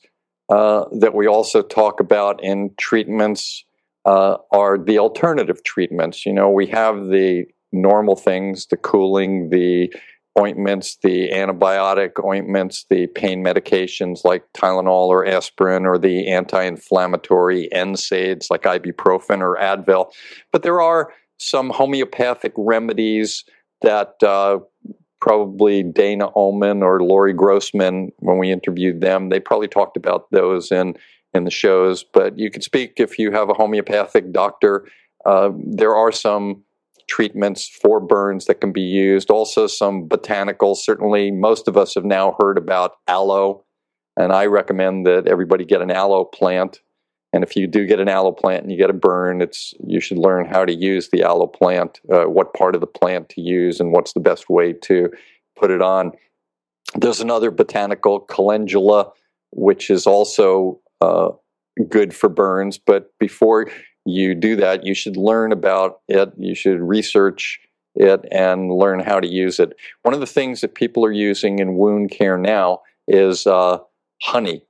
uh, 0.50 0.84
that 0.98 1.14
we 1.14 1.26
also 1.26 1.62
talk 1.62 2.00
about 2.00 2.42
in 2.42 2.70
treatments 2.78 3.64
uh, 4.04 4.36
are 4.52 4.78
the 4.78 4.98
alternative 4.98 5.62
treatments. 5.62 6.26
You 6.26 6.32
know, 6.32 6.50
we 6.50 6.66
have 6.66 6.96
the 7.06 7.44
normal 7.72 8.16
things, 8.16 8.66
the 8.66 8.76
cooling, 8.76 9.50
the 9.50 9.92
ointments, 10.38 10.96
the 11.02 11.30
antibiotic 11.30 12.24
ointments, 12.24 12.86
the 12.88 13.06
pain 13.08 13.44
medications 13.44 14.24
like 14.24 14.44
Tylenol 14.56 15.08
or 15.08 15.26
aspirin, 15.26 15.86
or 15.86 15.98
the 15.98 16.28
anti 16.28 16.62
inflammatory 16.62 17.68
NSAIDs 17.72 18.50
like 18.50 18.62
ibuprofen 18.62 19.40
or 19.40 19.56
Advil. 19.56 20.10
But 20.52 20.62
there 20.62 20.80
are 20.80 21.12
some 21.38 21.70
homeopathic 21.70 22.52
remedies 22.56 23.44
that 23.82 24.22
uh, 24.22 24.58
probably 25.20 25.82
Dana 25.82 26.30
Ullman 26.34 26.82
or 26.82 27.02
Lori 27.02 27.32
Grossman, 27.32 28.12
when 28.18 28.38
we 28.38 28.50
interviewed 28.50 29.00
them, 29.00 29.28
they 29.28 29.40
probably 29.40 29.68
talked 29.68 29.96
about 29.96 30.30
those 30.30 30.72
in, 30.72 30.94
in 31.34 31.44
the 31.44 31.50
shows. 31.50 32.04
But 32.04 32.38
you 32.38 32.50
could 32.50 32.64
speak 32.64 32.94
if 32.96 33.18
you 33.18 33.30
have 33.32 33.50
a 33.50 33.54
homeopathic 33.54 34.32
doctor. 34.32 34.86
Uh, 35.24 35.50
there 35.54 35.94
are 35.94 36.12
some 36.12 36.64
treatments 37.08 37.68
for 37.68 38.00
burns 38.00 38.46
that 38.46 38.60
can 38.60 38.72
be 38.72 38.80
used. 38.80 39.30
Also, 39.30 39.66
some 39.66 40.08
botanicals. 40.08 40.76
Certainly, 40.76 41.32
most 41.32 41.68
of 41.68 41.76
us 41.76 41.94
have 41.94 42.04
now 42.04 42.36
heard 42.40 42.56
about 42.56 42.92
aloe, 43.06 43.64
and 44.16 44.32
I 44.32 44.46
recommend 44.46 45.06
that 45.06 45.26
everybody 45.26 45.64
get 45.64 45.82
an 45.82 45.90
aloe 45.90 46.24
plant. 46.24 46.80
And 47.32 47.44
if 47.44 47.54
you 47.54 47.66
do 47.66 47.86
get 47.86 48.00
an 48.00 48.08
aloe 48.08 48.32
plant 48.32 48.62
and 48.62 48.72
you 48.72 48.78
get 48.78 48.90
a 48.90 48.94
burn, 48.94 49.40
it's 49.40 49.72
you 49.86 50.00
should 50.00 50.18
learn 50.18 50.46
how 50.46 50.64
to 50.64 50.74
use 50.74 51.10
the 51.10 51.22
aloe 51.22 51.46
plant, 51.46 52.00
uh, 52.12 52.24
what 52.24 52.54
part 52.54 52.74
of 52.74 52.80
the 52.80 52.86
plant 52.86 53.28
to 53.30 53.40
use, 53.40 53.78
and 53.78 53.92
what's 53.92 54.12
the 54.12 54.20
best 54.20 54.50
way 54.50 54.72
to 54.72 55.10
put 55.56 55.70
it 55.70 55.80
on. 55.80 56.12
There's 56.96 57.20
another 57.20 57.52
botanical 57.52 58.20
calendula, 58.20 59.12
which 59.52 59.90
is 59.90 60.06
also 60.06 60.80
uh, 61.00 61.30
good 61.88 62.14
for 62.14 62.28
burns. 62.28 62.78
But 62.78 63.16
before 63.20 63.70
you 64.04 64.34
do 64.34 64.56
that, 64.56 64.84
you 64.84 64.94
should 64.94 65.16
learn 65.16 65.52
about 65.52 66.00
it. 66.08 66.32
You 66.36 66.54
should 66.54 66.80
research 66.80 67.60
it 67.94 68.24
and 68.32 68.72
learn 68.72 69.00
how 69.00 69.20
to 69.20 69.28
use 69.28 69.60
it. 69.60 69.74
One 70.02 70.14
of 70.14 70.20
the 70.20 70.26
things 70.26 70.60
that 70.62 70.74
people 70.74 71.04
are 71.04 71.12
using 71.12 71.58
in 71.58 71.76
wound 71.76 72.10
care 72.10 72.38
now 72.38 72.80
is 73.06 73.46
uh, 73.46 73.78
honey. 74.22 74.62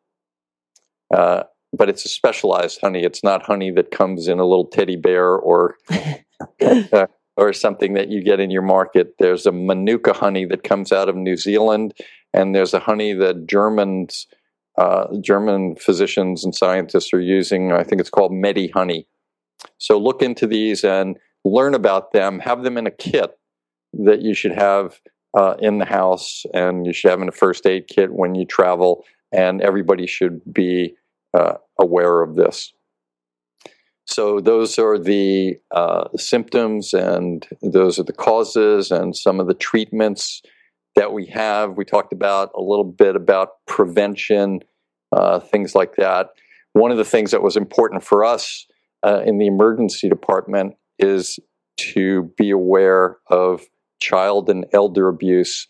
Uh, 1.15 1.45
but 1.73 1.89
it's 1.89 2.05
a 2.05 2.09
specialized 2.09 2.81
honey. 2.81 3.05
It's 3.05 3.23
not 3.23 3.43
honey 3.43 3.71
that 3.73 3.91
comes 3.91 4.29
in 4.29 4.39
a 4.39 4.47
little 4.47 4.67
teddy 4.67 4.97
bear 4.97 5.37
or 5.37 5.77
uh, 6.61 7.07
or 7.37 7.53
something 7.53 7.95
that 7.95 8.09
you 8.09 8.23
get 8.23 8.41
in 8.41 8.51
your 8.51 8.63
market. 8.63 9.15
There's 9.19 9.47
a 9.47 9.53
Manuka 9.53 10.13
honey 10.13 10.45
that 10.47 10.65
comes 10.65 10.93
out 10.93 11.09
of 11.09 11.17
New 11.17 11.37
Zealand, 11.37 11.95
and 12.35 12.55
there's 12.55 12.75
a 12.75 12.81
honey 12.81 13.13
that 13.15 13.47
Germans, 13.47 14.27
uh, 14.77 15.07
German 15.23 15.77
physicians 15.77 16.45
and 16.45 16.55
scientists 16.55 17.15
are 17.15 17.21
using. 17.21 17.73
I 17.73 17.85
think 17.85 18.01
it's 18.01 18.11
called 18.11 18.33
Medihoney. 18.33 19.07
So 19.79 19.99
look 19.99 20.23
into 20.23 20.47
these 20.47 20.85
and 20.85 21.17
learn 21.45 21.75
about 21.75 22.13
them. 22.13 22.41
Have 22.41 22.63
them 22.63 22.77
in 22.77 22.87
a 22.87 22.91
kit 22.91 23.39
that 23.93 24.23
you 24.23 24.35
should 24.35 24.53
have 24.53 25.01
uh, 25.35 25.55
in 25.61 25.79
the 25.79 25.85
house, 25.85 26.45
and 26.53 26.87
you 26.87 26.93
should 26.93 27.11
have 27.11 27.23
in 27.23 27.29
a 27.29 27.33
first 27.33 27.67
aid 27.67 27.87
kit 27.89 28.13
when 28.13 28.35
you 28.35 28.45
travel. 28.45 29.05
And 29.33 29.61
everybody 29.61 30.07
should 30.07 30.41
be 30.53 30.95
uh, 31.35 31.55
aware 31.79 32.23
of 32.23 32.35
this. 32.35 32.73
So 34.05 34.41
those 34.41 34.79
are 34.79 34.99
the 34.99 35.59
uh, 35.71 36.09
symptoms, 36.17 36.93
and 36.93 37.47
those 37.63 37.99
are 37.99 38.05
the 38.05 38.13
causes, 38.13 38.91
and 38.91 39.17
some 39.17 39.39
of 39.39 39.47
the 39.47 39.55
treatments 39.55 40.43
that 40.97 41.13
we 41.13 41.27
have. 41.27 41.77
We 41.77 41.85
talked 41.85 42.13
about 42.13 42.51
a 42.57 42.61
little 42.61 42.85
bit 42.85 43.15
about 43.15 43.51
prevention, 43.67 44.61
uh, 45.13 45.39
things 45.39 45.75
like 45.75 45.95
that. 45.97 46.31
One 46.73 46.91
of 46.91 46.99
the 46.99 47.05
things 47.05 47.31
that 47.31 47.43
was 47.43 47.57
important 47.57 48.03
for 48.03 48.25
us 48.25 48.67
uh, 49.07 49.23
in 49.25 49.39
the 49.39 49.47
emergency 49.47 50.09
department 50.09 50.75
is 50.99 51.39
to 51.77 52.33
be 52.37 52.51
aware 52.51 53.19
of 53.29 53.63
child 54.01 54.51
and 54.51 54.67
elder 54.73 55.09
abuse. 55.09 55.69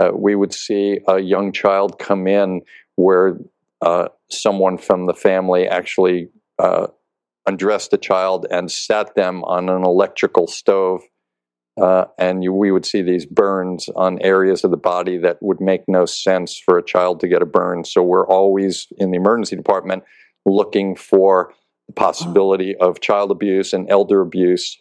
Uh, 0.00 0.10
we 0.14 0.34
would 0.34 0.54
see 0.54 1.00
a 1.08 1.18
young 1.18 1.52
child 1.52 1.98
come 1.98 2.26
in 2.26 2.62
where 2.96 3.38
uh, 3.82 4.08
someone 4.30 4.78
from 4.78 5.06
the 5.06 5.14
family 5.14 5.66
actually 5.66 6.28
uh, 6.58 6.86
undressed 7.46 7.92
a 7.92 7.98
child 7.98 8.46
and 8.48 8.70
sat 8.70 9.14
them 9.16 9.42
on 9.44 9.68
an 9.68 9.84
electrical 9.84 10.46
stove. 10.46 11.00
Uh, 11.80 12.04
and 12.18 12.44
you, 12.44 12.52
we 12.52 12.70
would 12.70 12.86
see 12.86 13.02
these 13.02 13.26
burns 13.26 13.88
on 13.96 14.20
areas 14.20 14.62
of 14.62 14.70
the 14.70 14.76
body 14.76 15.18
that 15.18 15.38
would 15.40 15.60
make 15.60 15.82
no 15.88 16.04
sense 16.04 16.60
for 16.64 16.78
a 16.78 16.84
child 16.84 17.18
to 17.18 17.28
get 17.28 17.42
a 17.42 17.46
burn. 17.46 17.84
So 17.84 18.02
we're 18.02 18.26
always 18.26 18.86
in 18.98 19.10
the 19.10 19.16
emergency 19.16 19.56
department 19.56 20.04
looking 20.46 20.94
for 20.94 21.52
the 21.88 21.94
possibility 21.94 22.76
of 22.76 23.00
child 23.00 23.30
abuse 23.30 23.72
and 23.72 23.90
elder 23.90 24.20
abuse. 24.20 24.78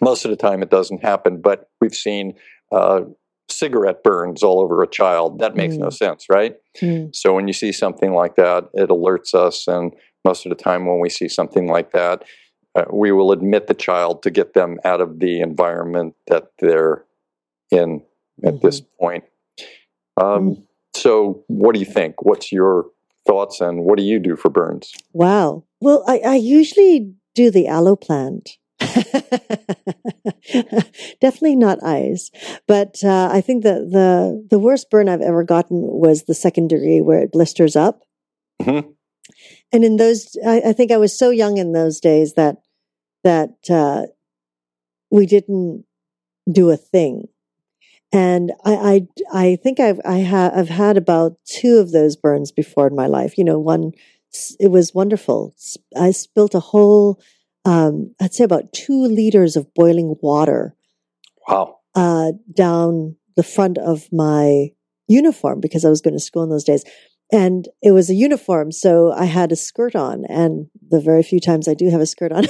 Most 0.00 0.24
of 0.24 0.30
the 0.30 0.36
time, 0.36 0.62
it 0.62 0.70
doesn't 0.70 1.02
happen, 1.02 1.40
but 1.40 1.70
we've 1.80 1.94
seen 1.94 2.34
uh, 2.70 3.00
cigarette 3.48 4.02
burns 4.02 4.42
all 4.42 4.60
over 4.60 4.82
a 4.82 4.88
child. 4.88 5.38
That 5.38 5.56
makes 5.56 5.74
mm. 5.74 5.80
no 5.80 5.90
sense, 5.90 6.26
right? 6.28 6.56
Mm. 6.80 7.14
So 7.14 7.34
when 7.34 7.46
you 7.46 7.52
see 7.52 7.72
something 7.72 8.12
like 8.12 8.36
that, 8.36 8.68
it 8.74 8.88
alerts 8.88 9.34
us. 9.34 9.66
And 9.66 9.94
most 10.24 10.46
of 10.46 10.50
the 10.50 10.62
time, 10.62 10.86
when 10.86 11.00
we 11.00 11.08
see 11.08 11.28
something 11.28 11.66
like 11.66 11.92
that, 11.92 12.24
uh, 12.74 12.84
we 12.92 13.12
will 13.12 13.32
admit 13.32 13.66
the 13.66 13.74
child 13.74 14.22
to 14.22 14.30
get 14.30 14.54
them 14.54 14.78
out 14.84 15.00
of 15.00 15.20
the 15.20 15.40
environment 15.40 16.14
that 16.26 16.48
they're 16.58 17.04
in 17.70 18.02
at 18.44 18.54
mm-hmm. 18.54 18.66
this 18.66 18.80
point. 19.00 19.24
Um, 20.16 20.26
mm. 20.26 20.62
So, 20.94 21.44
what 21.48 21.74
do 21.74 21.80
you 21.80 21.86
think? 21.86 22.22
What's 22.22 22.50
your 22.50 22.86
thoughts, 23.26 23.60
and 23.60 23.84
what 23.84 23.98
do 23.98 24.04
you 24.04 24.18
do 24.18 24.36
for 24.36 24.48
burns? 24.48 24.92
Wow. 25.12 25.64
Well, 25.80 26.04
I, 26.06 26.20
I 26.24 26.34
usually 26.36 27.12
do 27.34 27.50
the 27.50 27.66
aloe 27.66 27.96
plant. 27.96 28.56
Definitely 31.20 31.56
not 31.56 31.78
eyes. 31.82 32.30
but 32.66 33.02
uh, 33.04 33.28
I 33.32 33.40
think 33.40 33.62
that 33.64 33.90
the 33.90 34.46
the 34.50 34.58
worst 34.58 34.90
burn 34.90 35.08
I've 35.08 35.20
ever 35.20 35.44
gotten 35.44 35.82
was 35.82 36.24
the 36.24 36.34
second 36.34 36.68
degree 36.68 37.00
where 37.00 37.20
it 37.20 37.32
blisters 37.32 37.76
up. 37.76 38.02
Mm-hmm. 38.62 38.90
And 39.72 39.84
in 39.84 39.96
those, 39.96 40.36
I, 40.46 40.62
I, 40.68 40.72
think 40.72 40.92
I 40.92 40.96
was 40.96 41.18
so 41.18 41.30
young 41.30 41.58
in 41.58 41.72
those 41.72 42.00
days 42.00 42.34
that 42.34 42.58
that 43.24 43.56
uh, 43.68 44.06
we 45.10 45.26
didn't 45.26 45.84
do 46.50 46.70
a 46.70 46.76
thing. 46.76 47.24
And 48.12 48.52
I, 48.64 49.06
I, 49.32 49.34
I 49.34 49.56
think 49.56 49.80
I've, 49.80 50.00
I 50.04 50.18
have, 50.18 50.52
I've 50.54 50.68
had 50.68 50.96
about 50.96 51.38
two 51.44 51.78
of 51.78 51.90
those 51.90 52.16
burns 52.16 52.52
before 52.52 52.86
in 52.86 52.94
my 52.94 53.08
life. 53.08 53.36
You 53.36 53.44
know, 53.44 53.58
one, 53.58 53.92
it 54.60 54.70
was 54.70 54.94
wonderful. 54.94 55.56
I 55.96 56.12
spilt 56.12 56.54
a 56.54 56.60
whole 56.60 57.20
um, 57.66 58.14
I'd 58.20 58.32
say 58.32 58.44
about 58.44 58.72
two 58.72 59.02
liters 59.02 59.56
of 59.56 59.74
boiling 59.74 60.14
water. 60.22 60.76
Wow. 61.48 61.78
Uh, 61.94 62.32
down 62.54 63.16
the 63.36 63.42
front 63.42 63.76
of 63.78 64.06
my 64.12 64.68
uniform 65.08 65.60
because 65.60 65.84
I 65.84 65.88
was 65.88 66.00
going 66.00 66.14
to 66.14 66.20
school 66.20 66.44
in 66.44 66.50
those 66.50 66.64
days. 66.64 66.84
And 67.32 67.68
it 67.82 67.90
was 67.90 68.08
a 68.08 68.14
uniform, 68.14 68.70
so 68.70 69.12
I 69.12 69.24
had 69.24 69.50
a 69.50 69.56
skirt 69.56 69.96
on, 69.96 70.24
and 70.28 70.68
the 70.88 71.00
very 71.00 71.24
few 71.24 71.40
times 71.40 71.66
I 71.66 71.74
do 71.74 71.90
have 71.90 72.00
a 72.00 72.06
skirt 72.06 72.30
on. 72.30 72.44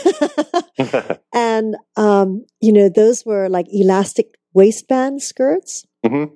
and, 1.32 1.76
um, 1.96 2.44
you 2.60 2.74
know, 2.74 2.90
those 2.90 3.24
were 3.24 3.48
like 3.48 3.64
elastic 3.70 4.34
waistband 4.52 5.22
skirts. 5.22 5.86
Mm-hmm. 6.04 6.34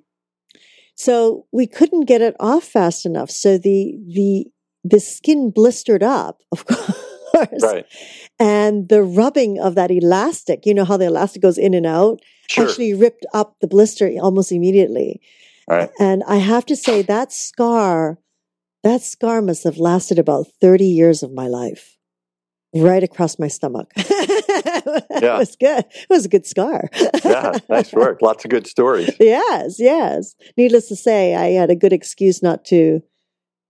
So 0.95 1.45
we 1.53 1.67
couldn't 1.67 2.07
get 2.07 2.23
it 2.23 2.35
off 2.41 2.65
fast 2.65 3.05
enough. 3.05 3.31
So 3.31 3.59
the, 3.59 3.99
the, 4.09 4.47
the 4.85 5.01
skin 5.01 5.51
blistered 5.51 6.03
up, 6.03 6.41
of 6.51 6.65
course 6.65 7.00
course. 7.31 7.63
Right. 7.63 7.87
And 8.39 8.89
the 8.89 9.03
rubbing 9.03 9.59
of 9.59 9.75
that 9.75 9.91
elastic, 9.91 10.67
you 10.67 10.75
know 10.75 10.85
how 10.85 10.97
the 10.97 11.07
elastic 11.07 11.43
goes 11.43 11.59
in 11.59 11.75
and 11.75 11.87
out, 11.87 12.21
sure. 12.49 12.69
actually 12.69 12.95
ripped 12.95 13.27
up 13.35 13.57
the 13.61 13.69
blister 13.69 14.11
almost 14.21 14.53
immediately. 14.53 15.21
Right. 15.69 15.91
And 16.01 16.23
I 16.27 16.37
have 16.37 16.67
to 16.67 16.77
say 16.77 17.03
that 17.03 17.33
scar, 17.33 18.19
that 18.83 19.03
scar 19.03 19.43
must 19.43 19.65
have 19.65 19.79
lasted 19.79 20.19
about 20.19 20.47
30 20.61 20.85
years 20.85 21.23
of 21.23 21.33
my 21.33 21.47
life. 21.47 21.97
Right 22.73 23.03
across 23.03 23.37
my 23.37 23.49
stomach. 23.49 23.91
yeah. 23.97 24.05
it 24.07 25.39
was 25.39 25.57
good. 25.57 25.85
It 25.91 26.07
was 26.09 26.25
a 26.25 26.29
good 26.29 26.47
scar. 26.47 26.89
yeah, 27.25 27.59
nice 27.69 27.93
work. 27.93 28.23
Lots 28.23 28.45
of 28.45 28.51
good 28.53 28.69
stories. 28.69 29.11
Yes, 29.19 29.81
yes. 29.81 30.37
Needless 30.57 30.87
to 30.87 30.95
say, 30.95 31.35
I 31.35 31.49
had 31.49 31.71
a 31.71 31.75
good 31.75 31.93
excuse 31.93 32.45
not 32.45 32.65
to 32.67 33.03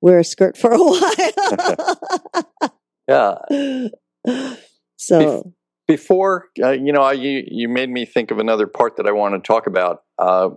wear 0.00 0.18
a 0.18 0.24
skirt 0.24 0.56
for 0.56 0.72
a 0.72 0.78
while. 0.78 2.44
Yeah. 3.10 3.88
So 5.02 5.54
before 5.88 6.48
uh, 6.62 6.72
you 6.72 6.92
know, 6.92 7.00
I, 7.00 7.12
you 7.12 7.42
you 7.46 7.68
made 7.70 7.88
me 7.88 8.04
think 8.04 8.30
of 8.30 8.38
another 8.38 8.66
part 8.66 8.96
that 8.98 9.06
I 9.06 9.12
want 9.12 9.34
to 9.34 9.40
talk 9.40 9.66
about. 9.66 10.02
Uh, 10.18 10.50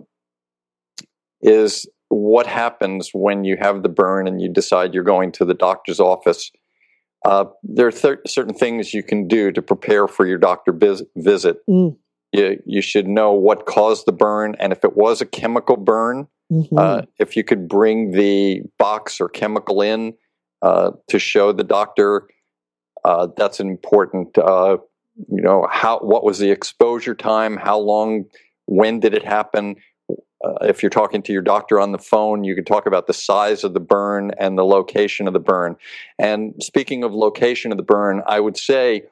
is 1.40 1.86
what 2.08 2.46
happens 2.46 3.10
when 3.14 3.44
you 3.44 3.56
have 3.58 3.82
the 3.82 3.88
burn 3.88 4.28
and 4.28 4.40
you 4.40 4.50
decide 4.52 4.92
you're 4.94 5.02
going 5.02 5.32
to 5.32 5.44
the 5.46 5.54
doctor's 5.54 5.98
office. 5.98 6.50
Uh, 7.24 7.46
there 7.62 7.86
are 7.86 7.90
th- 7.92 8.18
certain 8.26 8.54
things 8.54 8.92
you 8.92 9.02
can 9.02 9.26
do 9.26 9.50
to 9.50 9.62
prepare 9.62 10.06
for 10.06 10.26
your 10.26 10.38
doctor 10.38 10.72
biz- 10.72 11.04
visit. 11.16 11.56
Mm. 11.68 11.96
You, 12.32 12.62
you 12.66 12.82
should 12.82 13.08
know 13.08 13.32
what 13.32 13.64
caused 13.64 14.04
the 14.06 14.12
burn, 14.12 14.56
and 14.58 14.72
if 14.72 14.84
it 14.84 14.94
was 14.96 15.20
a 15.22 15.26
chemical 15.26 15.76
burn, 15.78 16.28
Mhm. 16.52 16.78
uh, 16.78 17.02
if 17.18 17.34
you 17.36 17.44
could 17.44 17.66
bring 17.68 18.10
the 18.12 18.60
box 18.78 19.20
or 19.22 19.30
chemical 19.30 19.80
in 19.80 20.12
uh, 20.60 20.90
to 21.08 21.18
show 21.18 21.52
the 21.52 21.64
doctor, 21.64 22.28
uh, 23.04 23.28
that's 23.36 23.60
an 23.60 23.68
important. 23.68 24.36
Uh, 24.38 24.78
you 25.30 25.42
know, 25.42 25.66
how 25.70 25.98
what 26.00 26.24
was 26.24 26.38
the 26.38 26.50
exposure 26.50 27.14
time? 27.14 27.56
How 27.56 27.78
long? 27.78 28.24
When 28.66 28.98
did 28.98 29.12
it 29.12 29.24
happen? 29.24 29.76
Uh, 30.10 30.54
if 30.62 30.82
you're 30.82 30.90
talking 30.90 31.22
to 31.22 31.32
your 31.32 31.42
doctor 31.42 31.78
on 31.78 31.92
the 31.92 31.98
phone, 31.98 32.44
you 32.44 32.54
can 32.54 32.64
talk 32.64 32.86
about 32.86 33.06
the 33.06 33.12
size 33.12 33.62
of 33.62 33.74
the 33.74 33.80
burn 33.80 34.30
and 34.38 34.58
the 34.58 34.64
location 34.64 35.26
of 35.26 35.32
the 35.32 35.40
burn. 35.40 35.76
And 36.18 36.54
speaking 36.60 37.04
of 37.04 37.12
location 37.12 37.72
of 37.72 37.76
the 37.76 37.84
burn, 37.84 38.22
I 38.26 38.40
would 38.40 38.56
say 38.56 39.04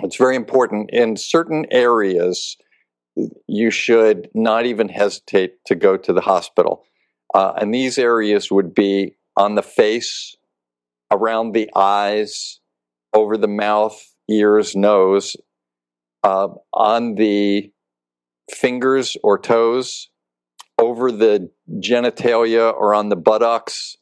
it's 0.00 0.16
very 0.16 0.36
important 0.36 0.90
in 0.90 1.16
certain 1.16 1.66
areas. 1.70 2.56
You 3.46 3.70
should 3.70 4.28
not 4.34 4.66
even 4.66 4.88
hesitate 4.88 5.64
to 5.66 5.74
go 5.74 5.96
to 5.96 6.12
the 6.12 6.20
hospital. 6.20 6.84
Uh, 7.34 7.52
and 7.56 7.72
these 7.72 7.98
areas 7.98 8.50
would 8.50 8.74
be 8.74 9.16
on 9.36 9.54
the 9.54 9.62
face, 9.62 10.36
around 11.10 11.52
the 11.52 11.70
eyes, 11.74 12.59
over 13.12 13.36
the 13.36 13.48
mouth, 13.48 14.00
ears, 14.28 14.74
nose, 14.76 15.36
uh, 16.22 16.48
on 16.72 17.14
the 17.16 17.70
fingers 18.50 19.16
or 19.22 19.38
toes, 19.38 20.08
over 20.78 21.12
the 21.12 21.50
genitalia 21.78 22.72
or 22.72 22.94
on 22.94 23.08
the 23.08 23.16
buttocks. 23.16 23.96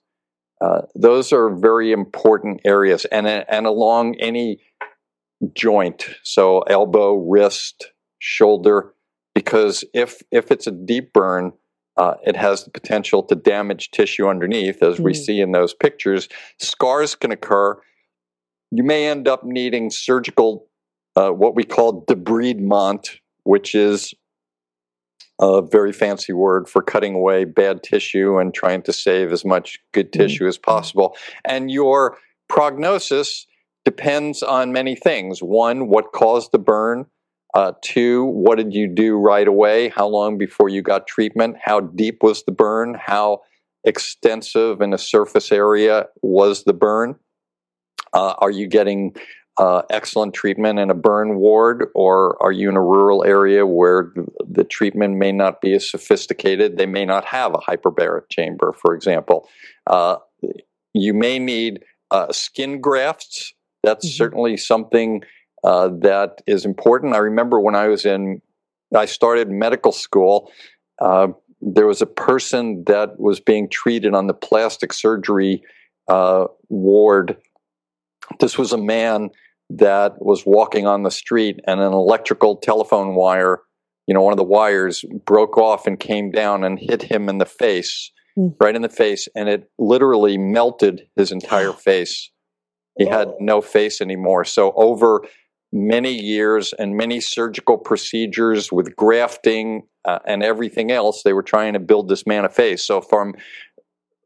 Uh, 0.61 0.83
those 0.95 1.33
are 1.33 1.55
very 1.55 1.93
important 1.93 2.61
areas, 2.65 3.05
and 3.07 3.27
and 3.27 3.67
along 3.67 4.17
any 4.21 4.61
joint, 5.55 6.09
so 6.25 6.61
elbow, 6.63 7.15
wrist, 7.15 7.93
shoulder, 8.19 8.93
because 9.35 9.85
if 9.95 10.21
if 10.33 10.51
it's 10.51 10.67
a 10.67 10.73
deep 10.73 11.13
burn, 11.13 11.53
uh, 11.97 12.15
it 12.25 12.35
has 12.35 12.65
the 12.65 12.71
potential 12.71 13.23
to 13.23 13.37
damage 13.37 13.91
tissue 13.93 14.27
underneath, 14.29 14.83
as 14.83 14.99
we 15.01 15.13
Mm. 15.13 15.17
see 15.17 15.41
in 15.41 15.53
those 15.53 15.75
pictures. 15.75 16.29
Scars 16.59 17.15
can 17.15 17.31
occur. 17.31 17.81
You 18.71 18.83
may 18.83 19.09
end 19.09 19.27
up 19.29 19.45
needing 19.45 19.91
surgical, 19.91 20.67
uh, 21.17 21.31
what 21.31 21.55
we 21.55 21.65
call 21.65 22.05
debridement, 22.05 23.17
which 23.45 23.75
is 23.75 24.13
a 25.41 25.63
very 25.63 25.93
fancy 25.93 26.33
word 26.33 26.69
for 26.69 26.83
cutting 26.83 27.15
away 27.15 27.45
bad 27.45 27.83
tissue 27.83 28.39
and 28.39 28.53
trying 28.53 28.83
to 28.83 28.93
save 28.93 29.33
as 29.33 29.45
much 29.45 29.79
good 29.93 30.13
Mm. 30.13 30.19
tissue 30.19 30.47
as 30.47 30.59
possible. 30.59 31.17
And 31.45 31.71
your 31.71 32.19
prognosis 32.49 33.47
depends 33.85 34.43
on 34.43 34.73
many 34.73 34.97
things. 34.97 35.43
One, 35.43 35.89
what 35.89 36.13
caused 36.13 36.53
the 36.53 36.59
burn? 36.59 37.07
Uh, 37.55 37.73
two, 37.83 38.25
what 38.25 38.59
did 38.59 38.75
you 38.75 38.87
do 38.87 39.17
right 39.17 39.49
away? 39.49 39.89
How 39.89 40.07
long 40.07 40.37
before 40.37 40.69
you 40.69 40.83
got 40.83 41.07
treatment? 41.07 41.57
How 41.63 41.81
deep 41.81 42.23
was 42.23 42.43
the 42.45 42.53
burn? 42.53 42.95
How 42.95 43.41
extensive 43.85 44.83
in 44.83 44.93
a 44.93 44.99
surface 44.99 45.51
area 45.51 46.09
was 46.21 46.65
the 46.65 46.75
burn? 46.75 47.17
Uh, 48.13 48.35
are 48.39 48.51
you 48.51 48.67
getting 48.67 49.15
uh, 49.59 49.83
excellent 49.91 50.35
treatment 50.35 50.79
in 50.79 50.91
a 50.91 50.95
burn 50.95 51.37
ward, 51.37 51.87
or 51.95 52.41
are 52.43 52.53
you 52.53 52.69
in 52.69 52.77
a 52.77 52.83
rural 52.83 53.25
area 53.25 53.67
where 53.67 54.13
the 54.49 54.65
treatment 54.65 55.17
may 55.17 55.33
not 55.33 55.61
be 55.61 55.75
as 55.75 55.91
sophisticated? 55.91 56.77
They 56.77 56.87
may 56.87 57.05
not 57.05 57.25
have 57.25 57.55
a 57.55 57.59
hyperbaric 57.59 58.29
chamber, 58.31 58.73
for 58.81 58.95
example. 58.95 59.49
Uh, 59.87 60.19
you 60.95 61.13
may 61.13 61.39
need 61.39 61.85
uh, 62.11 62.33
skin 62.33 62.81
grafts. 62.81 63.53
That's 63.83 64.07
Mhm. 64.07 64.17
certainly 64.17 64.57
something 64.57 65.23
uh, 65.65 65.89
that 66.01 66.41
is 66.47 66.65
important. 66.65 67.15
I 67.15 67.19
remember 67.19 67.61
when 67.61 67.75
I 67.75 67.89
was 67.89 68.07
in, 68.07 68.41
I 68.95 69.07
started 69.07 69.51
medical 69.51 69.91
school. 69.93 70.53
Uh, 71.01 71.29
there 71.61 71.87
was 71.87 72.01
a 72.01 72.07
person 72.07 72.85
that 72.87 73.19
was 73.19 73.41
being 73.41 73.69
treated 73.69 74.15
on 74.15 74.29
the 74.29 74.35
plastic 74.35 74.93
surgery 74.93 75.63
uh, 76.07 76.47
ward. 76.69 77.37
This 78.41 78.59
was 78.59 78.73
a 78.73 78.79
man 78.79 79.31
that 79.71 80.15
was 80.21 80.45
walking 80.47 80.87
on 80.87 81.03
the 81.03 81.11
street, 81.11 81.61
and 81.67 81.81
an 81.81 81.93
electrical 81.93 82.57
telephone 82.57 83.15
wire, 83.15 83.61
you 84.07 84.15
know, 84.15 84.23
one 84.23 84.33
of 84.33 84.39
the 84.39 84.45
wires 84.45 85.05
broke 85.27 85.59
off 85.59 85.87
and 85.87 86.01
came 86.01 86.31
down 86.31 86.65
and 86.65 86.79
hit 86.79 87.03
him 87.03 87.29
in 87.29 87.39
the 87.39 87.47
face, 87.47 88.11
Mm. 88.39 88.55
right 88.61 88.77
in 88.77 88.83
the 88.83 88.89
face, 88.89 89.27
and 89.35 89.49
it 89.49 89.69
literally 89.79 90.39
melted 90.39 91.03
his 91.17 91.33
entire 91.33 91.73
face. 91.89 92.31
He 92.97 93.07
had 93.07 93.33
no 93.41 93.61
face 93.61 94.01
anymore. 94.01 94.45
So 94.45 94.73
over 94.77 95.23
many 95.73 96.13
years 96.13 96.73
and 96.73 96.97
many 96.97 97.21
surgical 97.21 97.79
procedures 97.79 98.73
with 98.73 98.97
grafting 98.97 99.83
uh, 100.05 100.21
and 100.27 100.43
everything 100.43 100.91
else, 100.91 101.23
they 101.23 101.33
were 101.33 101.43
trying 101.43 101.75
to 101.75 101.79
build 101.81 102.09
this 102.09 102.27
man 102.27 102.45
a 102.45 102.49
face. 102.49 102.85
So 102.87 103.01
from 103.01 103.35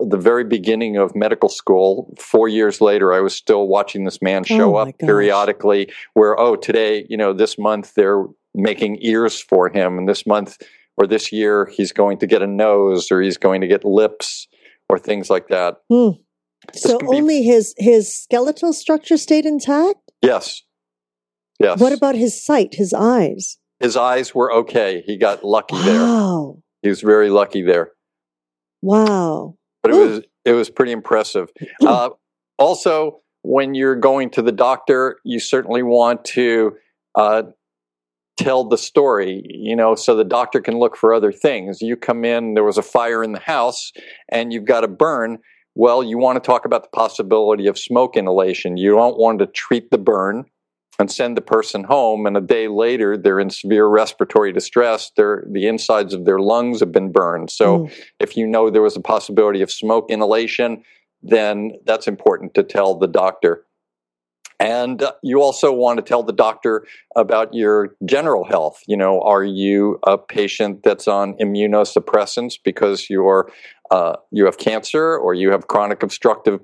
the 0.09 0.17
very 0.19 0.45
beginning 0.45 0.97
of 0.97 1.15
medical 1.15 1.49
school, 1.49 2.15
four 2.19 2.49
years 2.49 2.81
later, 2.81 3.13
I 3.13 3.21
was 3.21 3.35
still 3.35 3.67
watching 3.69 4.05
this 4.05 4.21
man 4.23 4.45
show 4.45 4.77
Oh, 4.77 4.81
up 4.81 4.89
gosh. 4.99 5.07
periodically. 5.07 5.91
Where 6.15 6.39
oh, 6.39 6.57
today, 6.57 7.07
you 7.09 7.17
know, 7.17 7.33
this 7.33 7.59
month 7.59 7.95
they're 7.95 8.25
making 8.55 8.99
ears 9.01 9.41
for 9.41 9.69
him, 9.69 9.99
and 9.99 10.09
this 10.09 10.27
month 10.27 10.59
or 10.97 11.07
this 11.07 11.33
year 11.33 11.67
he's 11.67 11.93
going 11.93 12.19
to 12.19 12.27
get 12.27 12.43
a 12.43 12.47
nose 12.47 13.11
or 13.11 13.23
he's 13.23 13.39
going 13.39 13.61
to 13.63 13.67
get 13.67 13.85
lips 13.85 14.47
or 14.89 14.99
things 14.99 15.31
like 15.31 15.49
that. 15.49 15.77
Hmm. 15.91 16.11
So 16.75 16.99
be- 16.99 17.07
only 17.07 17.43
his 17.43 17.75
his 17.79 18.15
skeletal 18.15 18.73
structure 18.73 19.17
stayed 19.17 19.47
intact. 19.47 19.99
Yes, 20.23 20.63
yes. 21.59 21.81
What 21.81 21.93
about 21.93 22.15
his 22.15 22.45
sight, 22.45 22.75
his 22.75 22.93
eyes? 22.95 23.59
his 23.81 23.97
eyes 23.97 24.33
were 24.33 24.53
okay? 24.53 25.03
He 25.07 25.17
got 25.17 25.43
lucky 25.43 25.77
there. 25.83 25.99
Wow, 26.01 26.63
He 26.83 26.89
was 26.89 27.01
very 27.01 27.31
lucky 27.31 27.63
there. 27.63 27.91
wow. 28.81 29.57
But 29.83 29.93
it 29.93 29.97
Ooh. 29.97 30.09
was 30.09 30.25
it 30.45 30.53
was 30.53 30.71
pretty 30.71 30.93
impressive. 30.93 31.51
Uh, 31.87 32.11
also, 32.59 33.21
when 33.43 33.75
you're 33.75 33.97
going 33.97 34.31
to 34.31 34.43
the 34.43 34.53
doctor, 34.53 35.19
you 35.25 35.41
certainly 35.41 35.83
want 35.83 36.25
to 36.25 36.77
uh, 37.15 37.43
tell 38.37 38.65
the 38.69 38.79
story, 38.79 39.43
you 39.45 39.77
know, 39.77 39.95
so 39.95 40.15
the 40.17 40.25
doctor 40.25 40.61
can 40.61 40.79
look 40.79 40.97
for 40.97 41.13
other 41.13 41.33
things. 41.33 41.81
You 41.81 41.97
come 41.97 42.25
in, 42.25 42.55
there 42.55 42.65
was 42.65 42.79
a 42.79 42.83
fire 42.83 43.23
in 43.23 43.33
the 43.33 43.41
house, 43.41 43.93
and 44.31 44.53
you've 44.53 44.65
got 44.65 44.85
a 44.85 44.89
burn. 44.89 45.39
Well, 45.75 46.03
you 46.03 46.19
want 46.19 46.43
to 46.43 46.47
talk 46.47 46.65
about 46.65 46.83
the 46.83 46.91
possibility 46.91 47.67
of 47.67 47.79
smoke 47.79 48.17
inhalation. 48.17 48.77
You 48.77 48.95
don't 48.95 49.19
want 49.19 49.39
to 49.41 49.47
treat 49.47 49.91
the 49.91 49.99
burn 49.99 50.45
and 50.99 51.11
send 51.11 51.37
the 51.37 51.43
person 51.43 51.85
home, 51.85 52.27
and 52.27 52.37
a 52.37 52.41
day 52.41 52.69
later 52.69 53.17
they're 53.17 53.41
in 53.41 53.51
severe 53.51 53.87
respiratory 53.87 54.53
distress. 54.53 55.11
Their 55.17 55.45
the 55.51 55.67
insides 55.67 56.15
of 56.15 56.25
their 56.25 56.39
lungs 56.39 56.81
have 56.81 56.93
been 56.93 57.11
burned. 57.11 57.51
So 57.51 57.79
Mm. 57.79 57.93
if 58.21 58.37
you 58.37 58.47
know 58.47 58.71
there 58.71 58.83
was 58.83 58.97
a 58.97 59.01
possibility 59.01 59.63
of 59.63 59.71
smoke 59.71 60.11
inhalation, 60.11 60.83
then 61.23 61.73
that's 61.87 62.07
important 62.07 62.55
to 62.55 62.63
tell 62.63 62.95
the 62.95 63.09
doctor. 63.09 63.65
And 64.61 65.03
uh, 65.03 65.13
you 65.25 65.43
also 65.43 65.73
want 65.73 65.97
to 65.99 66.03
tell 66.03 66.23
the 66.23 66.33
doctor 66.33 66.87
about 67.17 67.53
your 67.53 67.97
general 68.05 68.45
health. 68.45 68.81
You 68.87 68.97
know, 68.97 69.21
are 69.23 69.43
you 69.43 69.99
a 70.07 70.17
patient 70.17 70.83
that's 70.85 71.09
on 71.09 71.35
immunosuppressants 71.35 72.59
because 72.63 73.11
you're 73.11 73.51
uh, 73.91 74.17
you 74.31 74.45
have 74.47 74.57
cancer, 74.59 75.17
or 75.19 75.35
you 75.35 75.51
have 75.51 75.67
chronic 75.69 76.03
obstructive 76.03 76.61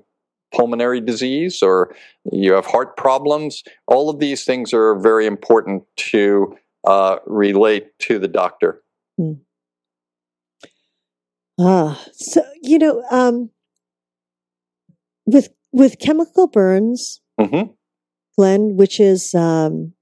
pulmonary 0.53 1.01
disease, 1.01 1.61
or 1.61 1.93
you 2.31 2.53
have 2.53 2.65
heart 2.65 2.97
problems? 2.97 3.63
All 3.87 4.09
of 4.09 4.19
these 4.19 4.45
things 4.45 4.73
are 4.73 4.97
very 4.99 5.25
important 5.25 5.83
to 5.97 6.57
uh, 6.87 7.17
relate 7.25 7.97
to 7.99 8.19
the 8.19 8.27
doctor. 8.27 8.81
Ah, 11.59 12.01
so 12.13 12.41
you 12.61 12.79
know, 12.79 13.03
um, 13.11 13.49
with 15.25 15.49
with 15.71 15.99
chemical 15.99 16.47
burns, 16.47 17.21
hmm 17.39 17.63
Glenn, 18.37 18.77
which 18.77 19.01
is, 19.01 19.35
um, 19.35 19.93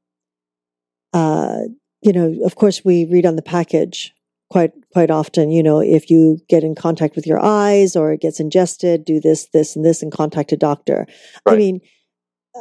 uh, 1.12 1.62
you 2.04 2.14
know, 2.14 2.36
of 2.46 2.56
course, 2.56 2.86
we 2.86 3.06
read 3.06 3.26
on 3.26 3.36
the 3.36 3.42
package 3.42 4.14
quite 4.50 4.72
quite 4.94 5.12
often. 5.12 5.52
You 5.52 5.64
know, 5.64 5.80
if 5.80 6.10
you 6.10 6.40
get 6.50 6.64
in 6.64 6.76
contact 6.76 7.16
with 7.16 7.28
your 7.28 7.44
eyes 7.44 7.96
or 7.96 8.12
it 8.14 8.22
gets 8.22 8.40
ingested, 8.40 9.06
do 9.06 9.20
this, 9.20 9.48
this, 9.54 9.76
and 9.76 9.84
this, 9.86 10.02
and 10.02 10.12
contact 10.12 10.52
a 10.52 10.58
doctor. 10.58 11.06
I 11.46 11.56
mean, 11.56 11.82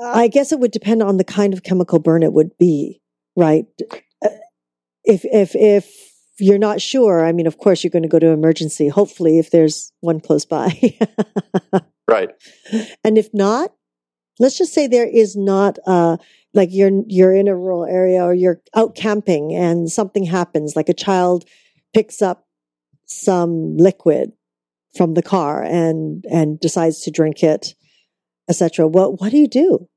I 0.04 0.28
guess 0.28 0.52
it 0.52 0.60
would 0.60 0.72
depend 0.72 1.02
on 1.02 1.16
the 1.16 1.24
kind 1.24 1.52
of 1.52 1.62
chemical 1.62 1.98
burn 1.98 2.22
it 2.22 2.32
would 2.32 2.56
be, 2.58 3.00
right? 3.36 3.66
Uh, 4.24 4.28
If 5.04 5.24
if 5.24 5.54
if 5.54 5.92
you're 6.38 6.58
not 6.58 6.80
sure, 6.80 7.24
I 7.24 7.32
mean, 7.32 7.46
of 7.46 7.58
course, 7.58 7.82
you're 7.82 7.90
going 7.90 8.02
to 8.02 8.08
go 8.08 8.18
to 8.18 8.28
emergency. 8.28 8.88
Hopefully, 8.88 9.38
if 9.38 9.50
there's 9.50 9.92
one 10.00 10.20
close 10.20 10.44
by. 10.44 10.98
Right. 12.08 12.30
And 13.02 13.18
if 13.18 13.28
not, 13.34 13.72
let's 14.38 14.56
just 14.56 14.72
say 14.72 14.86
there 14.86 15.08
is 15.08 15.34
not 15.36 15.78
uh 15.86 16.18
like 16.54 16.68
you're 16.72 17.02
you're 17.08 17.34
in 17.34 17.48
a 17.48 17.56
rural 17.56 17.84
area 17.84 18.22
or 18.22 18.32
you're 18.32 18.60
out 18.74 18.94
camping 18.94 19.52
and 19.52 19.90
something 19.90 20.24
happens, 20.24 20.76
like 20.76 20.88
a 20.88 20.94
child 20.94 21.44
picks 21.96 22.20
up 22.20 22.46
some 23.06 23.74
liquid 23.78 24.32
from 24.96 25.14
the 25.14 25.22
car 25.22 25.62
and 25.62 26.24
and 26.30 26.60
decides 26.60 27.00
to 27.00 27.10
drink 27.10 27.42
it, 27.42 27.74
etc. 28.50 28.86
What 28.86 29.18
what 29.20 29.30
do 29.30 29.38
you 29.38 29.48
do? 29.48 29.88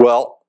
Well, 0.00 0.40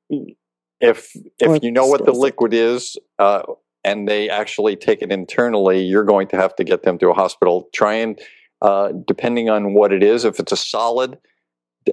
if 0.81 1.11
Or 1.45 1.55
if 1.55 1.63
you 1.63 1.71
know 1.71 1.85
what 1.85 2.05
the 2.05 2.11
liquid 2.11 2.53
is, 2.53 2.97
uh, 3.19 3.43
and 3.83 4.07
they 4.07 4.29
actually 4.29 4.75
take 4.75 5.01
it 5.03 5.11
internally, 5.11 5.81
you're 5.83 6.09
going 6.13 6.27
to 6.29 6.37
have 6.37 6.55
to 6.55 6.63
get 6.63 6.81
them 6.83 6.97
to 6.99 7.09
a 7.09 7.13
hospital. 7.13 7.69
Try 7.73 7.95
and, 7.95 8.19
uh, 8.61 8.91
depending 9.05 9.49
on 9.49 9.73
what 9.73 9.93
it 9.93 10.03
is, 10.03 10.25
if 10.25 10.39
it's 10.39 10.51
a 10.51 10.57
solid, 10.57 11.17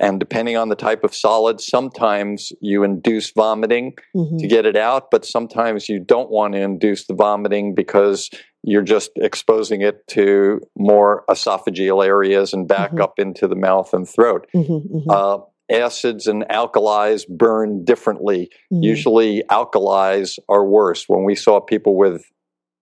and 0.00 0.20
depending 0.20 0.56
on 0.56 0.68
the 0.68 0.76
type 0.76 1.04
of 1.04 1.14
solid, 1.14 1.60
sometimes 1.60 2.52
you 2.60 2.82
induce 2.82 3.30
vomiting 3.32 3.94
Mhm. 4.14 4.38
to 4.38 4.46
get 4.46 4.66
it 4.66 4.76
out, 4.76 5.10
but 5.10 5.24
sometimes 5.24 5.88
you 5.88 5.98
don't 5.98 6.30
want 6.30 6.54
to 6.54 6.60
induce 6.60 7.06
the 7.06 7.14
vomiting 7.14 7.74
because 7.74 8.30
you're 8.66 8.82
just 8.82 9.12
exposing 9.16 9.80
it 9.80 10.06
to 10.08 10.60
more 10.76 11.24
esophageal 11.30 12.04
areas 12.04 12.52
and 12.52 12.66
back 12.66 12.90
Mhm. 12.92 13.00
up 13.00 13.18
into 13.18 13.46
the 13.46 13.54
mouth 13.54 13.94
and 13.94 14.08
throat. 14.08 14.46
Mhm, 14.54 14.82
mhm, 14.90 15.04
Uh, 15.08 15.38
acids 15.70 16.26
and 16.26 16.44
alkalis 16.50 17.26
burn 17.28 17.84
differently. 17.84 18.50
mhm. 18.72 18.82
Usually, 18.82 19.42
alkalis 19.48 20.38
are 20.48 20.64
worse. 20.64 21.08
When 21.08 21.24
we 21.24 21.36
saw 21.36 21.60
people 21.60 21.96
with 21.96 22.24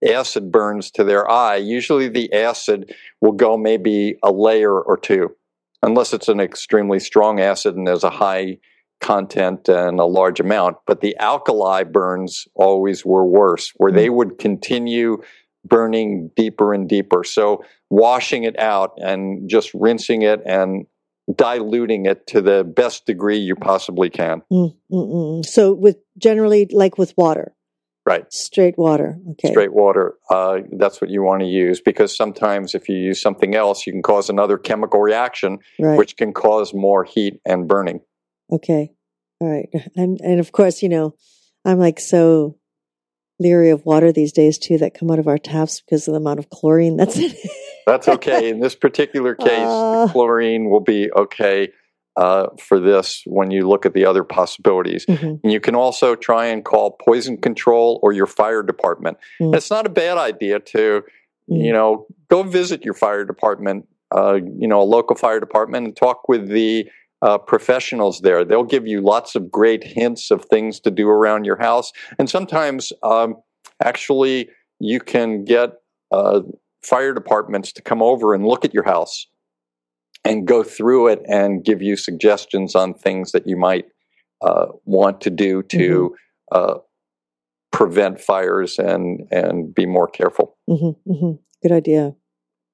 acid 0.07 0.51
burns 0.51 0.91
to 0.93 1.05
their 1.05 1.31
eye, 1.31 1.57
usually 1.57 2.09
the 2.09 2.33
acid 2.33 2.95
will 3.21 3.33
go 3.33 3.57
maybe 3.57 4.17
a 4.23 4.33
layer 4.33 4.79
or 4.81 4.97
two, 4.97 5.33
unless 5.83 6.13
it's 6.15 6.29
an 6.29 6.41
extremely 6.41 6.99
strong 6.99 7.41
acid 7.41 7.77
and 7.77 7.87
there's 7.87 8.05
a 8.05 8.11
high 8.11 8.59
content 9.01 9.69
and 9.69 10.01
a 10.01 10.05
large 10.07 10.41
amount. 10.41 10.77
But 10.87 11.01
the 11.03 11.15
alkali 11.19 11.85
burns 11.85 12.47
always 12.55 13.05
were 13.05 13.25
worse, 13.25 13.71
where 13.77 13.93
they 13.93 14.09
would 14.09 14.39
continue 14.39 15.19
burning 15.65 16.31
deeper 16.37 16.73
and 16.75 16.89
deeper. 16.89 17.25
So, 17.25 17.65
washing 17.91 18.45
it 18.45 18.59
out 18.59 18.93
and 18.99 19.49
just 19.49 19.71
rinsing 19.75 20.23
it 20.23 20.41
and 20.45 20.87
diluting 21.35 22.07
it 22.07 22.27
to 22.29 22.43
the 22.43 22.65
best 22.65 23.07
degree 23.07 23.39
you 23.39 23.57
possibly 23.57 24.11
can. 24.11 24.43
Mm, 24.53 24.75
mm, 24.93 25.13
mm. 25.13 25.47
So 25.47 25.73
with 25.73 25.97
generally 26.19 26.69
like 26.71 26.99
with 26.99 27.15
water, 27.17 27.55
Right. 28.07 28.31
straight 28.31 28.77
water. 28.77 29.19
Okay. 29.31 29.51
Straight 29.51 29.73
water, 29.73 30.17
uh, 30.29 30.59
that's 30.73 31.01
what 31.01 31.09
you 31.09 31.23
want 31.23 31.41
to 31.41 31.47
use 31.47 31.81
because 31.81 32.15
sometimes 32.15 32.75
if 32.75 32.89
you 32.91 32.97
use 32.97 33.23
something 33.23 33.55
else, 33.55 33.87
you 33.87 33.93
can 33.95 34.03
cause 34.03 34.29
another 34.29 34.59
chemical 34.59 35.01
reaction, 35.01 35.59
Right. 35.79 35.97
which 35.97 36.17
can 36.19 36.35
cause 36.35 36.75
more 36.75 37.05
heat 37.05 37.41
and 37.47 37.67
burning. 37.67 38.01
Okay. 38.53 38.93
All 39.41 39.49
right. 39.49 39.71
And 39.97 40.21
and 40.21 40.41
of 40.41 40.53
course, 40.53 40.83
you 40.83 40.91
know, 40.91 41.15
I'm 41.65 41.79
like 41.79 41.99
so 41.99 42.59
leery 43.41 43.71
of 43.71 43.85
water 43.85 44.13
these 44.13 44.33
days 44.33 44.59
too 44.59 44.79
that 44.79 44.95
come 44.95 45.11
out 45.11 45.19
of 45.19 45.27
our 45.27 45.39
taps 45.39 45.81
because 45.81 46.07
of 46.09 46.13
the 46.13 46.21
amount 46.21 46.39
of 46.39 46.49
chlorine 46.51 46.97
that's 46.97 47.17
in 47.17 47.31
it. 47.33 47.51
That's 47.87 48.09
okay. 48.17 48.49
In 48.49 48.61
this 48.61 48.75
particular 48.75 49.35
case, 49.35 49.49
Ah. 49.67 50.07
the 50.07 50.13
chlorine 50.13 50.71
will 50.71 50.81
be 50.81 51.11
okay 51.13 51.71
uh, 52.17 52.47
for 52.61 52.79
this 52.79 53.23
when 53.27 53.51
you 53.51 53.67
look 53.69 53.85
at 53.85 53.93
the 53.93 54.07
other 54.07 54.23
possibilities. 54.23 55.05
Mhm. 55.07 55.41
And 55.43 55.53
you 55.53 55.59
can 55.59 55.75
also 55.75 56.15
try 56.15 56.47
and 56.47 56.65
call 56.65 56.93
poison 57.05 57.37
control 57.39 57.99
or 58.05 58.13
your 58.13 58.27
fire 58.27 58.63
department. 58.63 59.17
Mm. 59.41 59.53
It's 59.57 59.69
not 59.69 59.85
a 59.85 59.89
bad 59.89 60.17
idea 60.17 60.61
to, 60.61 61.03
Mm. 61.51 61.65
you 61.65 61.73
know, 61.73 62.07
go 62.31 62.45
visit 62.45 62.85
your 62.85 62.95
fire 62.95 63.25
department, 63.25 63.87
uh, 64.17 64.35
you 64.59 64.69
know, 64.69 64.81
a 64.81 64.85
local 64.85 65.17
fire 65.17 65.41
department 65.41 65.87
and 65.89 65.97
talk 65.97 66.29
with 66.29 66.47
the 66.49 66.89
uh, 67.25 67.39
professionals 67.39 68.21
there. 68.21 68.45
They'll 68.45 68.65
give 68.65 68.87
you 68.87 69.01
lots 69.01 69.35
of 69.35 69.51
great 69.51 69.83
hints 69.83 70.31
of 70.31 70.45
things 70.45 70.79
to 70.81 70.91
do 70.91 71.09
around 71.09 71.47
your 71.47 71.57
house. 71.57 71.91
And 72.19 72.29
sometimes, 72.29 72.93
um, 73.03 73.37
actually, 73.83 74.51
you 74.79 75.01
can 75.01 75.45
get 75.45 75.71
uh, 76.13 76.41
fire 76.83 77.15
departments 77.15 77.73
to 77.73 77.83
come 77.83 78.03
over 78.03 78.35
and 78.35 78.47
look 78.47 78.65
at 78.65 78.75
your 78.75 78.85
house 78.85 79.27
and 80.23 80.47
go 80.47 80.63
through 80.63 81.09
it 81.09 81.23
and 81.27 81.65
give 81.65 81.81
you 81.81 81.97
suggestions 81.97 82.75
on 82.75 82.93
things 82.93 83.33
that 83.33 83.47
you 83.47 83.57
might 83.57 83.87
uh, 84.43 84.67
want 84.85 85.23
to 85.23 85.31
do 85.31 85.63
to 85.63 86.15
uh, 86.53 86.75
prevent 87.73 88.21
fires 88.21 88.79
and 88.79 89.27
and 89.31 89.75
be 89.75 89.87
more 89.87 90.09
careful. 90.09 90.57
Mhm, 90.69 90.97
mhm. 91.09 91.39
Good 91.63 91.73
idea. 91.73 92.15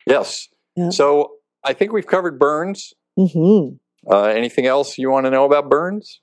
Yes. 0.07 0.49
Yeah. 0.75 0.91
So 0.91 1.31
I 1.65 1.73
think 1.73 1.93
we've 1.93 2.07
covered 2.07 2.39
burns. 2.39 2.93
hmm 3.17 3.77
Uh, 4.09 4.25
anything 4.25 4.67
else 4.67 4.99
you 4.99 5.11
want 5.11 5.27
to 5.27 5.31
know 5.31 5.45
about 5.45 5.69
burns 5.69 6.21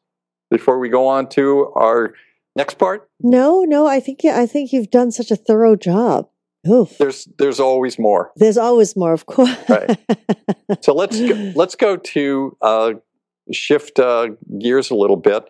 before 0.50 0.80
we 0.80 0.90
go 0.90 1.08
on 1.08 1.28
to 1.30 1.72
our 1.76 2.14
next 2.56 2.78
part? 2.78 3.10
No, 3.22 3.64
no, 3.64 3.88
I 3.88 4.00
think 4.00 4.26
I 4.26 4.46
think 4.46 4.72
you've 4.72 4.90
done 4.90 5.12
such 5.12 5.32
a 5.32 5.36
thorough 5.36 5.76
job. 5.76 6.28
Oof. 6.68 6.98
There's 6.98 7.28
there's 7.38 7.60
always 7.60 7.98
more. 7.98 8.32
There's 8.36 8.58
always 8.58 8.96
more, 8.96 9.14
of 9.14 9.26
course. 9.26 9.58
Right. 9.70 9.98
So 10.82 10.94
let's 10.94 11.18
go, 11.18 11.54
let's 11.56 11.76
go 11.76 11.96
to 11.96 12.58
uh, 12.62 12.94
shift 13.54 14.00
uh, 14.00 14.32
gears 14.60 14.92
a 14.92 14.96
little 14.96 15.16
bit. 15.16 15.46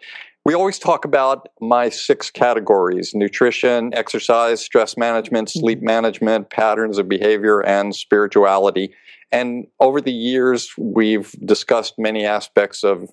We 0.45 0.53
always 0.53 0.77
talk 0.77 1.05
about 1.05 1.49
my 1.59 1.89
six 1.89 2.29
categories: 2.29 3.13
nutrition, 3.15 3.95
exercise, 3.95 4.63
stress 4.63 4.95
management, 4.95 5.49
sleep 5.49 5.81
management, 5.81 6.51
patterns 6.51 6.99
of 6.99 7.09
behavior, 7.09 7.61
and 7.61 7.95
spirituality. 7.95 8.93
And 9.31 9.67
over 9.79 9.99
the 10.01 10.11
years, 10.11 10.71
we've 10.77 11.31
discussed 11.43 11.95
many 11.97 12.25
aspects 12.25 12.83
of 12.83 13.09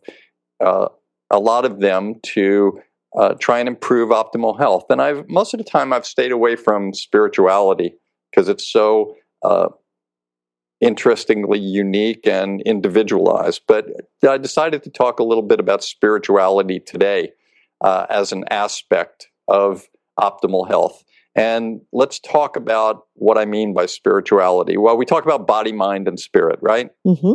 uh, 0.65 0.89
a 1.31 1.39
lot 1.39 1.65
of 1.65 1.81
them 1.81 2.15
to 2.23 2.81
uh, 3.17 3.35
try 3.35 3.59
and 3.59 3.69
improve 3.69 4.11
optimal 4.11 4.59
health. 4.59 4.87
And 4.91 5.01
I've 5.01 5.29
most 5.29 5.55
of 5.55 5.59
the 5.59 5.65
time 5.65 5.93
I've 5.93 6.07
stayed 6.07 6.33
away 6.33 6.57
from 6.57 6.93
spirituality 6.93 7.95
because 8.31 8.49
it's 8.49 8.71
so 8.71 9.17
uh, 9.45 9.69
interestingly 10.81 11.59
unique 11.59 12.27
and 12.27 12.61
individualized. 12.63 13.63
But 13.67 13.87
I 14.29 14.39
decided 14.39 14.83
to 14.85 14.91
talk 14.91 15.19
a 15.19 15.25
little 15.25 15.43
bit 15.43 15.61
about 15.61 15.85
spirituality 15.85 16.81
today 16.81 17.33
uh, 17.81 18.07
as 18.11 18.33
an 18.33 18.45
aspect 18.51 19.29
of 19.49 19.87
optimal 20.19 20.69
health. 20.69 21.05
And 21.35 21.81
let's 21.93 22.21
talk 22.21 22.57
about 22.57 23.03
what 23.15 23.39
I 23.39 23.45
mean 23.45 23.75
by 23.75 23.87
spirituality. 23.87 24.77
Well, 24.77 24.97
we 24.97 25.05
talk 25.05 25.25
about 25.25 25.47
body, 25.47 25.73
mind, 25.73 26.07
and 26.07 26.19
spirit, 26.19 26.59
right? 26.63 26.91
hmm 27.05 27.33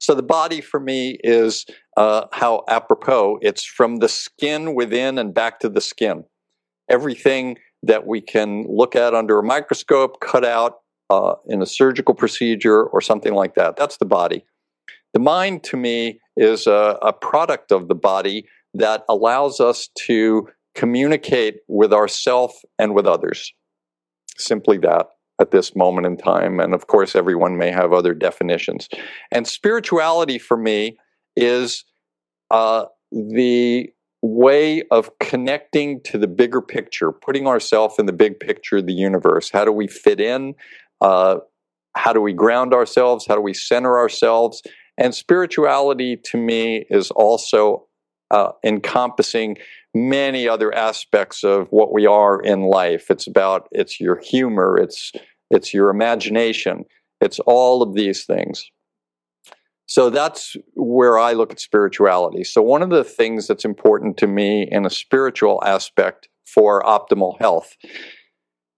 So 0.00 0.14
the 0.14 0.22
body 0.22 0.60
for 0.60 0.80
me 0.80 1.18
is 1.22 1.64
uh, 1.96 2.26
how 2.32 2.64
apropos 2.68 3.38
it's 3.40 3.64
from 3.64 3.96
the 3.96 4.08
skin 4.08 4.74
within 4.74 5.18
and 5.18 5.32
back 5.32 5.60
to 5.60 5.68
the 5.68 5.80
skin. 5.80 6.24
Everything 6.88 7.58
that 7.82 8.06
we 8.06 8.20
can 8.20 8.66
look 8.68 8.96
at 8.96 9.14
under 9.14 9.38
a 9.38 9.42
microscope, 9.44 10.20
cut 10.20 10.44
out 10.44 10.78
uh, 11.08 11.34
in 11.46 11.62
a 11.62 11.66
surgical 11.66 12.14
procedure 12.14 12.84
or 12.84 13.00
something 13.00 13.34
like 13.34 13.54
that. 13.54 13.76
That's 13.76 13.96
the 13.98 14.06
body. 14.06 14.44
The 15.12 15.20
mind 15.20 15.64
to 15.64 15.76
me 15.76 16.20
is 16.36 16.66
a, 16.66 16.98
a 17.02 17.12
product 17.12 17.72
of 17.72 17.88
the 17.88 17.94
body 17.94 18.46
that 18.74 19.04
allows 19.08 19.60
us 19.60 19.88
to 20.06 20.48
communicate 20.80 21.56
with 21.68 21.92
ourself 21.92 22.54
and 22.78 22.94
with 22.94 23.06
others. 23.06 23.52
Simply 24.38 24.78
that 24.78 25.08
at 25.38 25.50
this 25.50 25.76
moment 25.76 26.06
in 26.06 26.16
time. 26.16 26.58
And 26.58 26.72
of 26.72 26.86
course, 26.86 27.14
everyone 27.14 27.58
may 27.58 27.70
have 27.70 27.92
other 27.92 28.14
definitions. 28.14 28.88
And 29.30 29.46
spirituality 29.46 30.38
for 30.38 30.56
me 30.56 30.96
is 31.36 31.84
uh, 32.50 32.86
the 33.12 33.90
way 34.22 34.82
of 34.90 35.10
connecting 35.18 36.00
to 36.04 36.16
the 36.16 36.26
bigger 36.26 36.62
picture, 36.62 37.12
putting 37.12 37.46
ourselves 37.46 37.96
in 37.98 38.06
the 38.06 38.12
big 38.14 38.40
picture 38.40 38.78
of 38.78 38.86
the 38.86 38.94
universe. 38.94 39.50
How 39.50 39.66
do 39.66 39.72
we 39.72 39.86
fit 39.86 40.18
in? 40.18 40.54
Uh, 41.02 41.40
how 41.94 42.14
do 42.14 42.22
we 42.22 42.32
ground 42.32 42.72
ourselves? 42.72 43.26
How 43.26 43.34
do 43.34 43.42
we 43.42 43.52
center 43.52 43.98
ourselves? 43.98 44.62
And 44.96 45.14
spirituality 45.14 46.16
to 46.30 46.38
me 46.38 46.86
is 46.88 47.10
also 47.10 47.86
uh, 48.30 48.52
encompassing 48.64 49.56
many 49.94 50.48
other 50.48 50.74
aspects 50.74 51.42
of 51.42 51.68
what 51.70 51.92
we 51.92 52.06
are 52.06 52.40
in 52.40 52.62
life. 52.62 53.10
It's 53.10 53.26
about 53.26 53.68
it's 53.72 54.00
your 54.00 54.18
humor, 54.18 54.78
it's 54.78 55.12
it's 55.50 55.74
your 55.74 55.90
imagination, 55.90 56.84
it's 57.20 57.40
all 57.40 57.82
of 57.82 57.94
these 57.94 58.24
things. 58.24 58.70
So 59.86 60.08
that's 60.08 60.56
where 60.74 61.18
I 61.18 61.32
look 61.32 61.50
at 61.50 61.58
spirituality. 61.58 62.44
So 62.44 62.62
one 62.62 62.82
of 62.82 62.90
the 62.90 63.02
things 63.02 63.48
that's 63.48 63.64
important 63.64 64.16
to 64.18 64.28
me 64.28 64.68
in 64.70 64.86
a 64.86 64.90
spiritual 64.90 65.60
aspect 65.66 66.28
for 66.46 66.80
optimal 66.82 67.40
health, 67.40 67.76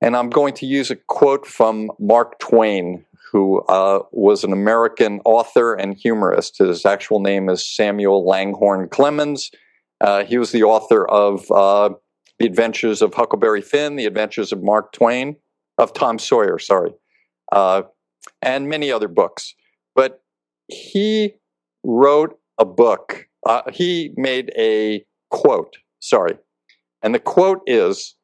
and 0.01 0.17
I'm 0.17 0.31
going 0.31 0.55
to 0.55 0.67
use 0.67 0.91
a 0.91 0.97
quote 0.97 1.47
from 1.47 1.91
Mark 2.01 2.39
Twain, 2.39 3.05
who 3.31 3.61
uh, 3.63 4.01
was 4.11 4.43
an 4.43 4.55
American 4.55 5.21
author 5.27 5.75
and 5.75 5.95
humorist. 5.95 6.59
His 6.59 6.87
actual 6.87 7.21
name 7.21 7.51
is 7.51 7.67
Samuel 7.67 8.27
Langhorne 8.27 8.89
Clemens. 8.89 9.51
Uh, 10.03 10.25
he 10.25 10.37
was 10.37 10.51
the 10.51 10.65
author 10.65 11.09
of 11.09 11.49
uh, 11.51 11.91
The 12.41 12.47
Adventures 12.47 13.03
of 13.03 13.15
Huckleberry 13.15 13.63
Finn, 13.63 13.95
The 13.95 14.07
Adventures 14.07 14.53
of 14.53 14.63
Mark 14.63 14.93
Twain, 14.93 15.37
of 15.79 15.95
Tom 15.95 16.19
Sawyer, 16.19 16.59
sorry, 16.59 16.91
uh, 17.53 17.83
and 18.43 18.69
many 18.69 18.91
other 18.91 19.09
books. 19.09 19.55
But 19.95 20.21
he 20.67 21.35
wrote 21.85 22.37
a 22.59 22.65
book. 22.65 23.29
Uh, 23.47 23.63
he 23.73 24.13
made 24.17 24.53
a 24.59 25.05
quote, 25.31 25.77
sorry. 26.01 26.37
And 27.03 27.15
the 27.15 27.21
quote 27.21 27.61
is 27.67 28.17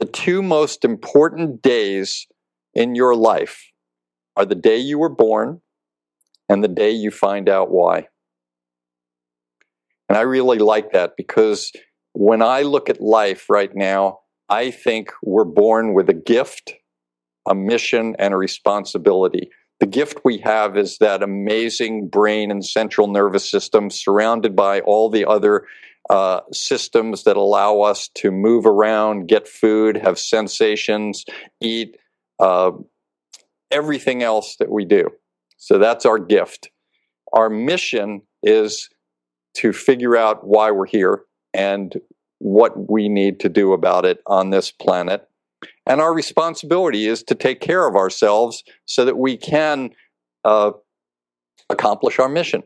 The 0.00 0.06
two 0.06 0.42
most 0.42 0.84
important 0.84 1.60
days 1.62 2.26
in 2.74 2.94
your 2.94 3.14
life 3.14 3.62
are 4.36 4.46
the 4.46 4.54
day 4.54 4.78
you 4.78 4.98
were 4.98 5.08
born 5.08 5.60
and 6.48 6.62
the 6.62 6.68
day 6.68 6.90
you 6.90 7.10
find 7.10 7.48
out 7.48 7.70
why. 7.70 8.08
And 10.08 10.16
I 10.16 10.22
really 10.22 10.58
like 10.58 10.92
that 10.92 11.16
because 11.16 11.72
when 12.12 12.42
I 12.42 12.62
look 12.62 12.88
at 12.88 13.00
life 13.00 13.50
right 13.50 13.74
now, 13.74 14.20
I 14.48 14.70
think 14.70 15.12
we're 15.22 15.44
born 15.44 15.94
with 15.94 16.08
a 16.08 16.14
gift, 16.14 16.74
a 17.48 17.54
mission, 17.54 18.14
and 18.18 18.32
a 18.32 18.36
responsibility. 18.36 19.50
The 19.80 19.86
gift 19.86 20.20
we 20.24 20.38
have 20.38 20.76
is 20.76 20.98
that 20.98 21.22
amazing 21.22 22.08
brain 22.08 22.50
and 22.50 22.64
central 22.64 23.08
nervous 23.08 23.50
system 23.50 23.90
surrounded 23.90 24.56
by 24.56 24.80
all 24.80 25.10
the 25.10 25.26
other 25.26 25.66
uh, 26.08 26.40
systems 26.52 27.24
that 27.24 27.36
allow 27.36 27.80
us 27.80 28.08
to 28.14 28.30
move 28.30 28.64
around, 28.64 29.26
get 29.26 29.48
food, 29.48 29.96
have 29.96 30.18
sensations, 30.18 31.24
eat, 31.60 31.96
uh, 32.38 32.70
everything 33.70 34.22
else 34.22 34.56
that 34.56 34.70
we 34.70 34.84
do. 34.84 35.10
So 35.56 35.78
that's 35.78 36.06
our 36.06 36.18
gift. 36.18 36.70
Our 37.32 37.50
mission 37.50 38.22
is 38.42 38.88
to 39.56 39.72
figure 39.72 40.16
out 40.16 40.46
why 40.46 40.70
we're 40.70 40.86
here 40.86 41.22
and 41.54 42.00
what 42.38 42.90
we 42.90 43.08
need 43.08 43.40
to 43.40 43.48
do 43.48 43.72
about 43.72 44.04
it 44.04 44.20
on 44.26 44.50
this 44.50 44.70
planet. 44.70 45.28
And 45.86 46.00
our 46.00 46.12
responsibility 46.12 47.06
is 47.06 47.22
to 47.24 47.34
take 47.34 47.60
care 47.60 47.86
of 47.86 47.96
ourselves 47.96 48.62
so 48.84 49.04
that 49.04 49.18
we 49.18 49.36
can 49.36 49.90
uh, 50.44 50.72
accomplish 51.70 52.18
our 52.18 52.28
mission. 52.28 52.62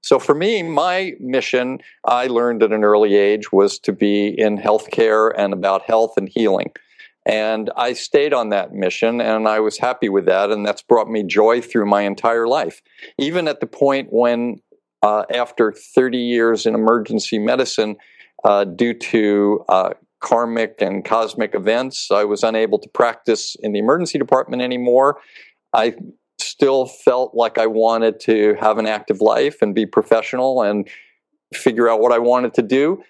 So 0.00 0.18
for 0.18 0.34
me, 0.34 0.62
my 0.62 1.12
mission, 1.20 1.80
I 2.04 2.28
learned 2.28 2.62
at 2.62 2.72
an 2.72 2.84
early 2.84 3.16
age, 3.16 3.52
was 3.52 3.78
to 3.80 3.92
be 3.92 4.28
in 4.28 4.56
healthcare 4.56 5.32
and 5.36 5.52
about 5.52 5.82
health 5.82 6.14
and 6.16 6.28
healing. 6.28 6.72
And 7.26 7.70
I 7.76 7.92
stayed 7.92 8.32
on 8.32 8.48
that 8.50 8.72
mission 8.72 9.20
and 9.20 9.46
I 9.46 9.60
was 9.60 9.76
happy 9.76 10.08
with 10.08 10.24
that. 10.26 10.50
And 10.50 10.64
that's 10.64 10.82
brought 10.82 11.10
me 11.10 11.24
joy 11.24 11.60
through 11.60 11.86
my 11.86 12.02
entire 12.02 12.48
life. 12.48 12.80
Even 13.18 13.48
at 13.48 13.60
the 13.60 13.66
point 13.66 14.08
when, 14.10 14.62
uh, 15.02 15.24
after 15.32 15.72
30 15.72 16.18
years 16.18 16.66
in 16.66 16.74
emergency 16.74 17.38
medicine, 17.38 17.96
uh, 18.44 18.64
due 18.64 18.94
to 18.94 19.64
uh, 19.68 19.90
karmic 20.20 20.80
and 20.80 21.04
cosmic 21.04 21.54
events. 21.54 22.10
I 22.10 22.24
was 22.24 22.42
unable 22.42 22.78
to 22.78 22.88
practice 22.88 23.56
in 23.60 23.72
the 23.72 23.78
emergency 23.78 24.18
department 24.18 24.62
anymore. 24.62 25.18
I 25.72 25.94
still 26.38 26.86
felt 26.86 27.34
like 27.34 27.58
I 27.58 27.66
wanted 27.66 28.20
to 28.20 28.54
have 28.60 28.78
an 28.78 28.86
active 28.86 29.20
life 29.20 29.60
and 29.62 29.74
be 29.74 29.86
professional 29.86 30.62
and 30.62 30.88
figure 31.54 31.88
out 31.88 32.00
what 32.00 32.12
I 32.12 32.18
wanted 32.18 32.54
to 32.54 32.62
do. 32.62 33.02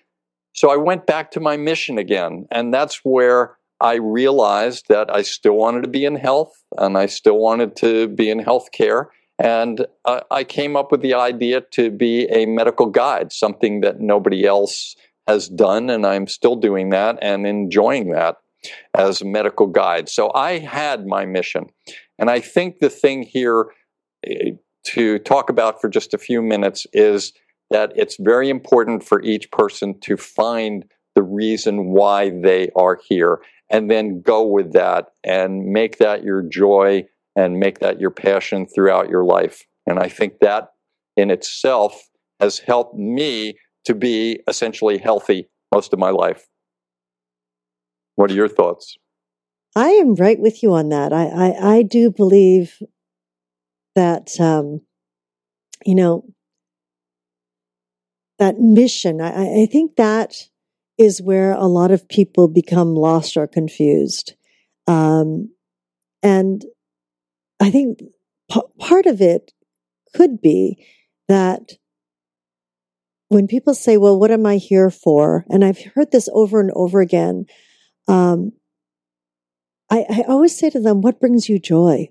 So 0.55 0.71
I 0.71 0.77
went 0.77 1.07
back 1.07 1.31
to 1.33 1.41
my 1.41 1.57
mission 1.57 1.99
again. 1.99 2.47
And 2.51 2.73
that's 2.73 3.01
where 3.05 3.57
I 3.81 3.95
realized 3.95 4.87
that 4.89 5.15
I 5.15 5.23
still 5.23 5.55
wanted 5.55 5.83
to 5.83 5.89
be 5.89 6.05
in 6.05 6.17
health 6.17 6.53
and 6.77 6.99
I 6.99 7.07
still 7.07 7.39
wanted 7.39 7.77
to 7.77 8.09
be 8.09 8.29
in 8.29 8.41
healthcare. 8.41 9.07
And 9.39 9.87
uh, 10.05 10.21
I 10.31 10.45
came 10.45 10.77
up 10.77 10.91
with 10.91 11.01
the 11.01 11.15
idea 11.15 11.61
to 11.73 11.91
be 11.91 12.25
a 12.27 12.47
medical 12.47 12.87
guide, 12.87 13.33
something 13.33 13.81
that 13.83 14.01
nobody 14.01 14.45
else 14.45 14.97
has 15.29 15.49
done, 15.49 15.91
and 15.91 16.07
I'm 16.07 16.27
still 16.27 16.57
doing 16.57 16.91
that 16.91 17.19
and 17.23 17.47
enjoying 17.47 18.11
that 18.11 18.37
as 18.95 19.21
a 19.21 19.27
medical 19.27 19.67
guide. 19.67 20.09
So 20.09 20.33
I 20.35 20.59
had 20.59 21.07
my 21.07 21.25
mission. 21.25 21.67
And 22.19 22.31
I 22.31 22.41
think 22.41 22.81
the 22.81 22.91
thing 22.91 23.23
here 23.23 23.67
eh, 24.27 24.53
to 24.87 25.19
talk 25.21 25.51
about 25.51 25.81
for 25.81 25.89
just 25.89 26.15
a 26.15 26.19
few 26.19 26.43
minutes 26.43 26.87
is 26.93 27.33
that 27.71 27.93
it's 27.95 28.17
very 28.19 28.49
important 28.49 29.05
for 29.05 29.23
each 29.23 29.51
person 29.51 30.01
to 30.01 30.17
find 30.17 30.85
the 31.15 31.23
reason 31.23 31.91
why 31.91 32.31
they 32.31 32.71
are 32.75 32.99
here 33.09 33.41
and 33.71 33.91
then 33.91 34.23
go 34.23 34.47
with 34.47 34.73
that 34.73 35.09
and 35.23 35.67
make 35.67 35.99
that 35.99 36.25
your 36.25 36.43
joy 36.43 37.05
and 37.39 37.61
make 37.61 37.79
that 37.79 38.01
your 38.01 38.11
passion 38.11 38.67
throughout 38.67 39.09
your 39.09 39.25
life. 39.25 39.65
And 39.87 40.01
I 40.01 40.09
think 40.09 40.41
that 40.41 40.71
in 41.17 41.31
itself 41.31 42.09
has 42.41 42.59
helped 42.59 42.97
me 42.99 43.55
to 43.85 43.95
be 43.95 44.41
essentially 44.49 44.99
healthy 44.99 45.49
most 45.73 45.93
of 45.93 46.01
my 46.01 46.11
life. 46.11 46.49
What 48.17 48.33
are 48.33 48.35
your 48.35 48.49
thoughts? 48.49 48.97
I 49.77 49.91
am 49.91 50.17
right 50.17 50.41
with 50.41 50.65
you 50.65 50.75
on 50.75 50.89
that. 50.89 51.13
I, 51.13 51.27
I, 51.27 51.77
I 51.77 51.83
do 51.83 52.11
believe 52.11 52.83
that, 53.95 54.31
um, 54.41 54.81
you 55.87 55.95
know, 55.95 56.25
that 58.41 58.59
mission, 58.59 59.21
I, 59.21 59.63
I 59.63 59.67
think 59.67 59.95
that 59.95 60.35
is 60.99 61.23
where 61.23 61.53
a 61.53 61.67
lot 61.67 61.93
of 61.93 62.09
people 62.09 62.49
become 62.49 62.97
lost 62.97 63.37
or 63.37 63.47
confused. 63.47 64.35
Um, 64.89 65.51
and 66.21 66.65
I 67.61 67.71
think 67.71 68.01
p- 68.51 68.61
part 68.79 69.07
of 69.07 69.21
it 69.21 69.53
could 70.15 70.41
be 70.41 70.85
that 71.29 71.73
when 73.29 73.47
people 73.47 73.75
say, 73.75 73.97
well, 73.97 74.19
what 74.19 74.31
am 74.31 74.47
I 74.47 74.57
here 74.57 74.91
for? 74.91 75.45
And 75.51 75.65
I've 75.65 75.83
heard 75.95 76.11
this 76.11 76.29
over 76.33 76.61
and 76.61 76.71
over 76.75 77.01
again. 77.01 77.47
Um, 78.07 78.53
I, 79.91 80.07
I, 80.09 80.25
always 80.29 80.59
say 80.59 80.71
to 80.71 80.81
them, 80.81 81.03
what 81.03 81.21
brings 81.21 81.49
you 81.49 81.59
joy? 81.59 82.09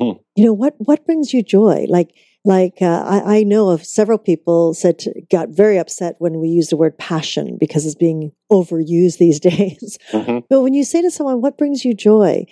Hmm. 0.00 0.12
You 0.34 0.46
know, 0.46 0.52
what, 0.52 0.74
what 0.78 1.04
brings 1.04 1.34
you 1.34 1.42
joy? 1.42 1.86
Like, 1.88 2.14
like, 2.42 2.78
uh, 2.80 3.04
I, 3.06 3.38
I, 3.38 3.42
know 3.42 3.68
of 3.68 3.84
several 3.84 4.16
people 4.16 4.72
said, 4.72 4.98
to, 5.00 5.12
got 5.30 5.50
very 5.50 5.78
upset 5.78 6.16
when 6.18 6.40
we 6.40 6.48
use 6.48 6.68
the 6.68 6.76
word 6.76 6.96
passion 6.96 7.58
because 7.60 7.84
it's 7.84 7.94
being 7.94 8.32
overused 8.50 9.18
these 9.18 9.40
days. 9.40 9.98
Mm-hmm. 10.12 10.38
But 10.48 10.62
when 10.62 10.72
you 10.72 10.84
say 10.84 11.02
to 11.02 11.10
someone, 11.10 11.42
what 11.42 11.58
brings 11.58 11.84
you 11.84 11.92
joy? 11.92 12.46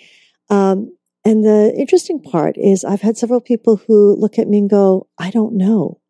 Um, 0.51 0.95
and 1.29 1.45
the 1.45 1.71
interesting 1.77 2.19
part 2.19 2.57
is 2.57 2.83
I've 2.83 3.01
had 3.01 3.15
several 3.15 3.39
people 3.39 3.75
who 3.75 4.15
look 4.15 4.39
at 4.39 4.47
me 4.47 4.57
and 4.57 4.67
go, 4.67 5.07
I 5.19 5.29
don't 5.29 5.55
know 5.55 6.01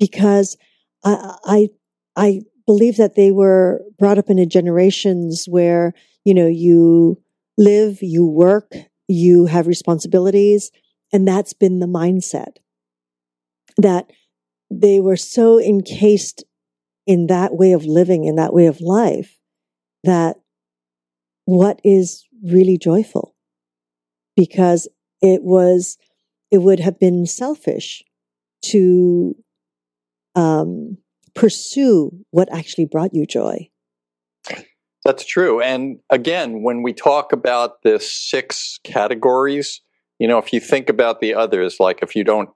because 0.00 0.56
I, 1.04 1.36
I, 1.44 1.68
I 2.16 2.40
believe 2.66 2.96
that 2.96 3.14
they 3.14 3.30
were 3.30 3.84
brought 3.96 4.18
up 4.18 4.30
in 4.30 4.40
a 4.40 4.46
generations 4.46 5.46
where, 5.46 5.94
you 6.24 6.34
know, 6.34 6.48
you 6.48 7.22
live, 7.56 7.98
you 8.02 8.26
work, 8.26 8.72
you 9.06 9.46
have 9.46 9.68
responsibilities. 9.68 10.72
And 11.12 11.28
that's 11.28 11.52
been 11.52 11.78
the 11.78 11.86
mindset 11.86 12.56
that 13.76 14.10
they 14.72 14.98
were 14.98 15.16
so 15.16 15.60
encased 15.60 16.42
in 17.06 17.28
that 17.28 17.54
way 17.54 17.70
of 17.70 17.84
living, 17.84 18.24
in 18.24 18.34
that 18.34 18.52
way 18.52 18.66
of 18.66 18.80
life, 18.80 19.38
that 20.02 20.34
what 21.44 21.80
is 21.84 22.24
really 22.42 22.76
joyful? 22.76 23.36
Because 24.38 24.86
it 25.20 25.42
was, 25.42 25.98
it 26.52 26.58
would 26.58 26.78
have 26.78 27.00
been 27.00 27.26
selfish 27.26 28.04
to 28.66 29.34
um, 30.36 30.98
pursue 31.34 32.24
what 32.30 32.48
actually 32.52 32.84
brought 32.84 33.12
you 33.12 33.26
joy. 33.26 33.68
That's 35.04 35.24
true. 35.24 35.60
And 35.60 35.98
again, 36.10 36.62
when 36.62 36.82
we 36.82 36.92
talk 36.92 37.32
about 37.32 37.82
the 37.82 37.98
six 37.98 38.78
categories, 38.84 39.80
you 40.18 40.28
know, 40.28 40.38
if 40.38 40.52
you 40.52 40.60
think 40.60 40.88
about 40.88 41.20
the 41.20 41.34
others, 41.34 41.76
like 41.80 42.00
if 42.02 42.14
you 42.14 42.24
don't 42.24 42.50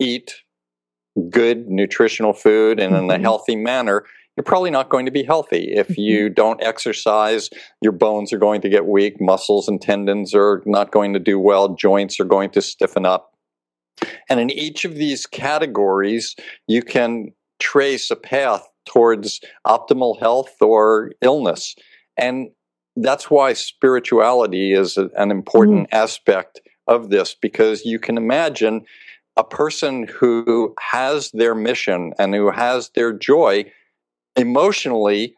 eat 0.00 0.34
good 1.30 1.68
nutritional 1.68 2.32
food 2.32 2.80
and 2.80 2.94
mm-hmm. 2.94 3.04
in 3.04 3.10
a 3.10 3.14
mm-hmm. 3.14 3.22
healthy 3.22 3.56
manner, 3.56 4.04
you're 4.36 4.44
probably 4.44 4.70
not 4.70 4.90
going 4.90 5.06
to 5.06 5.12
be 5.12 5.22
healthy. 5.22 5.72
If 5.72 5.88
mm-hmm. 5.88 6.00
you 6.00 6.28
don't 6.28 6.62
exercise, 6.62 7.48
your 7.80 7.92
bones 7.92 8.32
are 8.32 8.38
going 8.38 8.60
to 8.60 8.68
get 8.68 8.86
weak, 8.86 9.20
muscles 9.20 9.68
and 9.68 9.80
tendons 9.80 10.34
are 10.34 10.62
not 10.66 10.92
going 10.92 11.12
to 11.14 11.18
do 11.18 11.38
well, 11.38 11.70
joints 11.70 12.20
are 12.20 12.24
going 12.24 12.50
to 12.50 12.62
stiffen 12.62 13.06
up. 13.06 13.32
And 14.28 14.38
in 14.38 14.50
each 14.50 14.84
of 14.84 14.94
these 14.94 15.26
categories, 15.26 16.36
you 16.66 16.82
can 16.82 17.32
trace 17.58 18.10
a 18.10 18.16
path 18.16 18.68
towards 18.84 19.40
optimal 19.66 20.18
health 20.20 20.54
or 20.60 21.12
illness. 21.22 21.74
And 22.18 22.50
that's 22.96 23.30
why 23.30 23.54
spirituality 23.54 24.72
is 24.72 24.96
an 24.96 25.30
important 25.30 25.90
mm. 25.90 25.94
aspect 25.94 26.60
of 26.86 27.08
this 27.08 27.34
because 27.40 27.84
you 27.84 27.98
can 27.98 28.16
imagine 28.16 28.84
a 29.36 29.44
person 29.44 30.06
who 30.06 30.74
has 30.80 31.30
their 31.32 31.54
mission 31.54 32.12
and 32.18 32.34
who 32.34 32.50
has 32.50 32.90
their 32.90 33.12
joy 33.12 33.70
emotionally 34.36 35.36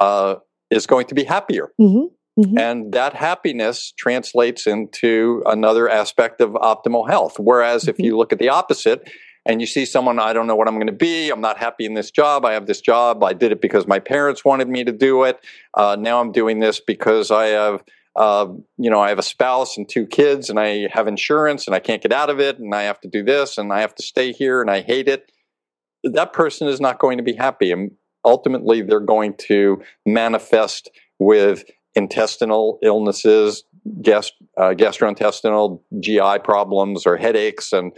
uh, 0.00 0.36
is 0.70 0.86
going 0.86 1.06
to 1.06 1.14
be 1.14 1.24
happier. 1.24 1.72
Mm-hmm. 1.80 2.06
Mm-hmm. 2.40 2.58
And 2.58 2.92
that 2.92 3.14
happiness 3.14 3.92
translates 3.98 4.66
into 4.66 5.42
another 5.44 5.88
aspect 5.88 6.40
of 6.40 6.50
optimal 6.52 7.08
health. 7.08 7.38
Whereas 7.38 7.82
mm-hmm. 7.82 7.90
if 7.90 7.98
you 7.98 8.16
look 8.16 8.32
at 8.32 8.38
the 8.38 8.48
opposite 8.48 9.08
and 9.44 9.60
you 9.60 9.66
see 9.66 9.84
someone, 9.84 10.18
I 10.18 10.32
don't 10.32 10.46
know 10.46 10.56
what 10.56 10.66
I'm 10.66 10.76
going 10.76 10.86
to 10.86 10.92
be, 10.92 11.28
I'm 11.28 11.42
not 11.42 11.58
happy 11.58 11.84
in 11.84 11.94
this 11.94 12.10
job, 12.10 12.44
I 12.44 12.52
have 12.52 12.66
this 12.66 12.80
job, 12.80 13.22
I 13.22 13.32
did 13.34 13.52
it 13.52 13.60
because 13.60 13.86
my 13.86 13.98
parents 13.98 14.44
wanted 14.44 14.68
me 14.68 14.84
to 14.84 14.92
do 14.92 15.24
it, 15.24 15.44
uh, 15.74 15.96
now 15.98 16.20
I'm 16.20 16.32
doing 16.32 16.60
this 16.60 16.80
because 16.80 17.30
I 17.30 17.46
have. 17.46 17.82
Uh, 18.14 18.46
you 18.76 18.90
know, 18.90 19.00
I 19.00 19.08
have 19.08 19.18
a 19.18 19.22
spouse 19.22 19.78
and 19.78 19.88
two 19.88 20.04
kids, 20.04 20.50
and 20.50 20.60
I 20.60 20.86
have 20.92 21.08
insurance, 21.08 21.66
and 21.66 21.74
I 21.74 21.78
can't 21.80 22.02
get 22.02 22.12
out 22.12 22.28
of 22.28 22.40
it, 22.40 22.58
and 22.58 22.74
I 22.74 22.82
have 22.82 23.00
to 23.00 23.08
do 23.08 23.22
this, 23.24 23.56
and 23.56 23.72
I 23.72 23.80
have 23.80 23.94
to 23.94 24.02
stay 24.02 24.32
here, 24.32 24.60
and 24.60 24.70
I 24.70 24.82
hate 24.82 25.08
it. 25.08 25.32
That 26.04 26.34
person 26.34 26.68
is 26.68 26.78
not 26.78 26.98
going 26.98 27.16
to 27.16 27.24
be 27.24 27.32
happy, 27.32 27.72
and 27.72 27.92
ultimately, 28.24 28.82
they're 28.82 29.00
going 29.00 29.34
to 29.48 29.82
manifest 30.06 30.90
with 31.18 31.64
intestinal 31.94 32.78
illnesses, 32.82 33.64
gast- 34.00 34.34
uh, 34.56 34.70
gastrointestinal 34.76 35.80
GI 36.00 36.38
problems, 36.42 37.06
or 37.06 37.16
headaches, 37.16 37.72
and 37.72 37.92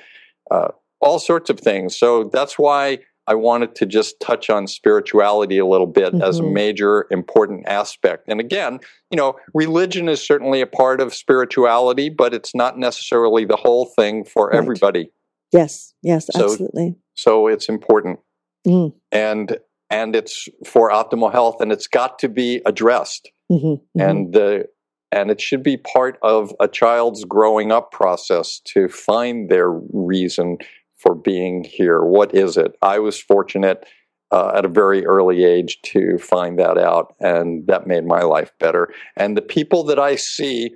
uh, 0.50 0.68
all 1.00 1.18
sorts 1.18 1.50
of 1.50 1.60
things. 1.60 1.96
So 1.96 2.24
that's 2.24 2.58
why 2.58 2.98
I 3.26 3.34
wanted 3.34 3.74
to 3.76 3.86
just 3.86 4.20
touch 4.20 4.50
on 4.50 4.66
spirituality 4.66 5.56
a 5.58 5.64
little 5.64 5.86
bit 5.86 6.12
as 6.22 6.40
a 6.40 6.42
Mhm. 6.42 6.52
major 6.52 7.06
important 7.10 7.66
aspect. 7.66 8.24
And 8.28 8.38
again, 8.38 8.80
you 9.10 9.16
know, 9.16 9.36
religion 9.54 10.08
is 10.10 10.20
certainly 10.20 10.60
a 10.60 10.66
part 10.66 11.00
of 11.00 11.14
spirituality, 11.14 12.10
but 12.10 12.34
it's 12.34 12.54
not 12.54 12.78
necessarily 12.78 13.46
the 13.46 13.56
whole 13.56 13.86
thing 13.86 14.24
for 14.24 14.48
Right. 14.48 14.56
everybody. 14.58 15.10
Yes, 15.52 15.94
yes, 16.02 16.26
So- 16.32 16.44
absolutely. 16.44 16.96
So 17.14 17.46
it's 17.46 17.68
important. 17.68 18.18
Mm. 18.66 18.92
And 19.10 19.58
and 19.90 20.16
it's 20.16 20.48
for 20.66 20.90
optimal 20.90 21.32
health 21.32 21.60
and 21.60 21.72
it's 21.72 21.86
got 21.86 22.18
to 22.20 22.28
be 22.28 22.60
addressed. 22.66 23.30
Mhm, 23.50 23.60
mhm. 23.60 23.80
and 23.96 24.32
the 24.32 24.66
and 25.12 25.30
it 25.30 25.40
should 25.40 25.62
be 25.62 25.76
part 25.76 26.18
of 26.22 26.52
a 26.58 26.66
child's 26.66 27.24
growing 27.24 27.70
up 27.70 27.92
process 27.92 28.60
to 28.64 28.88
find 28.88 29.48
their 29.48 29.70
reason 29.70 30.58
for 30.96 31.14
being 31.14 31.62
here. 31.62 32.02
What 32.02 32.34
is 32.34 32.56
it? 32.56 32.74
I 32.82 32.98
was 32.98 33.20
fortunate 33.20 33.86
uh, 34.32 34.52
at 34.56 34.64
a 34.64 34.68
very 34.68 35.06
early 35.06 35.44
age 35.44 35.80
to 35.82 36.18
find 36.18 36.58
that 36.58 36.76
out, 36.78 37.14
and 37.20 37.64
that 37.68 37.86
made 37.86 38.04
my 38.04 38.22
life 38.22 38.50
better. 38.58 38.92
And 39.16 39.36
the 39.36 39.42
people 39.42 39.84
that 39.84 40.00
I 40.00 40.16
see 40.16 40.74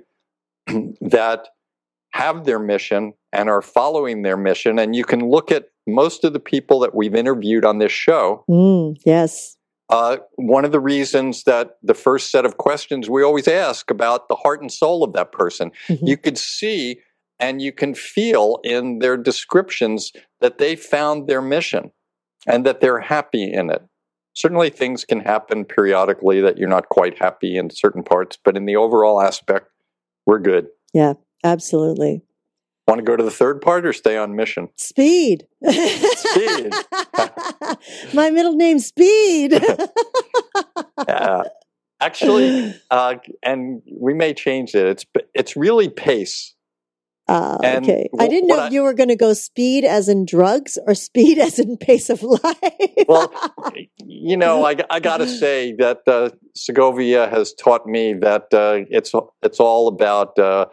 that 1.01 1.49
have 2.11 2.45
their 2.45 2.59
mission 2.59 3.13
and 3.33 3.49
are 3.49 3.61
following 3.61 4.21
their 4.21 4.37
mission, 4.37 4.79
and 4.79 4.95
you 4.95 5.03
can 5.03 5.29
look 5.29 5.51
at 5.51 5.65
most 5.93 6.23
of 6.23 6.33
the 6.33 6.39
people 6.39 6.79
that 6.79 6.95
we've 6.95 7.15
interviewed 7.15 7.65
on 7.65 7.79
this 7.79 7.91
show 7.91 8.43
Mm, 8.49 8.97
yes. 9.05 9.57
uh, 9.89 10.17
one 10.35 10.65
of 10.65 10.71
the 10.71 10.79
reasons 10.79 11.43
that 11.45 11.77
the 11.83 11.93
first 11.93 12.31
set 12.31 12.45
of 12.45 12.57
questions 12.57 13.09
we 13.09 13.23
always 13.23 13.47
ask 13.47 13.89
about 13.89 14.27
the 14.29 14.35
heart 14.35 14.61
and 14.61 14.71
soul 14.71 15.03
of 15.03 15.13
that 15.13 15.31
person, 15.31 15.71
Mhm. 15.87 15.99
you 16.07 16.17
could 16.17 16.37
see 16.37 16.99
and 17.39 17.61
you 17.61 17.71
can 17.71 17.93
feel 17.95 18.59
in 18.63 18.99
their 18.99 19.15
descriptions 19.15 20.11
that 20.41 20.57
they 20.57 20.75
found 20.75 21.27
their 21.27 21.41
mission 21.41 21.91
and 22.45 22.65
that 22.65 22.81
they're 22.81 22.99
happy 22.99 23.51
in 23.51 23.69
it. 23.69 23.81
Certainly, 24.33 24.69
things 24.71 25.03
can 25.05 25.21
happen 25.21 25.65
periodically 25.65 26.39
that 26.41 26.57
you're 26.57 26.69
not 26.69 26.89
quite 26.89 27.17
happy 27.17 27.57
in 27.57 27.69
certain 27.69 28.03
parts, 28.03 28.37
but 28.43 28.55
in 28.55 28.65
the 28.65 28.75
overall 28.75 29.21
aspect, 29.21 29.67
we're 30.25 30.39
good. 30.39 30.67
Yeah, 30.93 31.13
absolutely. 31.43 32.21
Want 32.89 32.97
to 32.97 33.05
go 33.05 33.15
to 33.15 33.23
the 33.23 33.29
third 33.29 33.61
part 33.61 33.85
or 33.85 33.93
stay 33.93 34.17
on 34.17 34.35
mission? 34.35 34.69
Speed. 34.75 35.45
Speed. 35.63 36.73
My 38.15 38.31
middle 38.31 38.55
name, 38.55 38.79
Speed. 38.79 39.53
Uh, 40.97 41.43
actually, 42.01 42.75
uh, 42.91 43.15
and 43.41 43.81
we 43.91 44.13
may 44.13 44.33
change 44.33 44.75
it. 44.75 44.85
It's 44.85 45.05
it's 45.33 45.55
really 45.55 45.87
pace. 45.89 46.53
And 47.27 47.85
okay. 47.85 48.09
I 48.19 48.27
didn't 48.27 48.47
know 48.47 48.55
if 48.55 48.61
I- 48.63 48.69
you 48.69 48.83
were 48.83 48.93
going 48.93 49.09
to 49.09 49.15
go 49.15 49.33
speed 49.33 49.85
as 49.85 50.09
in 50.09 50.25
drugs 50.25 50.77
or 50.85 50.93
speed 50.93 51.37
as 51.37 51.57
in 51.57 51.77
pace 51.77 52.09
of 52.09 52.21
life. 52.21 53.05
Well, 53.07 53.31
you 54.05 54.35
know, 54.35 54.65
I, 54.65 54.75
I 54.89 54.99
got 54.99 55.17
to 55.17 55.27
say 55.27 55.73
that 55.79 56.01
uh, 56.07 56.31
Segovia 56.55 57.29
has 57.29 57.53
taught 57.53 57.85
me 57.85 58.13
that 58.15 58.53
uh, 58.53 58.85
it's 58.89 59.13
it's 59.41 59.59
all 59.59 59.87
about 59.87 60.37
uh, 60.37 60.65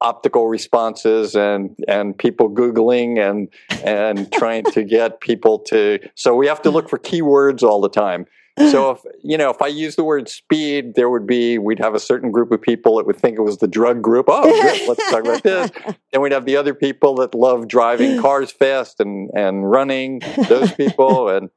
optical 0.00 0.46
responses 0.48 1.34
and 1.34 1.76
and 1.88 2.16
people 2.18 2.50
googling 2.50 3.18
and 3.18 3.48
and 3.84 4.30
trying 4.38 4.64
to 4.64 4.84
get 4.84 5.20
people 5.20 5.58
to. 5.58 5.98
So 6.14 6.34
we 6.34 6.46
have 6.46 6.62
to 6.62 6.70
look 6.70 6.88
for 6.88 6.98
keywords 6.98 7.62
all 7.62 7.80
the 7.80 7.88
time. 7.88 8.26
So 8.70 8.92
if 8.92 9.00
you 9.22 9.36
know, 9.36 9.50
if 9.50 9.60
I 9.60 9.66
use 9.66 9.96
the 9.96 10.04
word 10.04 10.30
speed, 10.30 10.94
there 10.94 11.10
would 11.10 11.26
be 11.26 11.58
we'd 11.58 11.78
have 11.78 11.94
a 11.94 12.00
certain 12.00 12.30
group 12.32 12.50
of 12.52 12.62
people 12.62 12.96
that 12.96 13.06
would 13.06 13.16
think 13.16 13.36
it 13.36 13.42
was 13.42 13.58
the 13.58 13.68
drug 13.68 14.00
group. 14.00 14.26
Oh, 14.28 14.44
good, 14.44 14.88
let's 14.88 15.10
talk 15.10 15.24
about 15.24 15.42
this. 15.42 15.70
And 16.12 16.22
we'd 16.22 16.32
have 16.32 16.46
the 16.46 16.56
other 16.56 16.72
people 16.72 17.16
that 17.16 17.34
love 17.34 17.68
driving 17.68 18.18
cars 18.22 18.50
fast 18.50 18.98
and 19.00 19.30
and 19.34 19.70
running. 19.70 20.22
Those 20.48 20.72
people 20.72 21.28
and 21.28 21.50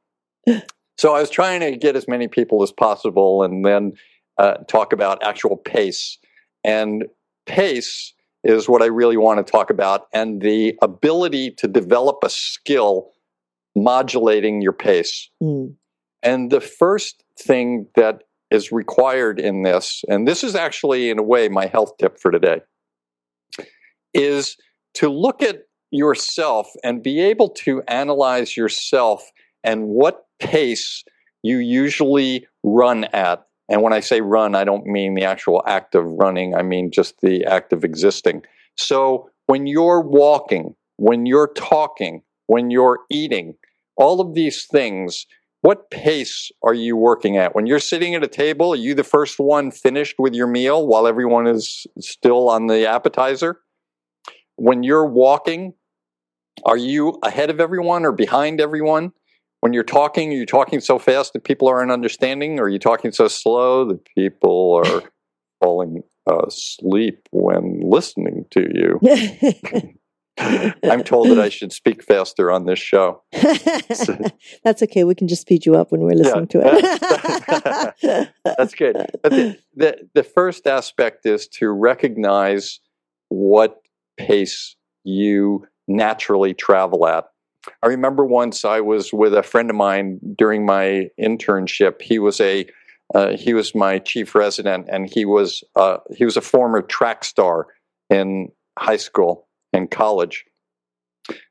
so 0.98 1.14
I 1.14 1.20
was 1.20 1.30
trying 1.30 1.60
to 1.60 1.78
get 1.78 1.96
as 1.96 2.06
many 2.06 2.28
people 2.28 2.62
as 2.62 2.72
possible, 2.72 3.42
and 3.42 3.64
then 3.64 3.94
uh, 4.36 4.56
talk 4.68 4.92
about 4.92 5.22
actual 5.24 5.56
pace. 5.56 6.18
And 6.62 7.06
pace 7.46 8.12
is 8.42 8.68
what 8.68 8.82
I 8.82 8.86
really 8.86 9.16
want 9.16 9.44
to 9.44 9.50
talk 9.50 9.70
about, 9.70 10.06
and 10.12 10.40
the 10.40 10.78
ability 10.82 11.50
to 11.52 11.68
develop 11.68 12.18
a 12.24 12.30
skill 12.30 13.10
modulating 13.76 14.62
your 14.62 14.72
pace. 14.72 15.30
Mm, 15.42 15.74
And 16.22 16.50
the 16.50 16.60
first 16.60 17.22
thing 17.38 17.86
that 17.96 18.22
is 18.50 18.72
required 18.72 19.38
in 19.38 19.62
this, 19.62 20.02
and 20.08 20.26
this 20.26 20.42
is 20.42 20.54
actually, 20.54 21.10
in 21.10 21.18
a 21.18 21.22
way, 21.22 21.48
my 21.48 21.66
health 21.66 21.92
tip 21.98 22.18
for 22.18 22.30
today, 22.30 22.60
is 24.12 24.56
to 24.94 25.08
look 25.08 25.42
at 25.42 25.62
yourself 25.90 26.68
and 26.82 27.02
be 27.02 27.20
able 27.20 27.48
to 27.48 27.82
analyze 27.88 28.56
yourself 28.56 29.30
and 29.62 29.86
what 29.88 30.24
pace 30.40 31.04
you 31.42 31.58
usually 31.58 32.46
run 32.62 33.04
at. 33.04 33.44
And 33.70 33.82
when 33.82 33.92
I 33.92 34.00
say 34.00 34.20
run, 34.20 34.54
I 34.56 34.64
don't 34.64 34.84
mean 34.84 35.14
the 35.14 35.24
actual 35.24 35.62
act 35.64 35.94
of 35.94 36.04
running, 36.04 36.54
I 36.54 36.62
mean 36.62 36.90
just 36.90 37.20
the 37.20 37.44
act 37.44 37.72
of 37.72 37.84
existing. 37.84 38.42
So 38.76 39.30
when 39.46 39.66
you're 39.66 40.00
walking, 40.00 40.74
when 40.96 41.24
you're 41.24 41.52
talking, 41.54 42.22
when 42.46 42.70
you're 42.70 42.98
eating, 43.10 43.54
all 43.96 44.20
of 44.20 44.34
these 44.34 44.66
things, 44.66 45.26
what 45.62 45.90
pace 45.90 46.50
are 46.62 46.74
you 46.74 46.96
working 46.96 47.36
at? 47.36 47.54
When 47.54 47.66
you're 47.66 47.78
sitting 47.78 48.14
at 48.14 48.24
a 48.24 48.28
table, 48.28 48.72
are 48.72 48.76
you 48.76 48.94
the 48.94 49.04
first 49.04 49.38
one 49.38 49.70
finished 49.70 50.16
with 50.18 50.34
your 50.34 50.46
meal 50.46 50.86
while 50.86 51.06
everyone 51.06 51.46
is 51.46 51.86
still 52.00 52.48
on 52.48 52.66
the 52.66 52.88
appetizer? 52.88 53.60
When 54.56 54.82
you're 54.82 55.06
walking, 55.06 55.74
are 56.64 56.76
you 56.76 57.18
ahead 57.22 57.50
of 57.50 57.60
everyone 57.60 58.04
or 58.04 58.12
behind 58.12 58.60
everyone? 58.60 59.12
When 59.60 59.72
you're 59.72 59.84
talking, 59.84 60.30
are 60.32 60.36
you 60.36 60.46
talking 60.46 60.80
so 60.80 60.98
fast 60.98 61.34
that 61.34 61.44
people 61.44 61.68
aren't 61.68 61.92
understanding? 61.92 62.58
Or 62.58 62.64
are 62.64 62.68
you 62.68 62.78
talking 62.78 63.12
so 63.12 63.28
slow 63.28 63.84
that 63.86 64.04
people 64.14 64.82
are 64.84 65.02
falling 65.60 66.02
asleep 66.26 67.28
when 67.30 67.80
listening 67.82 68.46
to 68.52 68.60
you? 68.74 68.98
I'm 70.38 71.04
told 71.04 71.28
that 71.28 71.38
I 71.38 71.50
should 71.50 71.72
speak 71.72 72.02
faster 72.02 72.50
on 72.50 72.64
this 72.64 72.78
show. 72.78 73.22
That's 73.32 74.82
okay. 74.82 75.04
We 75.04 75.14
can 75.14 75.28
just 75.28 75.42
speed 75.42 75.66
you 75.66 75.74
up 75.74 75.92
when 75.92 76.00
we're 76.00 76.12
listening 76.12 76.48
to 76.48 76.62
it. 76.64 78.30
That's 78.44 78.74
good. 78.74 78.96
But 79.22 79.32
the, 79.32 79.58
the, 79.74 80.08
the 80.14 80.22
first 80.22 80.66
aspect 80.66 81.26
is 81.26 81.46
to 81.58 81.68
recognize 81.68 82.80
what 83.28 83.82
pace 84.16 84.76
you 85.04 85.66
naturally 85.88 86.54
travel 86.54 87.06
at. 87.06 87.26
I 87.82 87.88
remember 87.88 88.24
once 88.24 88.64
I 88.64 88.80
was 88.80 89.12
with 89.12 89.34
a 89.34 89.42
friend 89.42 89.70
of 89.70 89.76
mine 89.76 90.18
during 90.36 90.64
my 90.64 91.08
internship. 91.20 92.00
He 92.00 92.18
was 92.18 92.40
a 92.40 92.66
uh, 93.14 93.36
he 93.36 93.54
was 93.54 93.74
my 93.74 93.98
chief 93.98 94.34
resident, 94.34 94.86
and 94.88 95.10
he 95.12 95.24
was 95.24 95.64
uh, 95.76 95.98
he 96.14 96.24
was 96.24 96.36
a 96.36 96.40
former 96.40 96.80
track 96.80 97.24
star 97.24 97.66
in 98.08 98.48
high 98.78 98.96
school 98.96 99.48
and 99.72 99.90
college. 99.90 100.44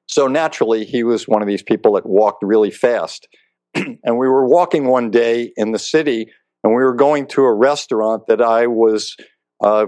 So 0.07 0.27
naturally, 0.27 0.85
he 0.85 1.03
was 1.03 1.27
one 1.27 1.41
of 1.41 1.47
these 1.47 1.61
people 1.61 1.93
that 1.93 2.05
walked 2.05 2.43
really 2.43 2.71
fast. 2.71 3.27
and 3.75 4.17
we 4.17 4.27
were 4.27 4.47
walking 4.47 4.85
one 4.85 5.11
day 5.11 5.51
in 5.55 5.71
the 5.71 5.79
city, 5.79 6.31
and 6.63 6.73
we 6.73 6.83
were 6.83 6.95
going 6.95 7.27
to 7.27 7.43
a 7.43 7.53
restaurant 7.53 8.23
that 8.27 8.41
I 8.41 8.67
was 8.67 9.15
uh, 9.63 9.85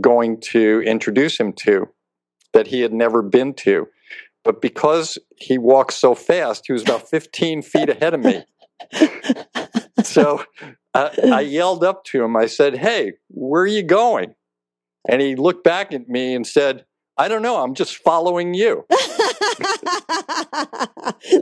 going 0.00 0.40
to 0.40 0.82
introduce 0.82 1.38
him 1.38 1.52
to, 1.54 1.88
that 2.52 2.68
he 2.68 2.80
had 2.80 2.92
never 2.92 3.22
been 3.22 3.54
to. 3.54 3.88
But 4.44 4.60
because 4.60 5.18
he 5.36 5.58
walked 5.58 5.92
so 5.92 6.14
fast, 6.14 6.64
he 6.66 6.72
was 6.72 6.82
about 6.82 7.08
15 7.08 7.62
feet 7.62 7.88
ahead 7.88 8.14
of 8.14 8.20
me. 8.20 8.44
So 10.04 10.44
uh, 10.94 11.10
I 11.24 11.40
yelled 11.40 11.84
up 11.84 12.04
to 12.06 12.22
him. 12.22 12.36
I 12.36 12.46
said, 12.46 12.76
Hey, 12.76 13.12
where 13.28 13.62
are 13.62 13.66
you 13.66 13.82
going? 13.82 14.34
And 15.08 15.20
he 15.20 15.34
looked 15.36 15.64
back 15.64 15.92
at 15.92 16.08
me 16.08 16.34
and 16.34 16.46
said, 16.46 16.84
I 17.18 17.28
don't 17.28 17.42
know. 17.42 17.62
I'm 17.62 17.74
just 17.74 17.96
following 17.98 18.54
you. 18.54 18.84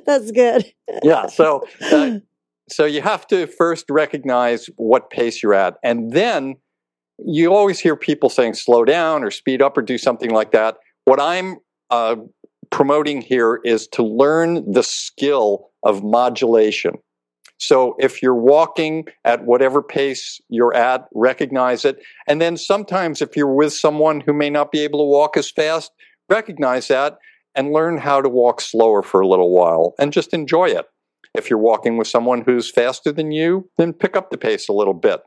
That's 0.07 0.31
good. 0.33 0.73
Yeah. 1.03 1.27
So, 1.27 1.67
uh, 1.93 2.19
so 2.69 2.85
you 2.85 3.03
have 3.03 3.27
to 3.29 3.47
first 3.47 3.85
recognize 3.91 4.69
what 4.77 5.11
pace 5.11 5.43
you're 5.43 5.55
at. 5.55 5.77
And 5.85 6.13
then 6.13 6.57
you 7.19 7.55
always 7.55 7.79
hear 7.79 7.97
people 7.97 8.31
saying 8.31 8.55
slow 8.55 8.85
down 8.85 9.23
or 9.23 9.31
speed 9.31 9.63
up 9.63 9.77
or 9.77 9.83
do 9.83 9.99
something 9.99 10.31
like 10.31 10.53
that. 10.53 10.79
What 11.05 11.21
I'm 11.21 11.59
uh, 11.91 12.17
promoting 12.71 13.21
here 13.21 13.61
is 13.65 13.87
to 13.89 14.03
learn 14.03 14.71
the 14.71 14.83
skill 14.83 15.71
of 15.83 16.03
modulation. 16.03 16.95
So 17.59 17.95
if 17.99 18.23
you're 18.23 18.35
walking 18.35 19.07
at 19.25 19.45
whatever 19.45 19.83
pace 19.83 20.41
you're 20.49 20.75
at, 20.75 21.07
recognize 21.15 21.85
it. 21.85 22.03
And 22.27 22.41
then 22.41 22.57
sometimes 22.57 23.21
if 23.21 23.37
you're 23.37 23.55
with 23.55 23.75
someone 23.75 24.21
who 24.21 24.33
may 24.33 24.49
not 24.49 24.73
be 24.73 24.81
able 24.81 25.01
to 25.01 25.05
walk 25.05 25.37
as 25.37 25.51
fast, 25.51 25.93
recognize 26.31 26.89
that 26.89 27.19
and 27.55 27.73
learn 27.73 27.99
how 27.99 28.23
to 28.23 28.29
walk 28.29 28.61
slower 28.61 29.03
for 29.03 29.21
a 29.21 29.29
little 29.29 29.51
while 29.51 29.95
and 29.99 30.13
just 30.13 30.33
enjoy 30.33 30.71
it. 30.71 30.87
If 31.35 31.51
you're 31.51 31.59
walking 31.59 31.97
with 31.97 32.09
someone 32.09 32.41
who's 32.41 32.71
faster 32.71 33.13
than 33.13 33.31
you, 33.31 33.69
then 33.77 33.93
pick 33.93 34.17
up 34.17 34.31
the 34.31 34.39
pace 34.39 34.69
a 34.69 34.73
little 34.73 34.95
bit. 34.95 35.21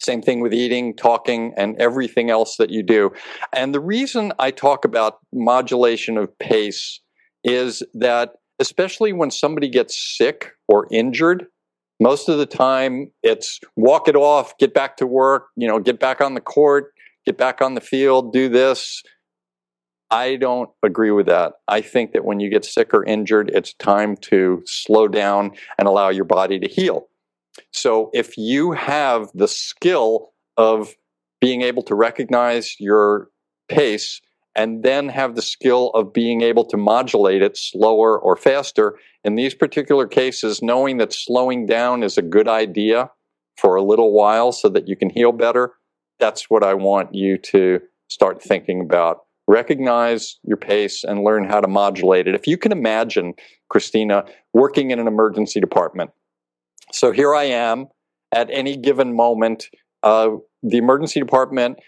Same 0.00 0.22
thing 0.22 0.40
with 0.40 0.54
eating, 0.54 0.94
talking, 0.94 1.52
and 1.56 1.76
everything 1.80 2.30
else 2.30 2.56
that 2.56 2.70
you 2.70 2.82
do. 2.82 3.12
And 3.52 3.74
the 3.74 3.80
reason 3.80 4.32
I 4.38 4.50
talk 4.50 4.84
about 4.84 5.18
modulation 5.32 6.16
of 6.18 6.36
pace 6.38 7.00
is 7.42 7.82
that 7.94 8.34
especially 8.58 9.12
when 9.12 9.30
somebody 9.30 9.68
gets 9.68 10.16
sick 10.16 10.52
or 10.68 10.86
injured. 10.90 11.46
Most 12.00 12.28
of 12.28 12.38
the 12.38 12.46
time, 12.46 13.10
it's 13.22 13.58
walk 13.74 14.08
it 14.08 14.16
off, 14.16 14.56
get 14.58 14.74
back 14.74 14.96
to 14.98 15.06
work, 15.06 15.48
you 15.56 15.66
know, 15.66 15.78
get 15.78 15.98
back 15.98 16.20
on 16.20 16.34
the 16.34 16.40
court, 16.40 16.92
get 17.24 17.38
back 17.38 17.62
on 17.62 17.74
the 17.74 17.80
field, 17.80 18.32
do 18.32 18.48
this. 18.48 19.02
I 20.10 20.36
don't 20.36 20.70
agree 20.84 21.10
with 21.10 21.26
that. 21.26 21.54
I 21.66 21.80
think 21.80 22.12
that 22.12 22.24
when 22.24 22.38
you 22.38 22.48
get 22.50 22.64
sick 22.64 22.94
or 22.94 23.04
injured, 23.04 23.50
it's 23.52 23.74
time 23.74 24.16
to 24.22 24.62
slow 24.66 25.08
down 25.08 25.52
and 25.78 25.88
allow 25.88 26.10
your 26.10 26.24
body 26.24 26.60
to 26.60 26.68
heal. 26.68 27.08
So 27.72 28.10
if 28.12 28.36
you 28.36 28.72
have 28.72 29.28
the 29.34 29.48
skill 29.48 30.32
of 30.56 30.94
being 31.40 31.62
able 31.62 31.82
to 31.84 31.94
recognize 31.94 32.76
your 32.78 33.28
pace 33.68 34.20
and 34.54 34.82
then 34.82 35.08
have 35.08 35.34
the 35.34 35.42
skill 35.42 35.90
of 35.90 36.12
being 36.12 36.40
able 36.40 36.64
to 36.64 36.76
modulate 36.76 37.42
it 37.42 37.56
slower 37.56 38.18
or 38.18 38.36
faster, 38.36 38.98
in 39.22 39.34
these 39.34 39.54
particular 39.54 40.06
cases, 40.06 40.62
knowing 40.62 40.96
that 40.96 41.12
slowing 41.12 41.66
down 41.66 42.02
is 42.02 42.16
a 42.16 42.22
good 42.22 42.48
idea 42.48 43.10
for 43.56 43.76
a 43.76 43.82
little 43.82 44.12
while 44.12 44.52
so 44.52 44.68
that 44.68 44.88
you 44.88 44.96
can 44.96 45.10
heal 45.10 45.32
better, 45.32 45.74
that's 46.18 46.48
what 46.48 46.62
I 46.62 46.74
want 46.74 47.14
you 47.14 47.36
to 47.38 47.80
start 48.08 48.42
thinking 48.42 48.80
about 48.80 49.26
recognize 49.48 50.38
your 50.42 50.56
pace 50.56 51.04
and 51.04 51.22
learn 51.22 51.44
how 51.44 51.60
to 51.60 51.68
modulate 51.68 52.26
it. 52.26 52.34
If 52.34 52.46
you 52.46 52.58
can 52.58 52.72
imagine, 52.72 53.34
Christina, 53.68 54.24
working 54.52 54.90
in 54.90 54.98
an 54.98 55.06
emergency 55.06 55.60
department. 55.60 56.10
So 56.92 57.12
here 57.12 57.34
I 57.34 57.44
am 57.44 57.86
at 58.32 58.48
any 58.50 58.76
given 58.76 59.14
moment, 59.14 59.68
uh, 60.02 60.30
the 60.62 60.78
emergency 60.78 61.20
department. 61.20 61.78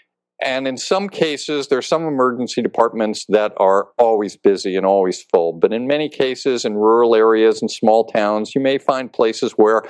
And 0.41 0.69
in 0.69 0.77
some 0.77 1.09
cases, 1.09 1.67
there 1.67 1.79
are 1.79 1.83
some 1.83 2.05
emergency 2.05 2.63
departments 2.63 3.27
that 3.29 3.53
are 3.57 3.89
always 3.99 4.37
busy 4.37 4.77
and 4.77 4.87
always 4.87 5.23
full. 5.23 5.53
But 5.53 5.73
in 5.73 5.89
many 5.89 6.09
cases, 6.09 6.65
in 6.65 6.75
rural 6.75 7.17
areas 7.17 7.61
and 7.61 7.71
small 7.71 8.05
towns, 8.05 8.55
you 8.55 8.61
may 8.61 8.79
find 8.79 9.13
places 9.13 9.53
where 9.53 9.83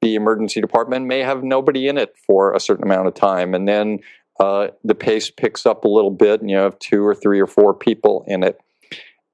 the 0.00 0.16
emergency 0.16 0.60
department 0.60 1.06
may 1.06 1.20
have 1.20 1.44
nobody 1.44 1.86
in 1.86 1.96
it 1.96 2.16
for 2.26 2.52
a 2.52 2.58
certain 2.58 2.84
amount 2.84 3.06
of 3.06 3.14
time. 3.14 3.54
And 3.54 3.68
then 3.68 4.00
uh, 4.40 4.68
the 4.82 4.96
pace 4.96 5.30
picks 5.30 5.66
up 5.66 5.84
a 5.84 5.88
little 5.88 6.10
bit 6.10 6.40
and 6.40 6.50
you 6.50 6.56
have 6.56 6.78
two 6.80 7.06
or 7.06 7.14
three 7.14 7.40
or 7.40 7.46
four 7.46 7.72
people 7.72 8.24
in 8.26 8.42
it. 8.42 8.58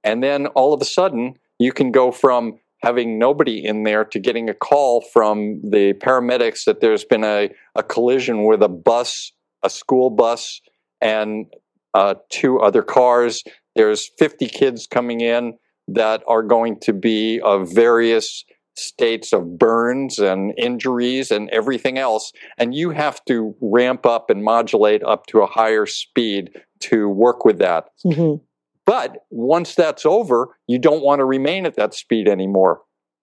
And 0.04 0.22
then 0.22 0.48
all 0.48 0.74
of 0.74 0.82
a 0.82 0.84
sudden, 0.84 1.38
you 1.58 1.72
can 1.72 1.90
go 1.90 2.12
from 2.12 2.58
having 2.80 3.18
nobody 3.18 3.64
in 3.64 3.84
there 3.84 4.04
to 4.04 4.18
getting 4.18 4.48
a 4.48 4.54
call 4.54 5.00
from 5.00 5.60
the 5.62 5.94
paramedics 5.94 6.64
that 6.64 6.80
there's 6.80 7.04
been 7.04 7.24
a, 7.24 7.50
a 7.74 7.82
collision 7.82 8.44
with 8.44 8.62
a 8.62 8.68
bus, 8.68 9.32
a 9.62 9.70
school 9.70 10.10
bus, 10.10 10.60
and 11.00 11.46
uh, 11.94 12.14
two 12.30 12.60
other 12.60 12.82
cars. 12.82 13.42
There's 13.74 14.10
50 14.18 14.46
kids 14.48 14.86
coming 14.86 15.20
in 15.20 15.54
that 15.88 16.22
are 16.28 16.42
going 16.42 16.78
to 16.80 16.92
be 16.92 17.40
of 17.40 17.72
various 17.72 18.44
states 18.76 19.32
of 19.32 19.58
burns 19.58 20.18
and 20.18 20.54
injuries 20.56 21.30
and 21.30 21.50
everything 21.50 21.98
else. 21.98 22.32
And 22.56 22.74
you 22.74 22.90
have 22.90 23.24
to 23.24 23.54
ramp 23.60 24.06
up 24.06 24.30
and 24.30 24.44
modulate 24.44 25.02
up 25.02 25.26
to 25.26 25.40
a 25.40 25.46
higher 25.46 25.86
speed 25.86 26.50
to 26.80 27.08
work 27.08 27.44
with 27.44 27.58
that. 27.58 27.86
Mm-hmm. 28.06 28.44
But 28.88 29.18
once 29.28 29.74
that's 29.74 30.06
over, 30.06 30.56
you 30.66 30.78
don't 30.78 31.02
want 31.02 31.18
to 31.18 31.26
remain 31.26 31.66
at 31.66 31.76
that 31.76 31.92
speed 31.92 32.26
anymore. 32.26 32.80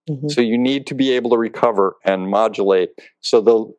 Mm-hmm. 0.08 0.30
So 0.30 0.42
you 0.42 0.60
need 0.60 0.86
to 0.88 0.94
be 0.94 1.12
able 1.14 1.32
to 1.32 1.38
recover 1.38 1.96
and 2.06 2.30
modulate. 2.30 2.90
So 3.22 3.42
the 3.42 3.74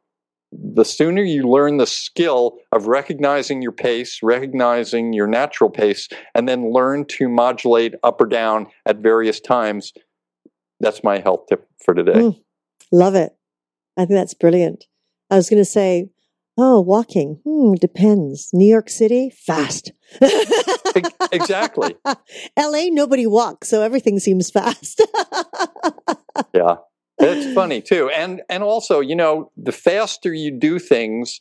the 0.52 0.84
sooner 0.84 1.22
you 1.22 1.48
learn 1.48 1.76
the 1.76 1.86
skill 1.86 2.58
of 2.72 2.88
recognizing 2.88 3.62
your 3.62 3.72
pace, 3.72 4.20
recognizing 4.20 5.12
your 5.12 5.28
natural 5.28 5.70
pace, 5.70 6.08
and 6.34 6.48
then 6.48 6.72
learn 6.72 7.04
to 7.04 7.28
modulate 7.28 7.94
up 8.02 8.20
or 8.20 8.26
down 8.26 8.66
at 8.84 8.98
various 8.98 9.38
times, 9.40 9.92
that's 10.80 11.04
my 11.04 11.18
health 11.18 11.46
tip 11.48 11.68
for 11.84 11.94
today. 11.94 12.14
Mm, 12.14 12.40
love 12.90 13.14
it. 13.14 13.36
I 13.96 14.06
think 14.06 14.18
that's 14.18 14.34
brilliant. 14.34 14.86
I 15.30 15.36
was 15.36 15.48
going 15.48 15.60
to 15.60 15.64
say, 15.64 16.10
oh, 16.56 16.80
walking. 16.80 17.40
Hmm, 17.44 17.74
depends. 17.74 18.50
New 18.52 18.68
York 18.68 18.88
City, 18.88 19.30
fast. 19.30 19.92
exactly. 21.32 21.96
LA, 22.58 22.86
nobody 22.90 23.26
walks, 23.26 23.68
so 23.68 23.82
everything 23.82 24.18
seems 24.18 24.50
fast. 24.50 25.02
yeah. 26.54 26.76
It's 27.18 27.54
funny 27.54 27.80
too. 27.80 28.10
And 28.10 28.42
and 28.50 28.62
also, 28.62 29.00
you 29.00 29.16
know, 29.16 29.50
the 29.56 29.72
faster 29.72 30.34
you 30.34 30.50
do 30.50 30.78
things, 30.78 31.40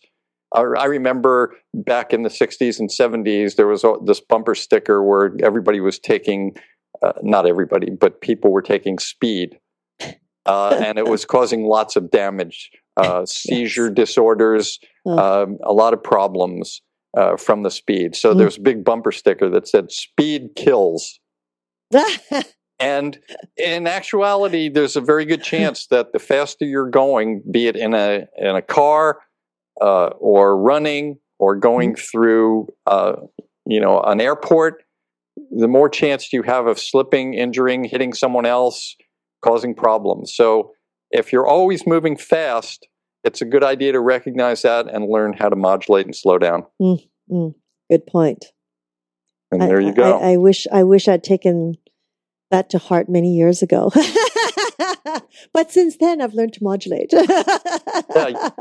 I 0.53 0.85
remember 0.85 1.53
back 1.73 2.13
in 2.13 2.23
the 2.23 2.29
60s 2.29 2.79
and 2.79 2.89
70s, 2.89 3.57
there 3.57 3.67
was 3.67 3.83
this 4.05 4.21
bumper 4.21 4.55
sticker 4.55 5.03
where 5.03 5.35
everybody 5.43 5.81
was 5.81 5.99
taking 5.99 6.55
uh, 7.01 7.13
not 7.21 7.45
everybody, 7.45 7.89
but 7.89 8.21
people 8.21 8.51
were 8.51 8.61
taking 8.61 8.99
speed, 8.99 9.59
uh, 10.45 10.79
and 10.81 10.97
it 10.97 11.07
was 11.07 11.25
causing 11.35 11.65
lots 11.65 11.95
of 11.95 12.09
damage, 12.09 12.71
uh, 12.97 13.25
seizure 13.25 13.87
yes. 13.87 13.95
disorders, 13.95 14.79
um, 15.05 15.57
a 15.63 15.73
lot 15.73 15.93
of 15.93 16.03
problems 16.03 16.81
uh, 17.17 17.37
from 17.37 17.63
the 17.63 17.71
speed. 17.71 18.15
So 18.15 18.33
mm. 18.33 18.37
there's 18.37 18.57
a 18.57 18.61
big 18.61 18.83
bumper 18.83 19.11
sticker 19.11 19.49
that 19.49 19.67
said 19.67 19.91
"Speed 19.91 20.55
kills." 20.55 21.19
and 22.79 23.19
in 23.57 23.87
actuality, 23.87 24.69
there's 24.69 24.95
a 24.95 25.01
very 25.01 25.25
good 25.25 25.43
chance 25.43 25.87
that 25.87 26.13
the 26.13 26.19
faster 26.19 26.65
you're 26.65 26.89
going, 26.89 27.43
be 27.49 27.67
it 27.67 27.75
in 27.75 27.93
a 27.93 28.25
in 28.37 28.55
a 28.55 28.61
car 28.61 29.19
uh, 29.81 30.07
or 30.19 30.57
running 30.57 31.17
or 31.39 31.55
going 31.55 31.93
mm. 31.93 32.11
through, 32.11 32.67
uh, 32.85 33.13
you 33.65 33.79
know, 33.79 34.01
an 34.01 34.21
airport, 34.21 34.83
the 35.51 35.67
more 35.67 35.89
chance 35.89 36.31
you 36.31 36.43
have 36.43 36.67
of 36.67 36.79
slipping, 36.79 37.33
injuring, 37.33 37.83
hitting 37.83 38.13
someone 38.13 38.45
else, 38.45 38.95
causing 39.43 39.75
problems. 39.75 40.33
So 40.33 40.71
if 41.15 41.31
you're 41.31 41.47
always 41.47 41.87
moving 41.87 42.17
fast, 42.17 42.87
it's 43.23 43.41
a 43.41 43.45
good 43.45 43.63
idea 43.63 43.93
to 43.93 43.99
recognize 43.99 44.61
that 44.61 44.87
and 44.87 45.09
learn 45.09 45.33
how 45.33 45.49
to 45.49 45.55
modulate 45.55 46.05
and 46.05 46.15
slow 46.15 46.37
down. 46.37 46.65
Mm-hmm. 46.81 47.47
Good 47.89 48.05
point. 48.07 48.45
And 49.51 49.61
there 49.61 49.79
you 49.79 49.93
go. 49.93 50.19
I, 50.19 50.33
I, 50.33 50.37
wish 50.37 50.67
I 50.71 50.83
wish 50.83 51.07
I'd 51.07 51.23
taken 51.23 51.75
that 52.51 52.69
to 52.71 52.77
heart 52.77 53.09
many 53.09 53.35
years 53.35 53.61
ago. 53.61 53.91
but 55.53 55.71
since 55.71 55.97
then, 55.97 56.21
I've 56.21 56.33
learned 56.33 56.53
to 56.53 56.63
modulate. 56.63 57.11
yeah, 57.13 58.51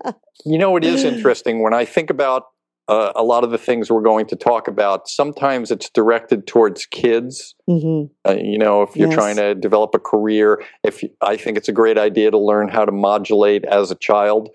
you 0.44 0.59
know, 0.59 0.76
it 0.76 0.84
is 0.84 1.05
interesting 1.05 1.62
when 1.62 1.74
I 1.74 1.84
think 1.84 2.11
about 2.11 2.44
uh, 2.89 3.12
a 3.16 3.22
lot 3.22 3.45
of 3.45 3.51
the 3.51 3.59
things 3.59 3.91
we're 3.91 4.03
going 4.03 4.26
to 4.26 4.37
talk 4.37 4.68
about, 4.68 5.09
sometimes 5.09 5.70
it's 5.70 5.89
directed 5.91 6.47
towards 6.47 6.87
kids. 6.87 7.55
Mm-hmm. 7.68 8.12
Uh, 8.28 8.37
you 8.37 8.59
know, 8.59 8.82
if 8.82 8.95
you're 8.95 9.09
yes. 9.09 9.16
trying 9.16 9.37
to 9.37 9.55
develop 9.55 9.95
a 9.95 9.99
career, 9.99 10.62
if 10.82 11.03
you, 11.03 11.11
I 11.20 11.37
think 11.37 11.57
it's 11.57 11.68
a 11.68 11.72
great 11.72 11.99
idea 11.99 12.30
to 12.30 12.39
learn 12.39 12.68
how 12.68 12.85
to 12.85 12.93
modulate 12.93 13.64
as 13.64 13.91
a 13.91 13.95
child, 13.95 14.51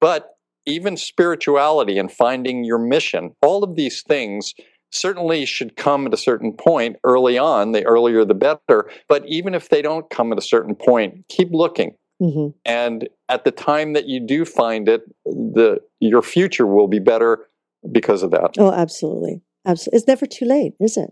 but 0.00 0.36
even 0.64 0.96
spirituality 0.96 1.98
and 1.98 2.10
finding 2.10 2.64
your 2.64 2.78
mission, 2.78 3.34
all 3.42 3.64
of 3.64 3.74
these 3.74 4.02
things 4.02 4.54
certainly 4.92 5.44
should 5.44 5.76
come 5.76 6.06
at 6.06 6.14
a 6.14 6.18
certain 6.18 6.52
point 6.52 6.96
early 7.02 7.36
on. 7.36 7.72
The 7.72 7.84
earlier, 7.84 8.24
the 8.24 8.34
better. 8.34 8.88
But 9.08 9.24
even 9.26 9.54
if 9.54 9.70
they 9.70 9.82
don't 9.82 10.08
come 10.10 10.30
at 10.30 10.38
a 10.38 10.42
certain 10.42 10.76
point, 10.76 11.24
keep 11.28 11.48
looking. 11.50 11.96
Mm-hmm. 12.22 12.56
And 12.64 13.08
at 13.28 13.44
the 13.44 13.50
time 13.50 13.94
that 13.94 14.06
you 14.06 14.20
do 14.20 14.44
find 14.44 14.88
it, 14.88 15.02
the 15.24 15.78
your 15.98 16.22
future 16.22 16.66
will 16.66 16.86
be 16.86 17.00
better 17.00 17.48
because 17.90 18.22
of 18.22 18.30
that. 18.32 18.54
Oh, 18.58 18.72
absolutely. 18.72 19.42
Absolutely. 19.66 19.96
It's 19.96 20.06
never 20.08 20.26
too 20.26 20.44
late, 20.44 20.74
is 20.80 20.96
it? 20.96 21.10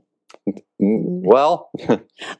Mm, 0.83 1.23
well, 1.25 1.71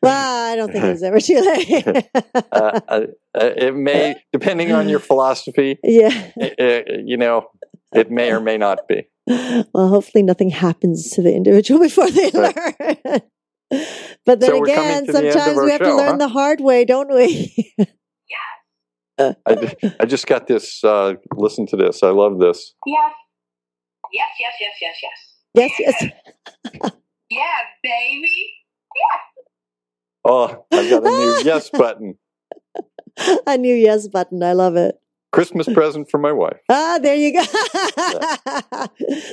well, 0.03 0.53
I 0.53 0.57
don't 0.57 0.73
think 0.73 0.85
it's 0.85 1.03
ever 1.03 1.21
too 1.21 1.41
late. 1.41 2.09
uh, 2.53 2.81
uh, 2.89 3.01
it 3.35 3.75
may, 3.75 4.17
depending 4.33 4.73
on 4.73 4.89
your 4.89 4.99
philosophy. 4.99 5.79
Yeah, 5.85 6.31
it, 6.37 6.55
it, 6.59 7.01
you 7.07 7.17
know, 7.17 7.51
it 7.93 8.11
may 8.11 8.31
or 8.31 8.41
may 8.41 8.57
not 8.57 8.89
be. 8.89 9.09
Well, 9.27 9.89
hopefully, 9.89 10.23
nothing 10.23 10.51
happens 10.51 11.11
to 11.11 11.23
the 11.23 11.35
individual 11.35 11.81
before 11.81 12.11
they 12.11 12.31
right. 12.33 12.57
learn. 13.05 13.21
but 14.25 14.41
then 14.41 14.51
so 14.51 14.65
again, 14.65 15.07
sometimes 15.07 15.59
we 15.59 15.71
have 15.71 15.81
show, 15.81 15.85
to 15.85 15.97
learn 15.97 16.13
huh? 16.13 16.17
the 16.17 16.29
hard 16.29 16.61
way, 16.61 16.85
don't 16.85 17.13
we? 17.13 17.75
yeah. 19.19 19.33
I, 19.47 19.77
I 20.01 20.05
just 20.07 20.27
got 20.27 20.47
this. 20.47 20.83
Uh, 20.83 21.15
listen 21.35 21.67
to 21.67 21.77
this. 21.77 22.03
I 22.03 22.11
love 22.11 22.41
this. 22.41 22.75
Yeah. 22.87 23.11
Yes, 24.13 24.29
yes, 24.41 24.55
yes, 24.61 24.75
yes, 24.81 24.97
yes. 25.03 25.31
Yes, 25.55 25.73
yes. 25.79 26.93
yeah, 27.31 27.45
baby. 27.83 28.53
Yeah. 28.97 29.43
Oh, 30.25 30.67
I've 30.73 30.91
got 30.91 31.05
a 31.05 31.11
new 31.11 31.35
yes 31.45 31.71
button. 31.71 32.19
a 33.47 33.57
new 33.57 33.75
yes 33.75 34.09
button. 34.09 34.43
I 34.43 34.53
love 34.53 34.77
it. 34.77 34.97
Christmas 35.33 35.69
present 35.73 36.11
for 36.11 36.19
my 36.19 36.33
wife. 36.33 36.59
Ah, 36.69 36.99
there 37.01 37.15
you 37.15 37.33
go. 37.33 37.45
yeah. 37.97 38.37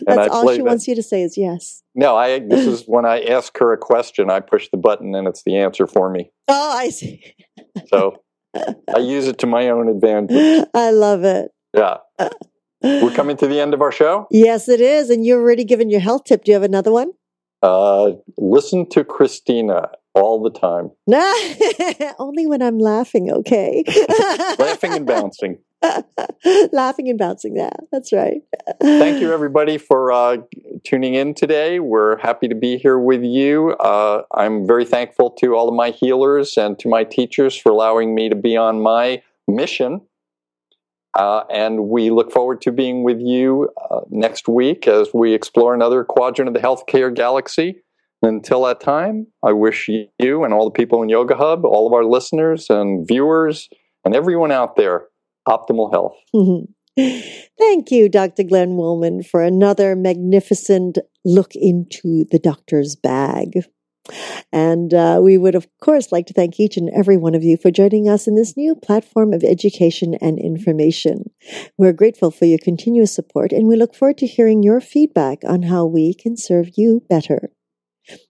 That's 0.06 0.30
all 0.30 0.52
she 0.52 0.58
that. 0.58 0.66
wants 0.66 0.88
you 0.88 0.94
to 0.96 1.02
say 1.02 1.24
is 1.24 1.38
yes. 1.38 1.82
No, 1.96 2.16
I. 2.16 2.40
This 2.40 2.68
is 2.68 2.84
when 2.88 3.06
I 3.06 3.22
ask 3.22 3.58
her 3.58 3.74
a 3.74 3.78
question, 3.78 4.30
I 4.30 4.40
push 4.40 4.70
the 4.72 4.78
button 4.78 5.16
and 5.16 5.28
it's 5.28 5.44
the 5.44 5.58
answer 5.58 5.88
for 5.88 6.10
me. 6.12 6.32
Oh, 6.48 6.78
I 6.78 6.90
see. 6.90 7.24
so 7.88 8.22
I 8.56 9.00
use 9.00 9.28
it 9.28 9.40
to 9.40 9.48
my 9.48 9.70
own 9.70 9.90
advantage. 9.90 10.68
I 10.74 10.92
love 10.92 11.24
it. 11.24 11.52
Yeah. 11.76 11.98
We're 12.82 13.14
coming 13.14 13.38
to 13.38 13.48
the 13.48 13.60
end 13.60 13.74
of 13.74 13.82
our 13.82 13.92
show. 13.92 14.28
Yes, 14.32 14.70
it 14.70 14.82
is. 14.82 15.10
And 15.10 15.26
you're 15.26 15.42
already 15.42 15.64
given 15.64 15.90
your 15.90 16.00
health 16.00 16.26
tip. 16.26 16.44
Do 16.44 16.52
you 16.52 16.54
have 16.56 16.64
another 16.64 16.92
one? 16.92 17.12
Uh, 17.64 18.12
listen 18.38 18.88
to 18.90 19.04
Christina 19.04 19.90
all 20.14 20.42
the 20.42 20.50
time, 20.50 20.92
Only 22.20 22.48
when 22.48 22.62
I'm 22.64 22.80
laughing, 22.80 23.32
okay? 23.32 23.84
laughing 24.60 24.94
and 24.94 25.06
bouncing. 25.06 25.60
laughing 26.72 27.08
and 27.10 27.20
bouncing. 27.20 27.56
Yeah, 27.56 27.70
that's 27.92 28.12
right. 28.12 28.42
Thank 28.82 29.22
you, 29.22 29.32
everybody, 29.32 29.78
for 29.78 30.12
uh, 30.12 30.38
tuning 30.84 31.14
in 31.14 31.36
today. 31.36 31.80
We're 31.80 32.18
happy 32.18 32.48
to 32.48 32.56
be 32.56 32.78
here 32.78 32.98
with 32.98 33.24
you. 33.24 33.72
Uh, 33.74 34.24
I'm 34.34 34.66
very 34.66 34.86
thankful 34.86 35.30
to 35.32 35.56
all 35.56 35.68
of 35.70 35.76
my 35.76 35.92
healers 35.92 36.58
and 36.58 36.78
to 36.80 36.90
my 36.90 37.04
teachers 37.04 37.56
for 37.56 37.72
allowing 37.72 38.16
me 38.16 38.28
to 38.30 38.36
be 38.36 38.58
on 38.58 38.82
my 38.82 39.22
mission. 39.48 40.02
Uh, 41.18 41.43
and 41.49 41.89
we 41.89 42.11
look 42.11 42.32
forward 42.32 42.61
to 42.61 42.72
being 42.72 43.03
with 43.03 43.20
you 43.20 43.70
uh, 43.89 44.01
next 44.11 44.47
week 44.47 44.88
as 44.88 45.09
we 45.15 45.34
explore 45.34 45.74
another 45.74 46.03
quadrant 46.03 46.47
of 46.47 46.53
the 46.53 46.59
healthcare 46.59 47.13
galaxy. 47.13 47.82
Until 48.22 48.63
that 48.65 48.80
time, 48.80 49.28
I 49.43 49.51
wish 49.51 49.88
you 49.88 50.43
and 50.43 50.53
all 50.53 50.65
the 50.65 50.72
people 50.72 51.01
in 51.01 51.09
Yoga 51.09 51.36
Hub, 51.36 51.65
all 51.65 51.88
of 51.88 51.93
our 51.93 52.05
listeners 52.05 52.68
and 52.70 53.07
viewers, 53.07 53.68
and 54.05 54.15
everyone 54.15 54.51
out 54.51 54.76
there 54.76 55.07
optimal 55.47 55.91
health. 55.91 56.15
Thank 57.59 57.91
you, 57.91 58.09
Dr. 58.09 58.43
Glenn 58.43 58.76
Woolman, 58.76 59.24
for 59.24 59.43
another 59.43 59.95
magnificent 59.95 60.97
look 61.26 61.51
into 61.55 62.26
the 62.32 62.39
doctor's 62.39 62.95
bag. 62.95 63.63
And 64.51 64.93
uh, 64.93 65.20
we 65.22 65.38
would, 65.38 65.55
of 65.55 65.68
course, 65.82 66.12
like 66.12 66.28
to 66.28 66.34
thank 66.34 66.60
each 66.60 66.78
and 66.78 66.89
every 66.95 67.18
one 67.18 67.36
of 67.36 67.43
you 67.43 67.58
for 67.58 67.72
joining 67.72 68.08
us 68.08 68.28
in 68.28 68.36
this 68.36 68.55
new 68.55 68.76
platform 68.76 69.34
of 69.34 69.43
education 69.43 70.16
and 70.22 70.39
information. 70.39 71.32
We're 71.78 71.93
grateful 71.93 72.32
for 72.32 72.45
your 72.45 72.60
continuous 72.60 73.14
support, 73.14 73.51
and 73.51 73.68
we 73.68 73.76
look 73.76 73.95
forward 73.95 74.18
to 74.20 74.28
hearing 74.28 74.64
your 74.64 74.82
feedback 74.82 75.39
on 75.45 75.64
how 75.64 75.86
we 75.86 76.14
can 76.14 76.38
serve 76.38 76.72
you 76.76 77.03
better. 77.10 77.51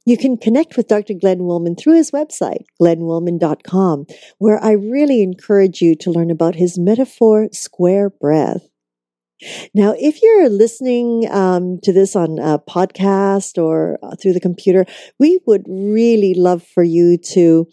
You 0.05 0.17
can 0.17 0.37
connect 0.37 0.75
with 0.75 0.87
Dr. 0.87 1.13
Glenn 1.13 1.43
Woolman 1.43 1.75
through 1.75 1.95
his 1.95 2.11
website, 2.11 2.65
glennwoolman.com, 2.81 4.07
where 4.39 4.63
I 4.63 4.71
really 4.71 5.21
encourage 5.21 5.81
you 5.81 5.95
to 5.95 6.11
learn 6.11 6.31
about 6.31 6.55
his 6.55 6.79
metaphor 6.79 7.49
square 7.51 8.09
breath. 8.09 8.67
Now, 9.73 9.93
if 9.97 10.21
you're 10.21 10.49
listening 10.49 11.27
um, 11.31 11.79
to 11.83 11.93
this 11.93 12.15
on 12.15 12.39
a 12.39 12.57
podcast 12.57 13.61
or 13.61 13.99
uh, 14.01 14.15
through 14.15 14.33
the 14.33 14.39
computer, 14.39 14.85
we 15.19 15.39
would 15.45 15.65
really 15.67 16.33
love 16.33 16.63
for 16.63 16.83
you 16.83 17.17
to 17.33 17.67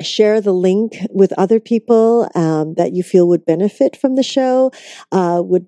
share 0.00 0.40
the 0.40 0.52
link 0.52 0.96
with 1.10 1.32
other 1.32 1.58
people 1.58 2.30
um, 2.34 2.74
that 2.74 2.92
you 2.92 3.02
feel 3.02 3.26
would 3.28 3.44
benefit 3.44 3.96
from 3.96 4.14
the 4.14 4.22
show. 4.22 4.70
Uh, 5.10 5.42
would 5.44 5.66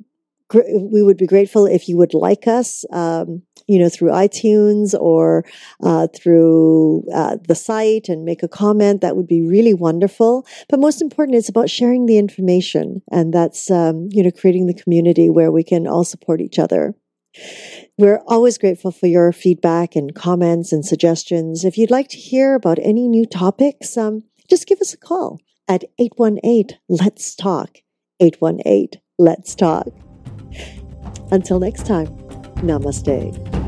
we 0.53 1.03
would 1.03 1.17
be 1.17 1.27
grateful 1.27 1.65
if 1.67 1.89
you 1.89 1.97
would 1.97 2.13
like 2.13 2.49
us, 2.49 2.85
um, 2.93 3.43
you 3.71 3.79
know, 3.79 3.89
through 3.89 4.11
iTunes 4.11 4.95
or 4.99 5.45
uh, 5.85 6.09
through 6.09 7.05
uh, 7.15 7.37
the 7.47 7.55
site 7.55 8.09
and 8.09 8.25
make 8.25 8.43
a 8.43 8.49
comment. 8.49 9.01
That 9.01 9.17
would 9.17 9.29
be 9.29 9.43
really 9.43 9.75
wonderful. 9.75 10.45
But 10.69 10.81
most 10.81 11.01
important, 11.01 11.39
it's 11.39 11.49
about 11.49 11.71
sharing 11.71 12.07
the 12.07 12.19
information, 12.19 13.01
and 13.13 13.33
that's 13.33 13.71
um, 13.71 14.09
you 14.11 14.25
know 14.25 14.33
creating 14.33 14.67
the 14.67 14.75
community 14.75 15.31
where 15.31 15.53
we 15.53 15.63
can 15.63 15.87
all 15.87 16.05
support 16.05 16.41
each 16.41 16.59
other. 16.59 16.95
We're 17.97 18.23
always 18.27 18.59
grateful 18.59 18.91
for 18.91 19.07
your 19.07 19.31
feedback 19.31 19.95
and 19.95 20.15
comments 20.15 20.73
and 20.73 20.85
suggestions. 20.85 21.65
If 21.65 21.79
you'd 21.79 21.91
like 21.91 22.09
to 22.09 22.17
hear 22.17 22.57
about 22.57 22.79
any 22.83 23.07
new 23.07 23.25
topics, 23.25 23.97
um, 23.97 24.25
just 24.49 24.67
give 24.67 24.81
us 24.81 24.93
a 24.93 24.99
call 24.99 25.39
at 25.69 25.85
818 26.01 26.77
Let's 26.89 27.37
Talk. 27.37 27.79
818 28.19 29.01
Let's 29.17 29.55
Talk. 29.55 29.87
Until 31.31 31.61
next 31.61 31.87
time, 31.87 32.09
namaste. 32.57 33.60